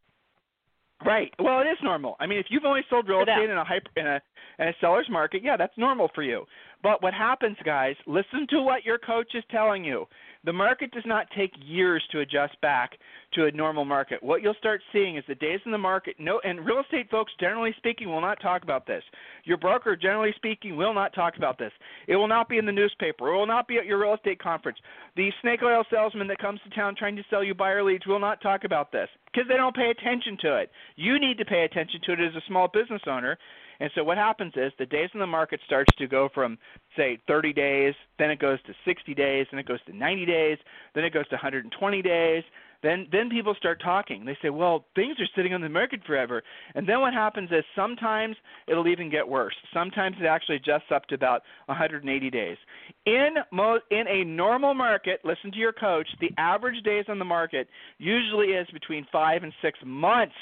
Right. 1.05 1.31
Well, 1.39 1.59
it 1.59 1.65
is 1.65 1.77
normal. 1.83 2.15
I 2.19 2.25
mean, 2.25 2.39
if 2.39 2.47
you've 2.49 2.65
only 2.65 2.81
sold 2.89 3.07
real 3.07 3.21
estate 3.21 3.49
in 3.49 3.57
a 3.57 3.63
hyper 3.63 3.89
in 3.95 4.07
a 4.07 4.21
in 4.57 4.69
a 4.69 4.73
seller's 4.79 5.07
market, 5.09 5.43
yeah, 5.43 5.57
that's 5.57 5.77
normal 5.77 6.09
for 6.15 6.23
you. 6.23 6.45
But 6.81 7.01
what 7.03 7.13
happens, 7.13 7.57
guys? 7.63 7.95
Listen 8.07 8.47
to 8.49 8.61
what 8.61 8.83
your 8.83 8.97
coach 8.97 9.33
is 9.33 9.43
telling 9.51 9.83
you. 9.83 10.05
The 10.45 10.53
market 10.53 10.91
does 10.91 11.03
not 11.07 11.27
take 11.35 11.51
years 11.59 12.03
to 12.11 12.19
adjust 12.19 12.59
back 12.61 12.91
to 13.33 13.45
a 13.45 13.51
normal 13.51 13.83
market. 13.83 14.21
What 14.21 14.43
you'll 14.43 14.53
start 14.59 14.81
seeing 14.93 15.17
is 15.17 15.23
the 15.27 15.33
days 15.35 15.59
in 15.65 15.71
the 15.71 15.77
market. 15.77 16.15
No, 16.19 16.39
and 16.43 16.63
real 16.63 16.81
estate 16.81 17.09
folks, 17.09 17.33
generally 17.39 17.73
speaking, 17.77 18.09
will 18.09 18.21
not 18.21 18.39
talk 18.41 18.61
about 18.61 18.85
this. 18.85 19.03
Your 19.43 19.57
broker, 19.57 19.95
generally 19.95 20.33
speaking, 20.35 20.77
will 20.77 20.93
not 20.93 21.13
talk 21.15 21.35
about 21.37 21.57
this. 21.57 21.71
It 22.07 22.15
will 22.15 22.27
not 22.27 22.47
be 22.47 22.59
in 22.59 22.65
the 22.65 22.71
newspaper. 22.71 23.29
It 23.29 23.37
will 23.37 23.47
not 23.47 23.67
be 23.67 23.77
at 23.77 23.87
your 23.87 23.99
real 23.99 24.13
estate 24.13 24.39
conference. 24.39 24.77
The 25.15 25.31
snake 25.41 25.61
oil 25.63 25.83
salesman 25.91 26.27
that 26.27 26.37
comes 26.37 26.59
to 26.63 26.75
town 26.75 26.95
trying 26.95 27.15
to 27.15 27.23
sell 27.29 27.43
you 27.43 27.55
buyer 27.55 27.83
leads 27.83 28.05
will 28.05 28.19
not 28.19 28.39
talk 28.41 28.65
about 28.65 28.91
this 28.91 29.09
because 29.25 29.47
they 29.49 29.57
don't 29.57 29.75
pay 29.75 29.89
attention 29.89 30.37
to 30.41 30.57
it. 30.57 30.69
You 30.95 31.19
need 31.19 31.39
to 31.39 31.45
pay 31.45 31.63
attention 31.63 32.01
to 32.05 32.13
it 32.13 32.19
as 32.19 32.35
a 32.35 32.45
small 32.47 32.67
business 32.67 33.01
owner 33.07 33.37
and 33.79 33.91
so 33.95 34.03
what 34.03 34.17
happens 34.17 34.53
is 34.55 34.71
the 34.77 34.85
days 34.85 35.09
in 35.13 35.19
the 35.19 35.27
market 35.27 35.59
starts 35.65 35.93
to 35.97 36.07
go 36.07 36.29
from 36.33 36.57
say 36.95 37.19
30 37.27 37.53
days, 37.53 37.93
then 38.19 38.29
it 38.31 38.39
goes 38.39 38.61
to 38.63 38.73
60 38.85 39.13
days, 39.13 39.47
then 39.51 39.59
it 39.59 39.67
goes 39.67 39.83
to 39.85 39.95
90 39.95 40.25
days, 40.25 40.57
then 40.93 41.03
it 41.03 41.13
goes 41.13 41.27
to 41.29 41.35
120 41.35 42.01
days. 42.01 42.43
Then 42.83 43.07
then 43.11 43.29
people 43.31 43.55
start 43.55 43.81
talking. 43.81 44.25
They 44.25 44.37
say, 44.43 44.49
"Well, 44.49 44.85
things 44.95 45.19
are 45.19 45.25
sitting 45.35 45.55
on 45.55 45.61
the 45.61 45.69
market 45.69 46.03
forever." 46.03 46.43
And 46.75 46.85
then 46.85 46.99
what 46.99 47.13
happens 47.13 47.51
is 47.51 47.63
sometimes 47.75 48.35
it'll 48.67 48.87
even 48.87 49.09
get 49.09 49.27
worse. 49.27 49.55
Sometimes 49.73 50.17
it 50.19 50.25
actually 50.25 50.57
adjusts 50.57 50.91
up 50.91 51.07
to 51.07 51.15
about 51.15 51.43
180 51.65 52.29
days. 52.29 52.57
In 53.05 53.37
mo- 53.51 53.81
in 53.89 54.07
a 54.07 54.23
normal 54.23 54.75
market, 54.75 55.21
listen 55.23 55.51
to 55.51 55.57
your 55.57 55.73
coach, 55.73 56.07
the 56.19 56.31
average 56.37 56.83
days 56.83 57.05
on 57.09 57.17
the 57.17 57.25
market 57.25 57.67
usually 57.97 58.53
is 58.53 58.69
between 58.69 59.05
5 59.05 59.43
and 59.43 59.53
6 59.63 59.79
months 59.83 60.35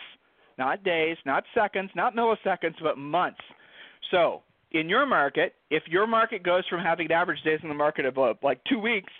not 0.57 0.83
days, 0.83 1.17
not 1.25 1.43
seconds, 1.53 1.89
not 1.95 2.15
milliseconds, 2.15 2.75
but 2.81 2.97
months. 2.97 3.41
So, 4.11 4.41
in 4.71 4.89
your 4.89 5.05
market, 5.05 5.53
if 5.69 5.83
your 5.87 6.07
market 6.07 6.43
goes 6.43 6.63
from 6.67 6.81
having 6.81 7.05
an 7.05 7.11
average 7.11 7.41
days 7.43 7.59
in 7.61 7.69
the 7.69 7.75
market 7.75 8.05
of 8.05 8.17
uh, 8.17 8.33
like 8.41 8.59
two 8.69 8.79
weeks, 8.79 9.11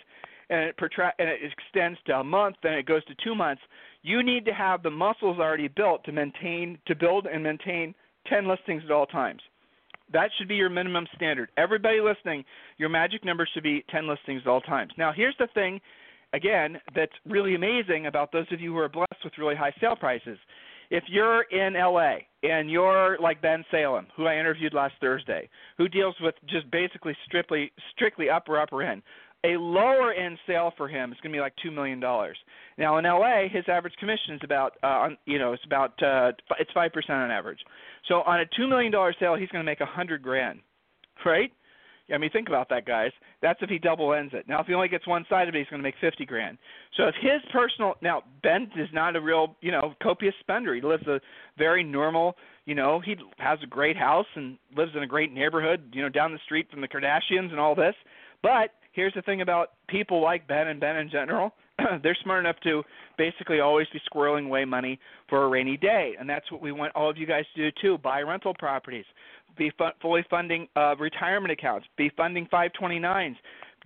and 0.50 0.60
it 0.60 0.76
protra- 0.76 1.12
and 1.18 1.28
it 1.28 1.40
extends 1.42 1.98
to 2.06 2.14
a 2.16 2.24
month, 2.24 2.56
then 2.62 2.74
it 2.74 2.86
goes 2.86 3.04
to 3.06 3.14
two 3.22 3.34
months, 3.34 3.62
you 4.02 4.22
need 4.22 4.44
to 4.44 4.52
have 4.52 4.82
the 4.82 4.90
muscles 4.90 5.38
already 5.38 5.68
built 5.68 6.04
to 6.04 6.12
maintain, 6.12 6.78
to 6.86 6.94
build 6.94 7.26
and 7.26 7.42
maintain 7.42 7.94
10 8.28 8.48
listings 8.48 8.82
at 8.84 8.90
all 8.90 9.06
times. 9.06 9.40
That 10.12 10.30
should 10.36 10.48
be 10.48 10.56
your 10.56 10.68
minimum 10.68 11.06
standard. 11.16 11.48
Everybody 11.56 12.00
listening, 12.00 12.44
your 12.76 12.90
magic 12.90 13.24
number 13.24 13.48
should 13.52 13.62
be 13.62 13.84
10 13.90 14.06
listings 14.06 14.42
at 14.44 14.48
all 14.48 14.60
times. 14.60 14.92
Now, 14.98 15.12
here's 15.14 15.36
the 15.38 15.48
thing, 15.54 15.80
again, 16.34 16.78
that's 16.94 17.12
really 17.26 17.54
amazing 17.54 18.06
about 18.06 18.30
those 18.30 18.46
of 18.52 18.60
you 18.60 18.72
who 18.72 18.78
are 18.78 18.88
blessed 18.88 19.24
with 19.24 19.32
really 19.38 19.56
high 19.56 19.72
sale 19.80 19.96
prices 19.96 20.38
if 20.94 21.02
you're 21.08 21.42
in 21.50 21.74
LA 21.74 22.18
and 22.44 22.70
you're 22.70 23.18
like 23.20 23.42
Ben 23.42 23.64
Salem, 23.68 24.06
who 24.16 24.26
I 24.26 24.38
interviewed 24.38 24.72
last 24.72 24.94
Thursday, 25.00 25.48
who 25.76 25.88
deals 25.88 26.14
with 26.20 26.36
just 26.48 26.70
basically 26.70 27.16
strictly 27.26 27.72
strictly 27.92 28.30
upper 28.30 28.60
upper 28.60 28.80
end, 28.80 29.02
a 29.42 29.56
lower 29.56 30.12
end 30.12 30.38
sale 30.46 30.72
for 30.76 30.86
him 30.86 31.10
is 31.10 31.18
going 31.20 31.32
to 31.32 31.36
be 31.36 31.40
like 31.40 31.54
two 31.60 31.72
million 31.72 31.98
dollars. 31.98 32.36
Now 32.78 32.98
in 32.98 33.04
LA, 33.04 33.48
his 33.50 33.64
average 33.66 33.94
commission 33.98 34.34
is 34.34 34.40
about 34.44 34.74
uh, 34.84 34.86
on 34.86 35.18
you 35.26 35.36
know 35.36 35.52
it's 35.52 35.64
about 35.66 36.00
uh, 36.00 36.30
it's 36.60 36.70
five 36.72 36.92
percent 36.92 37.18
on 37.18 37.30
average. 37.32 37.58
So 38.06 38.22
on 38.22 38.38
a 38.38 38.44
two 38.56 38.68
million 38.68 38.92
dollar 38.92 39.12
sale, 39.18 39.34
he's 39.34 39.48
going 39.48 39.64
to 39.64 39.68
make 39.68 39.80
a 39.80 39.86
hundred 39.86 40.22
grand, 40.22 40.60
right? 41.26 41.50
I 42.12 42.18
mean, 42.18 42.30
think 42.30 42.48
about 42.48 42.68
that, 42.68 42.86
guys. 42.86 43.12
That's 43.40 43.58
if 43.62 43.70
he 43.70 43.78
double 43.78 44.12
ends 44.12 44.34
it. 44.34 44.46
Now, 44.46 44.60
if 44.60 44.66
he 44.66 44.74
only 44.74 44.88
gets 44.88 45.06
one 45.06 45.24
side 45.28 45.48
of 45.48 45.54
it, 45.54 45.58
he's 45.58 45.68
going 45.68 45.80
to 45.80 45.82
make 45.82 45.94
fifty 46.00 46.26
grand. 46.26 46.58
So, 46.96 47.04
if 47.04 47.14
his 47.20 47.40
personal 47.50 47.94
now 48.02 48.22
Ben 48.42 48.70
is 48.76 48.88
not 48.92 49.16
a 49.16 49.20
real, 49.20 49.56
you 49.62 49.72
know, 49.72 49.94
copious 50.02 50.34
spender. 50.40 50.74
He 50.74 50.82
lives 50.82 51.06
a 51.06 51.20
very 51.56 51.82
normal, 51.82 52.36
you 52.66 52.74
know, 52.74 53.00
he 53.00 53.16
has 53.38 53.58
a 53.62 53.66
great 53.66 53.96
house 53.96 54.26
and 54.34 54.58
lives 54.76 54.92
in 54.94 55.02
a 55.02 55.06
great 55.06 55.32
neighborhood, 55.32 55.90
you 55.92 56.02
know, 56.02 56.10
down 56.10 56.32
the 56.32 56.38
street 56.44 56.70
from 56.70 56.82
the 56.82 56.88
Kardashians 56.88 57.50
and 57.50 57.58
all 57.58 57.74
this. 57.74 57.94
But 58.42 58.70
here's 58.92 59.14
the 59.14 59.22
thing 59.22 59.40
about 59.40 59.70
people 59.88 60.22
like 60.22 60.46
Ben 60.46 60.68
and 60.68 60.80
Ben 60.80 60.96
in 60.96 61.10
general. 61.10 61.54
they're 62.02 62.16
smart 62.22 62.44
enough 62.44 62.56
to 62.62 62.82
basically 63.18 63.60
always 63.60 63.86
be 63.92 64.00
squirreling 64.12 64.46
away 64.46 64.64
money 64.64 64.98
for 65.28 65.44
a 65.44 65.48
rainy 65.48 65.76
day, 65.76 66.14
and 66.18 66.28
that's 66.28 66.50
what 66.52 66.60
we 66.60 66.72
want 66.72 66.94
all 66.94 67.10
of 67.10 67.16
you 67.16 67.26
guys 67.26 67.44
to 67.54 67.70
do 67.70 67.76
too. 67.80 67.98
Buy 67.98 68.20
rental 68.20 68.54
properties, 68.54 69.04
be 69.56 69.70
fu- 69.76 69.84
fully 70.00 70.24
funding 70.28 70.68
uh, 70.76 70.94
retirement 70.96 71.52
accounts, 71.52 71.86
be 71.96 72.10
funding 72.16 72.46
529s, 72.52 73.36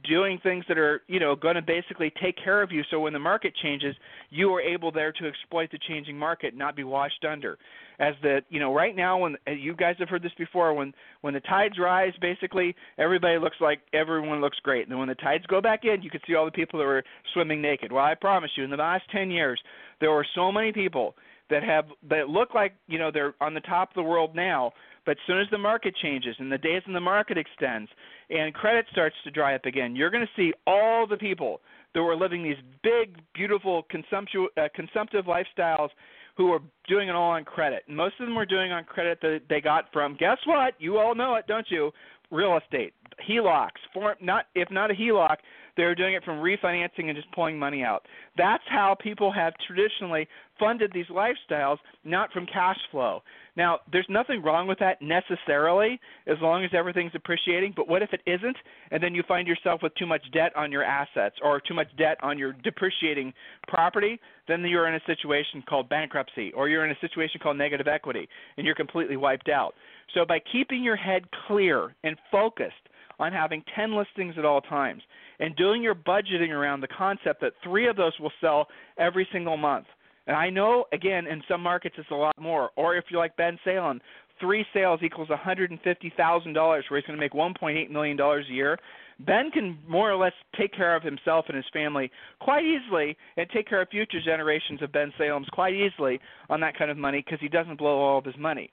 doing 0.05 0.39
things 0.43 0.65
that 0.69 0.79
are 0.79 1.03
you 1.09 1.19
know 1.19 1.35
going 1.35 1.57
to 1.57 1.63
basically 1.63 2.13
take 2.23 2.37
care 2.43 2.63
of 2.63 2.71
you 2.71 2.83
so 2.91 3.01
when 3.01 3.13
the 3.13 3.19
market 3.19 3.53
changes 3.63 3.97
you 4.31 4.53
are 4.55 4.61
able 4.61 4.93
there 4.93 5.11
to 5.11 5.27
exploit 5.27 5.71
the 5.73 5.79
changing 5.89 6.17
market 6.17 6.57
not 6.57 6.77
be 6.77 6.85
washed 6.85 7.25
under. 7.29 7.59
As 7.99 8.15
the 8.23 8.41
you 8.49 8.61
know 8.61 8.73
right 8.73 8.95
now 8.95 9.19
when 9.19 9.37
you 9.47 9.75
guys 9.75 9.97
have 9.99 10.09
heard 10.09 10.23
this 10.23 10.33
before 10.39 10.73
when 10.73 10.95
when 11.23 11.35
the 11.35 11.41
tides 11.41 11.79
rise 11.81 12.13
basically 12.21 12.77
everybody 12.97 13.39
looks 13.39 13.57
like 13.61 13.81
everyone 13.93 14.41
looks 14.41 14.59
great. 14.63 14.83
And 14.83 14.93
then 14.93 14.99
when 14.99 15.09
the 15.09 15.17
tides 15.17 15.45
go 15.47 15.61
back 15.61 15.85
in 15.85 16.03
you 16.03 16.11
can 16.11 16.21
see 16.27 16.35
all 16.37 16.45
the 16.45 16.53
people 16.53 16.79
that 16.79 16.87
were 16.87 17.03
swimming 17.35 17.61
naked. 17.61 17.91
Well 17.91 18.05
i 18.05 18.15
promise 18.15 18.51
you 18.57 18.63
in 18.65 18.71
the 18.71 18.77
last 18.77 19.05
10 19.11 19.31
years 19.31 19.61
there 20.01 20.13
were 20.13 20.27
so 20.35 20.53
many 20.53 20.73
people 20.73 21.17
that 21.51 21.65
have 21.65 21.87
that 22.09 22.29
look 22.29 22.55
like 22.55 22.75
you 22.87 22.99
know 22.99 23.11
they're 23.13 23.35
on 23.41 23.55
the 23.55 23.61
top 23.61 23.91
of 23.91 23.95
the 23.95 24.03
world 24.03 24.35
now 24.37 24.73
but 25.09 25.12
as 25.12 25.27
soon 25.27 25.40
as 25.40 25.47
the 25.51 25.57
market 25.57 25.97
changes 26.03 26.37
and 26.38 26.53
the 26.53 26.59
days 26.59 26.83
in 26.87 26.92
the 26.92 27.01
market 27.01 27.38
extends 27.38 27.90
and 28.29 28.53
credit 28.53 28.85
starts 28.92 29.16
to 29.25 29.31
dry 29.31 29.55
up 29.55 29.64
again, 29.64 29.97
you're 29.97 30.11
going 30.11 30.23
to 30.23 30.33
see 30.37 30.53
all 30.66 31.07
the 31.07 31.16
people 31.16 31.62
that 31.94 32.03
were 32.03 32.14
living 32.14 32.42
these 32.42 32.59
big, 32.83 33.16
beautiful, 33.33 33.85
consumptive, 33.88 34.42
uh, 34.59 34.68
consumptive 34.75 35.25
lifestyles 35.25 35.88
who 36.37 36.53
are 36.53 36.61
doing 36.87 37.09
it 37.09 37.14
all 37.14 37.31
on 37.31 37.42
credit. 37.42 37.85
Most 37.88 38.16
of 38.21 38.27
them 38.27 38.35
were 38.35 38.44
doing 38.44 38.71
on 38.71 38.85
credit 38.85 39.18
that 39.23 39.40
they 39.49 39.62
got 39.62 39.90
from, 39.94 40.14
guess 40.21 40.37
what? 40.44 40.75
You 40.79 40.99
all 40.99 41.14
know 41.14 41.37
it, 41.37 41.47
don't 41.47 41.71
you? 41.71 41.90
Real 42.31 42.59
estate, 42.62 42.92
HELOCs. 43.27 43.71
For, 43.94 44.14
not 44.21 44.44
if 44.55 44.71
not 44.71 44.90
a 44.90 44.94
HELOC, 44.94 45.37
they're 45.79 45.95
doing 45.95 46.14
it 46.14 46.25
from 46.25 46.38
refinancing 46.38 47.05
and 47.05 47.14
just 47.14 47.31
pulling 47.33 47.57
money 47.57 47.85
out. 47.85 48.05
That's 48.37 48.64
how 48.69 48.97
people 49.01 49.33
have 49.33 49.55
traditionally 49.64 50.27
funded 50.59 50.91
these 50.93 51.07
lifestyles, 51.07 51.77
not 52.05 52.33
from 52.33 52.47
cash 52.47 52.77
flow. 52.91 53.23
Now, 53.57 53.79
there's 53.93 54.07
nothing 54.09 54.43
wrong 54.43 54.67
with 54.67 54.81
that 54.81 55.01
necessarily, 55.01 56.01
as 56.27 56.37
long 56.43 56.64
as 56.64 56.71
everything's 56.75 57.14
appreciating. 57.14 57.75
But 57.77 57.88
what 57.88 58.03
if 58.03 58.12
it 58.12 58.21
isn't, 58.27 58.57
and 58.91 59.01
then 59.01 59.14
you 59.14 59.23
find 59.29 59.47
yourself 59.47 59.81
with 59.81 59.95
too 59.95 60.07
much 60.07 60.23
debt 60.33 60.51
on 60.57 60.73
your 60.73 60.83
assets 60.83 61.37
or 61.43 61.61
too 61.61 61.75
much 61.75 61.88
debt 61.97 62.19
on 62.25 62.38
your 62.38 62.55
depreciating 62.64 63.33
property? 63.69 64.19
Then 64.49 64.64
you're 64.64 64.88
in 64.88 64.97
a 64.97 65.01
situation 65.07 65.62
called 65.69 65.88
bankruptcy, 65.88 66.53
or 66.55 66.69
you're 66.69 66.85
in 66.85 66.91
a 66.91 67.01
situation 67.01 67.38
called 67.41 67.57
negative 67.57 67.87
equity, 67.87 68.29
and 68.57 68.67
you're 68.67 68.75
completely 68.75 69.17
wiped 69.17 69.49
out. 69.49 69.75
So, 70.12 70.25
by 70.27 70.41
keeping 70.51 70.83
your 70.83 70.97
head 70.97 71.23
clear 71.47 71.95
and 72.03 72.17
focused 72.33 72.75
on 73.21 73.33
having 73.33 73.62
10 73.77 73.97
listings 73.97 74.35
at 74.38 74.45
all 74.45 74.61
times 74.61 75.03
and 75.40 75.57
doing 75.57 75.83
your 75.83 75.94
budgeting 75.94 76.51
around 76.51 76.81
the 76.81 76.88
concept 76.88 77.40
that 77.40 77.53
three 77.62 77.88
of 77.88 77.96
those 77.96 78.12
will 78.20 78.33
sell 78.40 78.66
every 78.98 79.27
single 79.33 79.57
month. 79.57 79.87
And 80.27 80.37
I 80.37 80.51
know, 80.51 80.85
again, 80.92 81.27
in 81.27 81.42
some 81.48 81.62
markets 81.62 81.94
it's 81.98 82.11
a 82.11 82.14
lot 82.14 82.38
more. 82.38 82.70
Or 82.77 82.96
if 82.96 83.05
you're 83.09 83.20
like 83.20 83.37
Ben 83.37 83.59
Salem, 83.64 84.01
three 84.40 84.64
sales 84.72 85.01
equals 85.03 85.29
$150,000 85.29 86.55
where 86.55 86.83
he's 87.01 87.07
going 87.07 87.16
to 87.16 87.16
make 87.16 87.33
$1.8 87.33 87.90
million 87.90 88.20
a 88.20 88.53
year. 88.53 88.79
Ben 89.20 89.51
can 89.51 89.79
more 89.88 90.12
or 90.12 90.16
less 90.16 90.33
take 90.57 90.72
care 90.72 90.94
of 90.94 91.03
himself 91.03 91.46
and 91.48 91.57
his 91.57 91.64
family 91.72 92.11
quite 92.40 92.64
easily 92.64 93.16
and 93.37 93.48
take 93.51 93.68
care 93.68 93.81
of 93.83 93.88
future 93.88 94.20
generations 94.24 94.81
of 94.83 94.92
Ben 94.92 95.12
Salems 95.18 95.48
quite 95.51 95.74
easily 95.74 96.20
on 96.51 96.61
that 96.61 96.79
kind 96.79 96.90
of 96.90 96.96
money 96.96 97.22
because 97.24 97.40
he 97.40 97.48
doesn't 97.48 97.79
blow 97.79 97.98
all 97.98 98.18
of 98.18 98.24
his 98.24 98.37
money. 98.38 98.70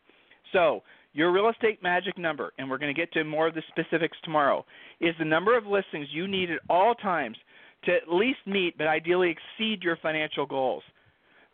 So, 0.54 0.84
your 1.16 1.32
real 1.32 1.50
estate 1.50 1.82
magic 1.82 2.18
number, 2.18 2.52
and 2.60 2.70
we're 2.70 2.78
going 2.78 2.94
to 2.94 3.00
get 3.00 3.12
to 3.14 3.24
more 3.24 3.48
of 3.48 3.56
the 3.56 3.64
specifics 3.70 4.18
tomorrow, 4.24 4.66
is 5.00 5.16
the 5.18 5.26
number 5.26 5.58
of 5.58 5.66
listings 5.66 6.08
you 6.12 6.28
need 6.28 6.52
at 6.52 6.60
all 6.70 6.94
times 6.94 7.38
to 7.86 7.94
at 7.94 8.12
least 8.12 8.40
meet, 8.46 8.78
but 8.78 8.88
ideally 8.88 9.30
exceed 9.30 9.82
your 9.82 9.98
financial 10.02 10.46
goals. 10.46 10.84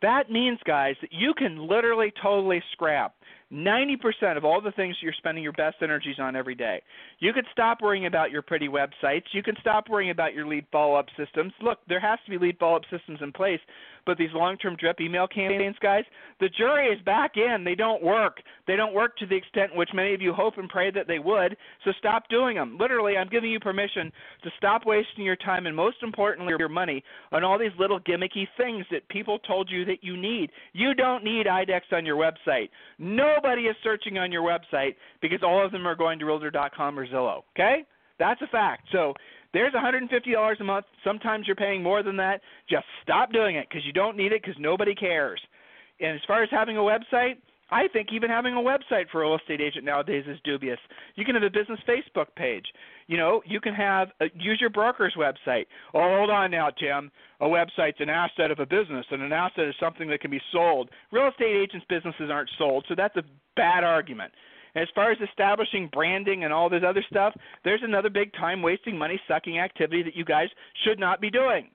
That 0.02 0.32
means, 0.32 0.58
guys, 0.65 0.95
that 1.02 1.13
you 1.13 1.36
can 1.36 1.67
literally 1.67 2.12
totally 2.21 2.63
scrap 2.71 3.13
90% 3.54 4.36
of 4.36 4.43
all 4.43 4.62
the 4.62 4.71
things 4.71 4.95
you're 5.02 5.13
spending 5.13 5.43
your 5.43 5.54
best 5.54 5.76
energies 5.84 6.15
on 6.19 6.36
every 6.36 6.56
day. 6.56 6.82
You 7.19 7.34
can 7.34 7.43
stop 7.52 7.82
worrying 7.82 8.08
about 8.08 8.32
your 8.32 8.41
pretty 8.41 8.67
websites. 8.67 9.26
You 9.32 9.43
can 9.43 9.56
stop 9.60 9.89
worrying 9.89 10.10
about 10.10 10.34
your 10.34 10.47
lead 10.47 10.65
follow 10.71 10.95
up 10.95 11.06
systems. 11.17 11.54
Look, 11.62 11.80
there 11.88 12.00
has 12.00 12.17
to 12.26 12.32
be 12.32 12.38
lead 12.39 12.58
follow 12.58 12.78
up 12.78 12.84
systems 12.89 13.19
in 13.21 13.32
place, 13.32 13.60
but 14.06 14.18
these 14.18 14.30
long 14.34 14.58
term 14.58 14.76
drip 14.76 15.00
email 15.00 15.28
campaigns, 15.28 15.76
guys, 15.82 16.04
the 16.40 16.50
jury 16.50 16.88
is 16.88 17.02
back 17.04 17.38
in. 17.38 17.64
They 17.64 17.76
don't 17.76 18.04
work. 18.04 18.38
They 18.68 18.76
don't 18.76 18.94
work 18.94 19.18
to 19.18 19.26
the 19.26 19.36
extent 19.36 19.76
which 19.76 19.90
many 19.94 20.14
of 20.14 20.22
you 20.22 20.34
hope 20.34 20.58
and 20.58 20.70
pray 20.70 20.92
that 20.92 21.08
they 21.08 21.20
would. 21.20 21.56
So 21.84 21.92
stop 22.00 22.24
doing 22.30 22.56
them. 22.56 22.78
Literally, 22.80 23.18
I'm 23.18 23.30
giving 23.30 23.52
you 23.52 23.60
permission 23.60 24.12
to 24.44 24.50
stop 24.58 24.86
wasting 24.86 25.26
your 25.26 25.36
time 25.36 25.66
and, 25.66 25.76
most 25.76 25.98
importantly, 26.02 26.54
your 26.58 26.70
money 26.70 27.04
on 27.32 27.44
all 27.44 27.60
these 27.60 27.72
little 27.80 28.00
gimmicky 28.00 28.48
things 28.58 28.86
that 28.92 29.08
people 29.10 29.40
told 29.40 29.70
you 29.70 29.86
that 29.86 30.04
you 30.04 30.18
need. 30.18 30.52
You 30.74 30.94
don't 30.94 31.24
need 31.24 31.46
IDX 31.46 31.82
on 31.92 32.06
your 32.06 32.18
website. 32.18 32.70
Nobody 32.98 33.64
is 33.64 33.76
searching 33.84 34.18
on 34.18 34.32
your 34.32 34.44
website 34.44 34.96
because 35.22 35.40
all 35.44 35.64
of 35.64 35.72
them 35.72 35.88
are 35.88 35.96
going 35.96 36.20
to 36.20 36.26
Realtor.com 36.26 36.98
or 36.98 37.08
Zillow. 37.08 37.44
Okay, 37.56 37.86
that's 38.20 38.42
a 38.42 38.48
fact. 38.48 38.88
So 38.92 39.14
there's 39.54 39.74
$150 39.74 40.60
a 40.60 40.64
month. 40.64 40.86
Sometimes 41.04 41.48
you're 41.48 41.56
paying 41.56 41.84
more 41.84 42.04
than 42.04 42.18
that. 42.18 42.42
Just 42.70 42.86
stop 43.04 43.32
doing 43.32 43.56
it 43.56 43.68
because 43.70 43.86
you 43.86 43.94
don't 43.94 44.18
need 44.18 44.32
it 44.32 44.42
because 44.42 44.56
nobody 44.60 44.96
cares. 44.96 45.42
And 46.00 46.16
as 46.16 46.22
far 46.28 46.44
as 46.44 46.50
having 46.52 46.78
a 46.78 46.82
website, 46.82 47.36
I 47.72 47.88
think 47.88 48.10
even 48.12 48.30
having 48.30 48.54
a 48.54 48.58
website 48.58 49.10
for 49.12 49.24
a 49.24 49.28
real 49.28 49.38
estate 49.38 49.62
agent 49.62 49.86
nowadays 49.86 50.26
is 50.28 50.38
dubious. 50.44 50.80
You 51.16 51.24
can 51.24 51.36
have 51.36 51.44
a 51.44 51.50
business 51.50 51.80
Facebook 51.88 52.28
page. 52.36 52.66
You 53.08 53.18
know, 53.18 53.42
you 53.46 53.62
can 53.62 53.74
have 53.74 54.10
a, 54.20 54.26
use 54.36 54.58
your 54.60 54.70
broker's 54.70 55.16
website. 55.18 55.66
Oh, 55.94 56.18
hold 56.18 56.30
on 56.30 56.52
now, 56.52 56.70
Tim. 56.70 57.10
A 57.40 57.46
website's 57.46 58.00
an 58.00 58.10
asset 58.10 58.52
of 58.52 58.60
a 58.60 58.66
business, 58.66 59.06
and 59.10 59.22
an 59.22 59.32
asset 59.32 59.66
is 59.68 59.76
something 59.80 60.10
that 60.10 60.20
can 60.20 60.32
be 60.32 60.42
sold. 60.52 60.90
Real 61.12 61.30
estate 61.30 61.56
agents' 61.56 61.86
businesses 61.88 62.30
aren't 62.30 62.50
sold, 62.58 62.86
so 62.90 62.96
that's 62.96 63.16
a 63.16 63.24
bad 63.56 63.86
argument. 63.86 64.34
As 64.76 64.88
far 64.96 65.12
as 65.12 65.18
establishing 65.28 65.90
branding 65.92 66.44
and 66.44 66.54
all 66.54 66.70
this 66.70 66.84
other 66.86 67.04
stuff, 67.10 67.34
there's 67.64 67.82
another 67.84 68.10
big 68.10 68.32
time 68.34 68.62
wasting, 68.62 68.98
money 68.98 69.20
sucking 69.28 69.60
activity 69.60 70.04
that 70.04 70.16
you 70.16 70.26
guys 70.26 70.48
should 70.86 71.00
not 71.00 71.22
be 71.22 71.30
doing. 71.30 71.70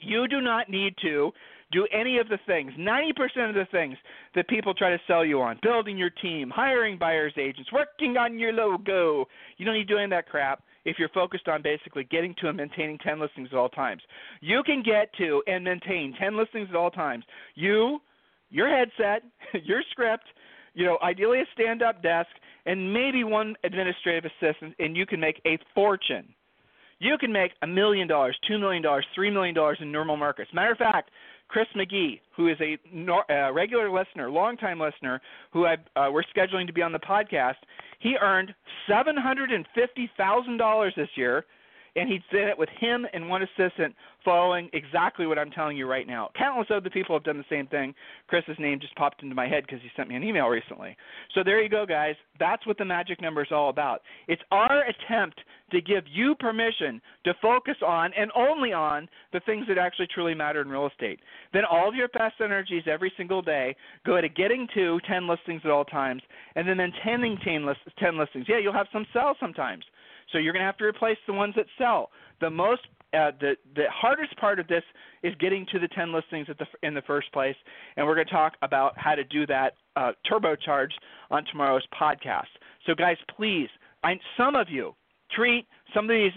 You 0.00 0.26
do 0.28 0.40
not 0.40 0.68
need 0.68 0.94
to 1.02 1.32
do 1.72 1.86
any 1.92 2.18
of 2.18 2.28
the 2.28 2.38
things, 2.46 2.72
90% 2.78 3.48
of 3.48 3.54
the 3.54 3.66
things 3.72 3.96
that 4.34 4.48
people 4.48 4.74
try 4.74 4.90
to 4.90 5.00
sell 5.06 5.24
you 5.24 5.40
on 5.40 5.58
building 5.62 5.98
your 5.98 6.10
team, 6.10 6.50
hiring 6.50 6.98
buyer's 6.98 7.32
agents, 7.36 7.72
working 7.72 8.16
on 8.16 8.38
your 8.38 8.52
logo. 8.52 9.26
You 9.56 9.64
don't 9.64 9.74
need 9.74 9.88
doing 9.88 10.10
that 10.10 10.28
crap 10.28 10.62
if 10.84 10.98
you're 10.98 11.08
focused 11.10 11.48
on 11.48 11.62
basically 11.62 12.04
getting 12.04 12.34
to 12.40 12.48
and 12.48 12.56
maintaining 12.56 12.98
10 12.98 13.18
listings 13.18 13.48
at 13.50 13.58
all 13.58 13.68
times. 13.68 14.02
You 14.40 14.62
can 14.62 14.82
get 14.82 15.12
to 15.18 15.42
and 15.46 15.64
maintain 15.64 16.14
10 16.18 16.36
listings 16.36 16.68
at 16.70 16.76
all 16.76 16.90
times. 16.90 17.24
You, 17.54 17.98
your 18.50 18.68
headset, 18.68 19.22
your 19.64 19.82
script, 19.90 20.24
you 20.74 20.84
know, 20.84 20.98
ideally 21.02 21.40
a 21.40 21.44
stand 21.54 21.82
up 21.82 22.02
desk, 22.02 22.28
and 22.66 22.92
maybe 22.92 23.24
one 23.24 23.54
administrative 23.64 24.30
assistant, 24.30 24.74
and 24.78 24.96
you 24.96 25.06
can 25.06 25.20
make 25.20 25.40
a 25.46 25.58
fortune. 25.74 26.26
You 26.98 27.18
can 27.18 27.32
make 27.32 27.52
a 27.62 27.66
million 27.66 28.08
dollars, 28.08 28.36
two 28.46 28.58
million 28.58 28.82
dollars, 28.82 29.06
three 29.14 29.30
million 29.30 29.54
dollars 29.54 29.78
in 29.80 29.90
normal 29.90 30.16
markets. 30.16 30.50
Matter 30.54 30.72
of 30.72 30.78
fact, 30.78 31.10
Chris 31.48 31.66
McGee, 31.76 32.20
who 32.36 32.48
is 32.48 32.56
a 32.60 32.78
uh, 33.30 33.52
regular 33.52 33.90
listener, 33.90 34.30
longtime 34.30 34.80
listener, 34.80 35.20
who 35.52 35.66
I, 35.66 35.74
uh, 35.96 36.10
we're 36.10 36.24
scheduling 36.34 36.66
to 36.66 36.72
be 36.72 36.82
on 36.82 36.92
the 36.92 36.98
podcast, 36.98 37.56
he 38.00 38.16
earned 38.20 38.54
seven 38.88 39.16
hundred 39.16 39.52
and 39.52 39.66
fifty 39.74 40.10
thousand 40.16 40.56
dollars 40.56 40.94
this 40.96 41.08
year, 41.16 41.44
and 41.96 42.08
he 42.08 42.20
did 42.32 42.48
it 42.48 42.58
with 42.58 42.68
him 42.80 43.06
and 43.12 43.28
one 43.28 43.42
assistant 43.42 43.94
following 44.24 44.70
exactly 44.72 45.26
what 45.26 45.38
I'm 45.38 45.50
telling 45.50 45.76
you 45.76 45.86
right 45.86 46.06
now. 46.06 46.30
Countless 46.36 46.68
other 46.70 46.90
people 46.90 47.14
have 47.14 47.24
done 47.24 47.36
the 47.36 47.44
same 47.50 47.66
thing. 47.66 47.94
Chris's 48.26 48.56
name 48.58 48.80
just 48.80 48.94
popped 48.96 49.22
into 49.22 49.34
my 49.34 49.46
head 49.46 49.64
because 49.66 49.82
he 49.82 49.88
sent 49.96 50.08
me 50.08 50.16
an 50.16 50.24
email 50.24 50.46
recently. 50.46 50.96
So 51.34 51.42
there 51.44 51.62
you 51.62 51.68
go, 51.68 51.84
guys. 51.86 52.14
That's 52.40 52.66
what 52.66 52.78
the 52.78 52.84
magic 52.84 53.20
number 53.20 53.42
is 53.42 53.52
all 53.52 53.68
about. 53.68 54.02
It's 54.28 54.42
our 54.50 54.84
attempt 54.84 55.40
to 55.72 55.80
give 55.80 56.04
you 56.10 56.34
permission 56.36 57.00
to 57.24 57.34
focus 57.40 57.76
on 57.86 58.12
and 58.18 58.30
only 58.34 58.72
on 58.72 59.08
the 59.32 59.40
things 59.40 59.66
that 59.68 59.78
actually 59.78 60.08
truly 60.14 60.34
matter 60.34 60.60
in 60.62 60.68
real 60.68 60.86
estate. 60.86 61.20
Then 61.52 61.62
all 61.70 61.88
of 61.88 61.94
your 61.94 62.08
best 62.08 62.34
energies 62.42 62.84
every 62.90 63.12
single 63.16 63.42
day 63.42 63.74
go 64.06 64.20
to 64.20 64.28
getting 64.28 64.68
to 64.74 65.00
10 65.08 65.28
listings 65.28 65.62
at 65.64 65.70
all 65.70 65.84
times 65.84 66.22
and 66.54 66.68
then 66.68 66.76
maintaining 66.76 67.36
10, 67.44 67.66
list, 67.66 67.80
10 67.98 68.18
listings. 68.18 68.46
Yeah, 68.48 68.58
you'll 68.58 68.72
have 68.72 68.86
some 68.92 69.06
sell 69.12 69.36
sometimes. 69.40 69.84
So 70.32 70.38
you're 70.38 70.52
going 70.52 70.62
to 70.62 70.66
have 70.66 70.76
to 70.78 70.84
replace 70.84 71.18
the 71.26 71.32
ones 71.32 71.54
that 71.56 71.66
sell. 71.78 72.10
The 72.40 72.50
most 72.50 72.82
uh, 73.14 73.30
the 73.40 73.54
the 73.76 73.84
hardest 73.90 74.36
part 74.38 74.58
of 74.58 74.66
this 74.66 74.82
is 75.22 75.32
getting 75.38 75.64
to 75.72 75.78
the 75.78 75.88
10 75.88 76.12
listings 76.12 76.48
the, 76.48 76.66
in 76.86 76.94
the 76.94 77.02
first 77.02 77.32
place, 77.32 77.56
and 77.96 78.06
we're 78.06 78.14
going 78.14 78.26
to 78.26 78.32
talk 78.32 78.54
about 78.62 78.92
how 78.96 79.14
to 79.14 79.24
do 79.24 79.46
that 79.46 79.74
uh, 79.96 80.12
turbocharged 80.30 80.94
on 81.30 81.44
tomorrow's 81.44 81.86
podcast. 81.98 82.50
So, 82.86 82.94
guys, 82.94 83.16
please, 83.36 83.68
I, 84.02 84.18
some 84.36 84.56
of 84.56 84.68
you 84.68 84.94
treat 85.34 85.66
some 85.94 86.04
of 86.06 86.10
these 86.10 86.32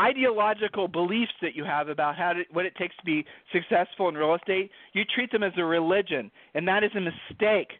ideological 0.00 0.86
beliefs 0.86 1.32
that 1.42 1.56
you 1.56 1.64
have 1.64 1.88
about 1.88 2.16
how 2.16 2.32
to, 2.32 2.42
what 2.52 2.64
it 2.64 2.74
takes 2.76 2.96
to 2.96 3.04
be 3.04 3.24
successful 3.52 4.08
in 4.08 4.14
real 4.14 4.34
estate. 4.34 4.70
You 4.92 5.04
treat 5.04 5.32
them 5.32 5.42
as 5.42 5.52
a 5.56 5.64
religion, 5.64 6.30
and 6.54 6.66
that 6.68 6.84
is 6.84 6.90
a 6.96 7.00
mistake. 7.00 7.70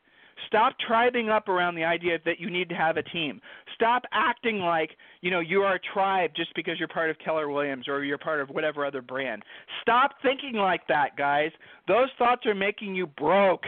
Stop 0.47 0.75
tribing 0.87 1.29
up 1.29 1.49
around 1.49 1.75
the 1.75 1.85
idea 1.85 2.19
that 2.25 2.39
you 2.39 2.51
need 2.51 2.69
to 2.69 2.75
have 2.75 2.97
a 2.97 3.03
team. 3.03 3.41
Stop 3.75 4.03
acting 4.13 4.61
like, 4.61 4.91
you 5.21 5.31
know, 5.31 5.41
you 5.41 5.63
are 5.63 5.75
a 5.75 5.81
tribe 5.93 6.31
just 6.37 6.55
because 6.55 6.79
you're 6.79 6.89
part 6.89 7.11
of 7.11 7.19
Keller 7.19 7.49
Williams 7.49 7.89
or 7.89 8.05
you're 8.05 8.19
part 8.19 8.41
of 8.41 8.49
whatever 8.51 8.87
other 8.87 9.03
brand. 9.03 9.43
Stop 9.83 10.13
thinking 10.23 10.55
like 10.55 10.87
that, 10.89 11.17
guys. 11.17 11.51
Those 11.87 12.09
thoughts 12.19 12.47
are 12.47 12.55
making 12.55 12.95
you 12.95 13.07
broke. 13.07 13.65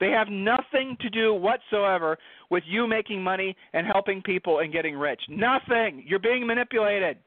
They 0.00 0.10
have 0.10 0.28
nothing 0.28 0.96
to 1.00 1.10
do 1.10 1.34
whatsoever 1.34 2.18
with 2.50 2.62
you 2.66 2.86
making 2.86 3.22
money 3.22 3.56
and 3.72 3.86
helping 3.86 4.22
people 4.22 4.60
and 4.60 4.72
getting 4.72 4.96
rich. 4.96 5.20
Nothing. 5.28 6.04
You're 6.06 6.20
being 6.20 6.46
manipulated. 6.46 7.18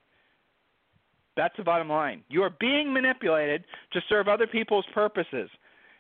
That's 1.38 1.56
the 1.58 1.64
bottom 1.64 1.90
line. 1.90 2.24
You 2.30 2.44
are 2.44 2.54
being 2.60 2.94
manipulated 2.94 3.66
to 3.94 4.02
serve 4.10 4.28
other 4.28 4.48
people's 4.48 4.86
purposes. 4.94 5.50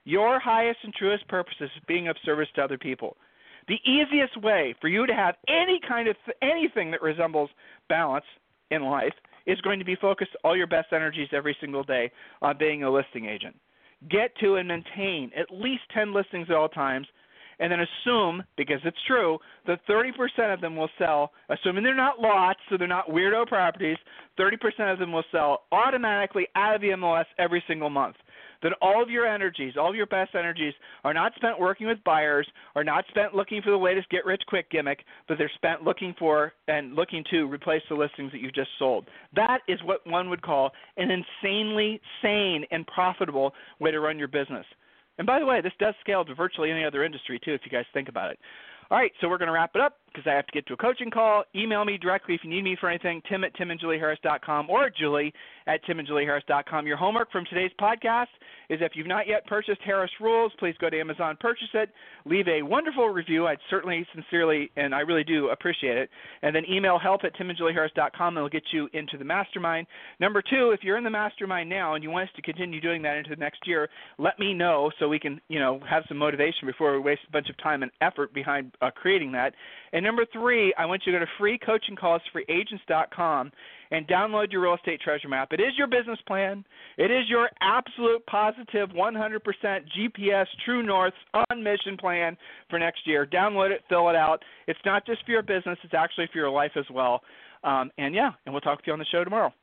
Your 0.03 0.39
highest 0.39 0.79
and 0.83 0.93
truest 0.93 1.27
purpose 1.27 1.53
is 1.59 1.69
being 1.87 2.07
of 2.07 2.15
service 2.25 2.47
to 2.55 2.63
other 2.63 2.77
people. 2.77 3.17
The 3.67 3.79
easiest 3.85 4.41
way 4.41 4.73
for 4.81 4.87
you 4.87 5.05
to 5.05 5.13
have 5.13 5.35
any 5.47 5.79
kind 5.87 6.07
of 6.07 6.15
th- 6.25 6.37
anything 6.41 6.89
that 6.91 7.01
resembles 7.01 7.49
balance 7.89 8.25
in 8.71 8.83
life 8.83 9.13
is 9.45 9.61
going 9.61 9.79
to 9.79 9.85
be 9.85 9.95
focused 9.95 10.31
all 10.43 10.57
your 10.57 10.67
best 10.67 10.91
energies 10.91 11.29
every 11.31 11.55
single 11.59 11.83
day 11.83 12.11
on 12.41 12.57
being 12.57 12.83
a 12.83 12.89
listing 12.89 13.25
agent. 13.25 13.55
Get 14.09 14.35
to 14.37 14.55
and 14.55 14.67
maintain 14.67 15.31
at 15.37 15.51
least 15.51 15.83
10 15.93 16.13
listings 16.13 16.47
at 16.49 16.55
all 16.55 16.69
times 16.69 17.07
and 17.59 17.71
then 17.71 17.79
assume, 17.81 18.43
because 18.57 18.79
it's 18.83 18.97
true, 19.05 19.37
that 19.67 19.85
30% 19.87 20.51
of 20.51 20.61
them 20.61 20.75
will 20.75 20.89
sell, 20.97 21.31
assuming 21.49 21.83
they're 21.83 21.93
not 21.93 22.19
lots, 22.19 22.59
so 22.67 22.75
they're 22.75 22.87
not 22.87 23.09
weirdo 23.09 23.45
properties, 23.45 23.97
30% 24.39 24.91
of 24.91 24.97
them 24.97 25.11
will 25.11 25.23
sell 25.31 25.65
automatically 25.71 26.47
out 26.55 26.73
of 26.73 26.81
the 26.81 26.87
MLS 26.87 27.25
every 27.37 27.63
single 27.67 27.91
month 27.91 28.15
that 28.63 28.73
all 28.81 29.01
of 29.01 29.09
your 29.09 29.27
energies, 29.27 29.73
all 29.77 29.89
of 29.89 29.95
your 29.95 30.05
best 30.05 30.35
energies, 30.35 30.73
are 31.03 31.13
not 31.13 31.33
spent 31.35 31.59
working 31.59 31.87
with 31.87 32.03
buyers, 32.03 32.47
are 32.75 32.83
not 32.83 33.05
spent 33.09 33.33
looking 33.33 33.61
for 33.61 33.71
the 33.71 33.77
latest 33.77 34.09
get 34.09 34.25
rich 34.25 34.41
quick 34.47 34.69
gimmick, 34.69 35.03
but 35.27 35.37
they're 35.37 35.51
spent 35.55 35.83
looking 35.83 36.13
for 36.17 36.53
and 36.67 36.93
looking 36.93 37.23
to 37.31 37.45
replace 37.45 37.81
the 37.89 37.95
listings 37.95 38.31
that 38.31 38.41
you 38.41 38.51
just 38.51 38.69
sold. 38.77 39.07
That 39.35 39.59
is 39.67 39.79
what 39.83 40.05
one 40.07 40.29
would 40.29 40.41
call 40.41 40.71
an 40.97 41.09
insanely 41.11 42.01
sane 42.21 42.65
and 42.71 42.85
profitable 42.87 43.53
way 43.79 43.91
to 43.91 43.99
run 43.99 44.19
your 44.19 44.27
business. 44.27 44.65
And 45.17 45.27
by 45.27 45.39
the 45.39 45.45
way, 45.45 45.61
this 45.61 45.73
does 45.79 45.93
scale 46.01 46.25
to 46.25 46.35
virtually 46.35 46.71
any 46.71 46.83
other 46.83 47.03
industry 47.03 47.39
too, 47.43 47.53
if 47.53 47.61
you 47.63 47.71
guys 47.71 47.85
think 47.93 48.09
about 48.09 48.31
it. 48.31 48.39
All 48.89 48.97
right, 48.97 49.11
so 49.21 49.29
we're 49.29 49.37
going 49.37 49.47
to 49.47 49.53
wrap 49.53 49.71
it 49.75 49.81
up 49.81 50.00
because 50.13 50.29
I 50.29 50.35
have 50.35 50.45
to 50.47 50.51
get 50.51 50.65
to 50.67 50.73
a 50.73 50.77
coaching 50.77 51.09
call. 51.09 51.43
Email 51.55 51.85
me 51.85 51.97
directly 51.97 52.35
if 52.35 52.41
you 52.43 52.49
need 52.49 52.63
me 52.63 52.77
for 52.79 52.89
anything, 52.89 53.21
tim 53.29 53.43
at 53.43 53.55
timandjulieharris.com 53.55 54.69
or 54.69 54.89
julie 54.89 55.33
at 55.67 55.83
timandjulieharris.com. 55.85 56.87
Your 56.87 56.97
homework 56.97 57.31
from 57.31 57.45
today's 57.45 57.71
podcast 57.79 58.27
is 58.69 58.79
if 58.81 58.93
you've 58.95 59.07
not 59.07 59.27
yet 59.27 59.45
purchased 59.47 59.81
Harris 59.85 60.11
Rules, 60.19 60.51
please 60.59 60.75
go 60.79 60.89
to 60.89 60.99
Amazon, 60.99 61.37
purchase 61.39 61.67
it, 61.73 61.89
leave 62.25 62.47
a 62.47 62.61
wonderful 62.61 63.09
review. 63.09 63.47
I'd 63.47 63.57
certainly, 63.69 64.05
sincerely, 64.13 64.71
and 64.75 64.95
I 64.95 64.99
really 64.99 65.23
do 65.23 65.49
appreciate 65.49 65.97
it. 65.97 66.09
And 66.41 66.55
then 66.55 66.63
email 66.69 66.97
help 66.97 67.23
at 67.23 67.35
timandjulieharris.com 67.35 68.27
and 68.27 68.37
it'll 68.37 68.49
get 68.49 68.63
you 68.71 68.89
into 68.93 69.17
the 69.17 69.25
mastermind. 69.25 69.87
Number 70.19 70.41
two, 70.41 70.71
if 70.71 70.83
you're 70.83 70.97
in 70.97 71.03
the 71.03 71.09
mastermind 71.09 71.69
now 71.69 71.95
and 71.95 72.03
you 72.03 72.09
want 72.09 72.29
us 72.29 72.35
to 72.35 72.41
continue 72.41 72.81
doing 72.81 73.01
that 73.01 73.17
into 73.17 73.29
the 73.29 73.35
next 73.35 73.67
year, 73.67 73.89
let 74.17 74.39
me 74.39 74.53
know 74.53 74.91
so 74.99 75.07
we 75.07 75.19
can, 75.19 75.39
you 75.47 75.59
know, 75.59 75.81
have 75.89 76.03
some 76.07 76.17
motivation 76.17 76.65
before 76.65 76.93
we 76.93 76.99
waste 76.99 77.21
a 77.27 77.31
bunch 77.31 77.49
of 77.49 77.57
time 77.61 77.83
and 77.83 77.91
effort 78.01 78.33
behind 78.33 78.71
uh, 78.81 78.89
creating 78.91 79.31
that. 79.31 79.53
And 80.01 80.07
number 80.07 80.25
three, 80.33 80.73
I 80.79 80.87
want 80.87 81.03
you 81.05 81.11
to 81.11 81.19
go 81.19 81.25
to 81.25 81.31
freecoachingcallsforagents.com 81.39 83.51
and 83.91 84.07
download 84.07 84.51
your 84.51 84.63
real 84.63 84.73
estate 84.73 84.99
treasure 84.99 85.27
map. 85.27 85.53
It 85.53 85.59
is 85.59 85.73
your 85.77 85.85
business 85.85 86.17
plan. 86.25 86.65
It 86.97 87.11
is 87.11 87.29
your 87.29 87.51
absolute 87.61 88.25
positive 88.25 88.89
100% 88.89 89.39
GPS 89.95 90.47
true 90.65 90.81
north 90.81 91.13
on 91.35 91.63
mission 91.63 91.97
plan 91.97 92.35
for 92.67 92.79
next 92.79 93.05
year. 93.05 93.27
Download 93.27 93.69
it, 93.69 93.83
fill 93.89 94.09
it 94.09 94.15
out. 94.15 94.41
It's 94.65 94.79
not 94.85 95.05
just 95.05 95.23
for 95.23 95.33
your 95.33 95.43
business, 95.43 95.77
it's 95.83 95.93
actually 95.93 96.25
for 96.33 96.39
your 96.39 96.49
life 96.49 96.71
as 96.75 96.85
well. 96.91 97.21
Um, 97.63 97.91
and 97.99 98.15
yeah, 98.15 98.31
and 98.47 98.55
we'll 98.55 98.61
talk 98.61 98.79
to 98.79 98.85
you 98.87 98.93
on 98.93 98.99
the 98.99 99.05
show 99.11 99.23
tomorrow. 99.23 99.53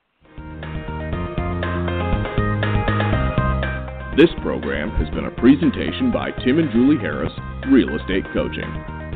This 4.16 4.30
program 4.41 4.91
has 4.91 5.11
been 5.11 5.24
a 5.24 5.32
presentation 5.32 6.12
by 6.12 6.30
Tim 6.45 6.61
and 6.61 6.70
Julie 6.70 7.01
Harris, 7.01 7.32
Real 7.72 7.97
Estate 7.97 8.26
Coaching. 8.32 8.98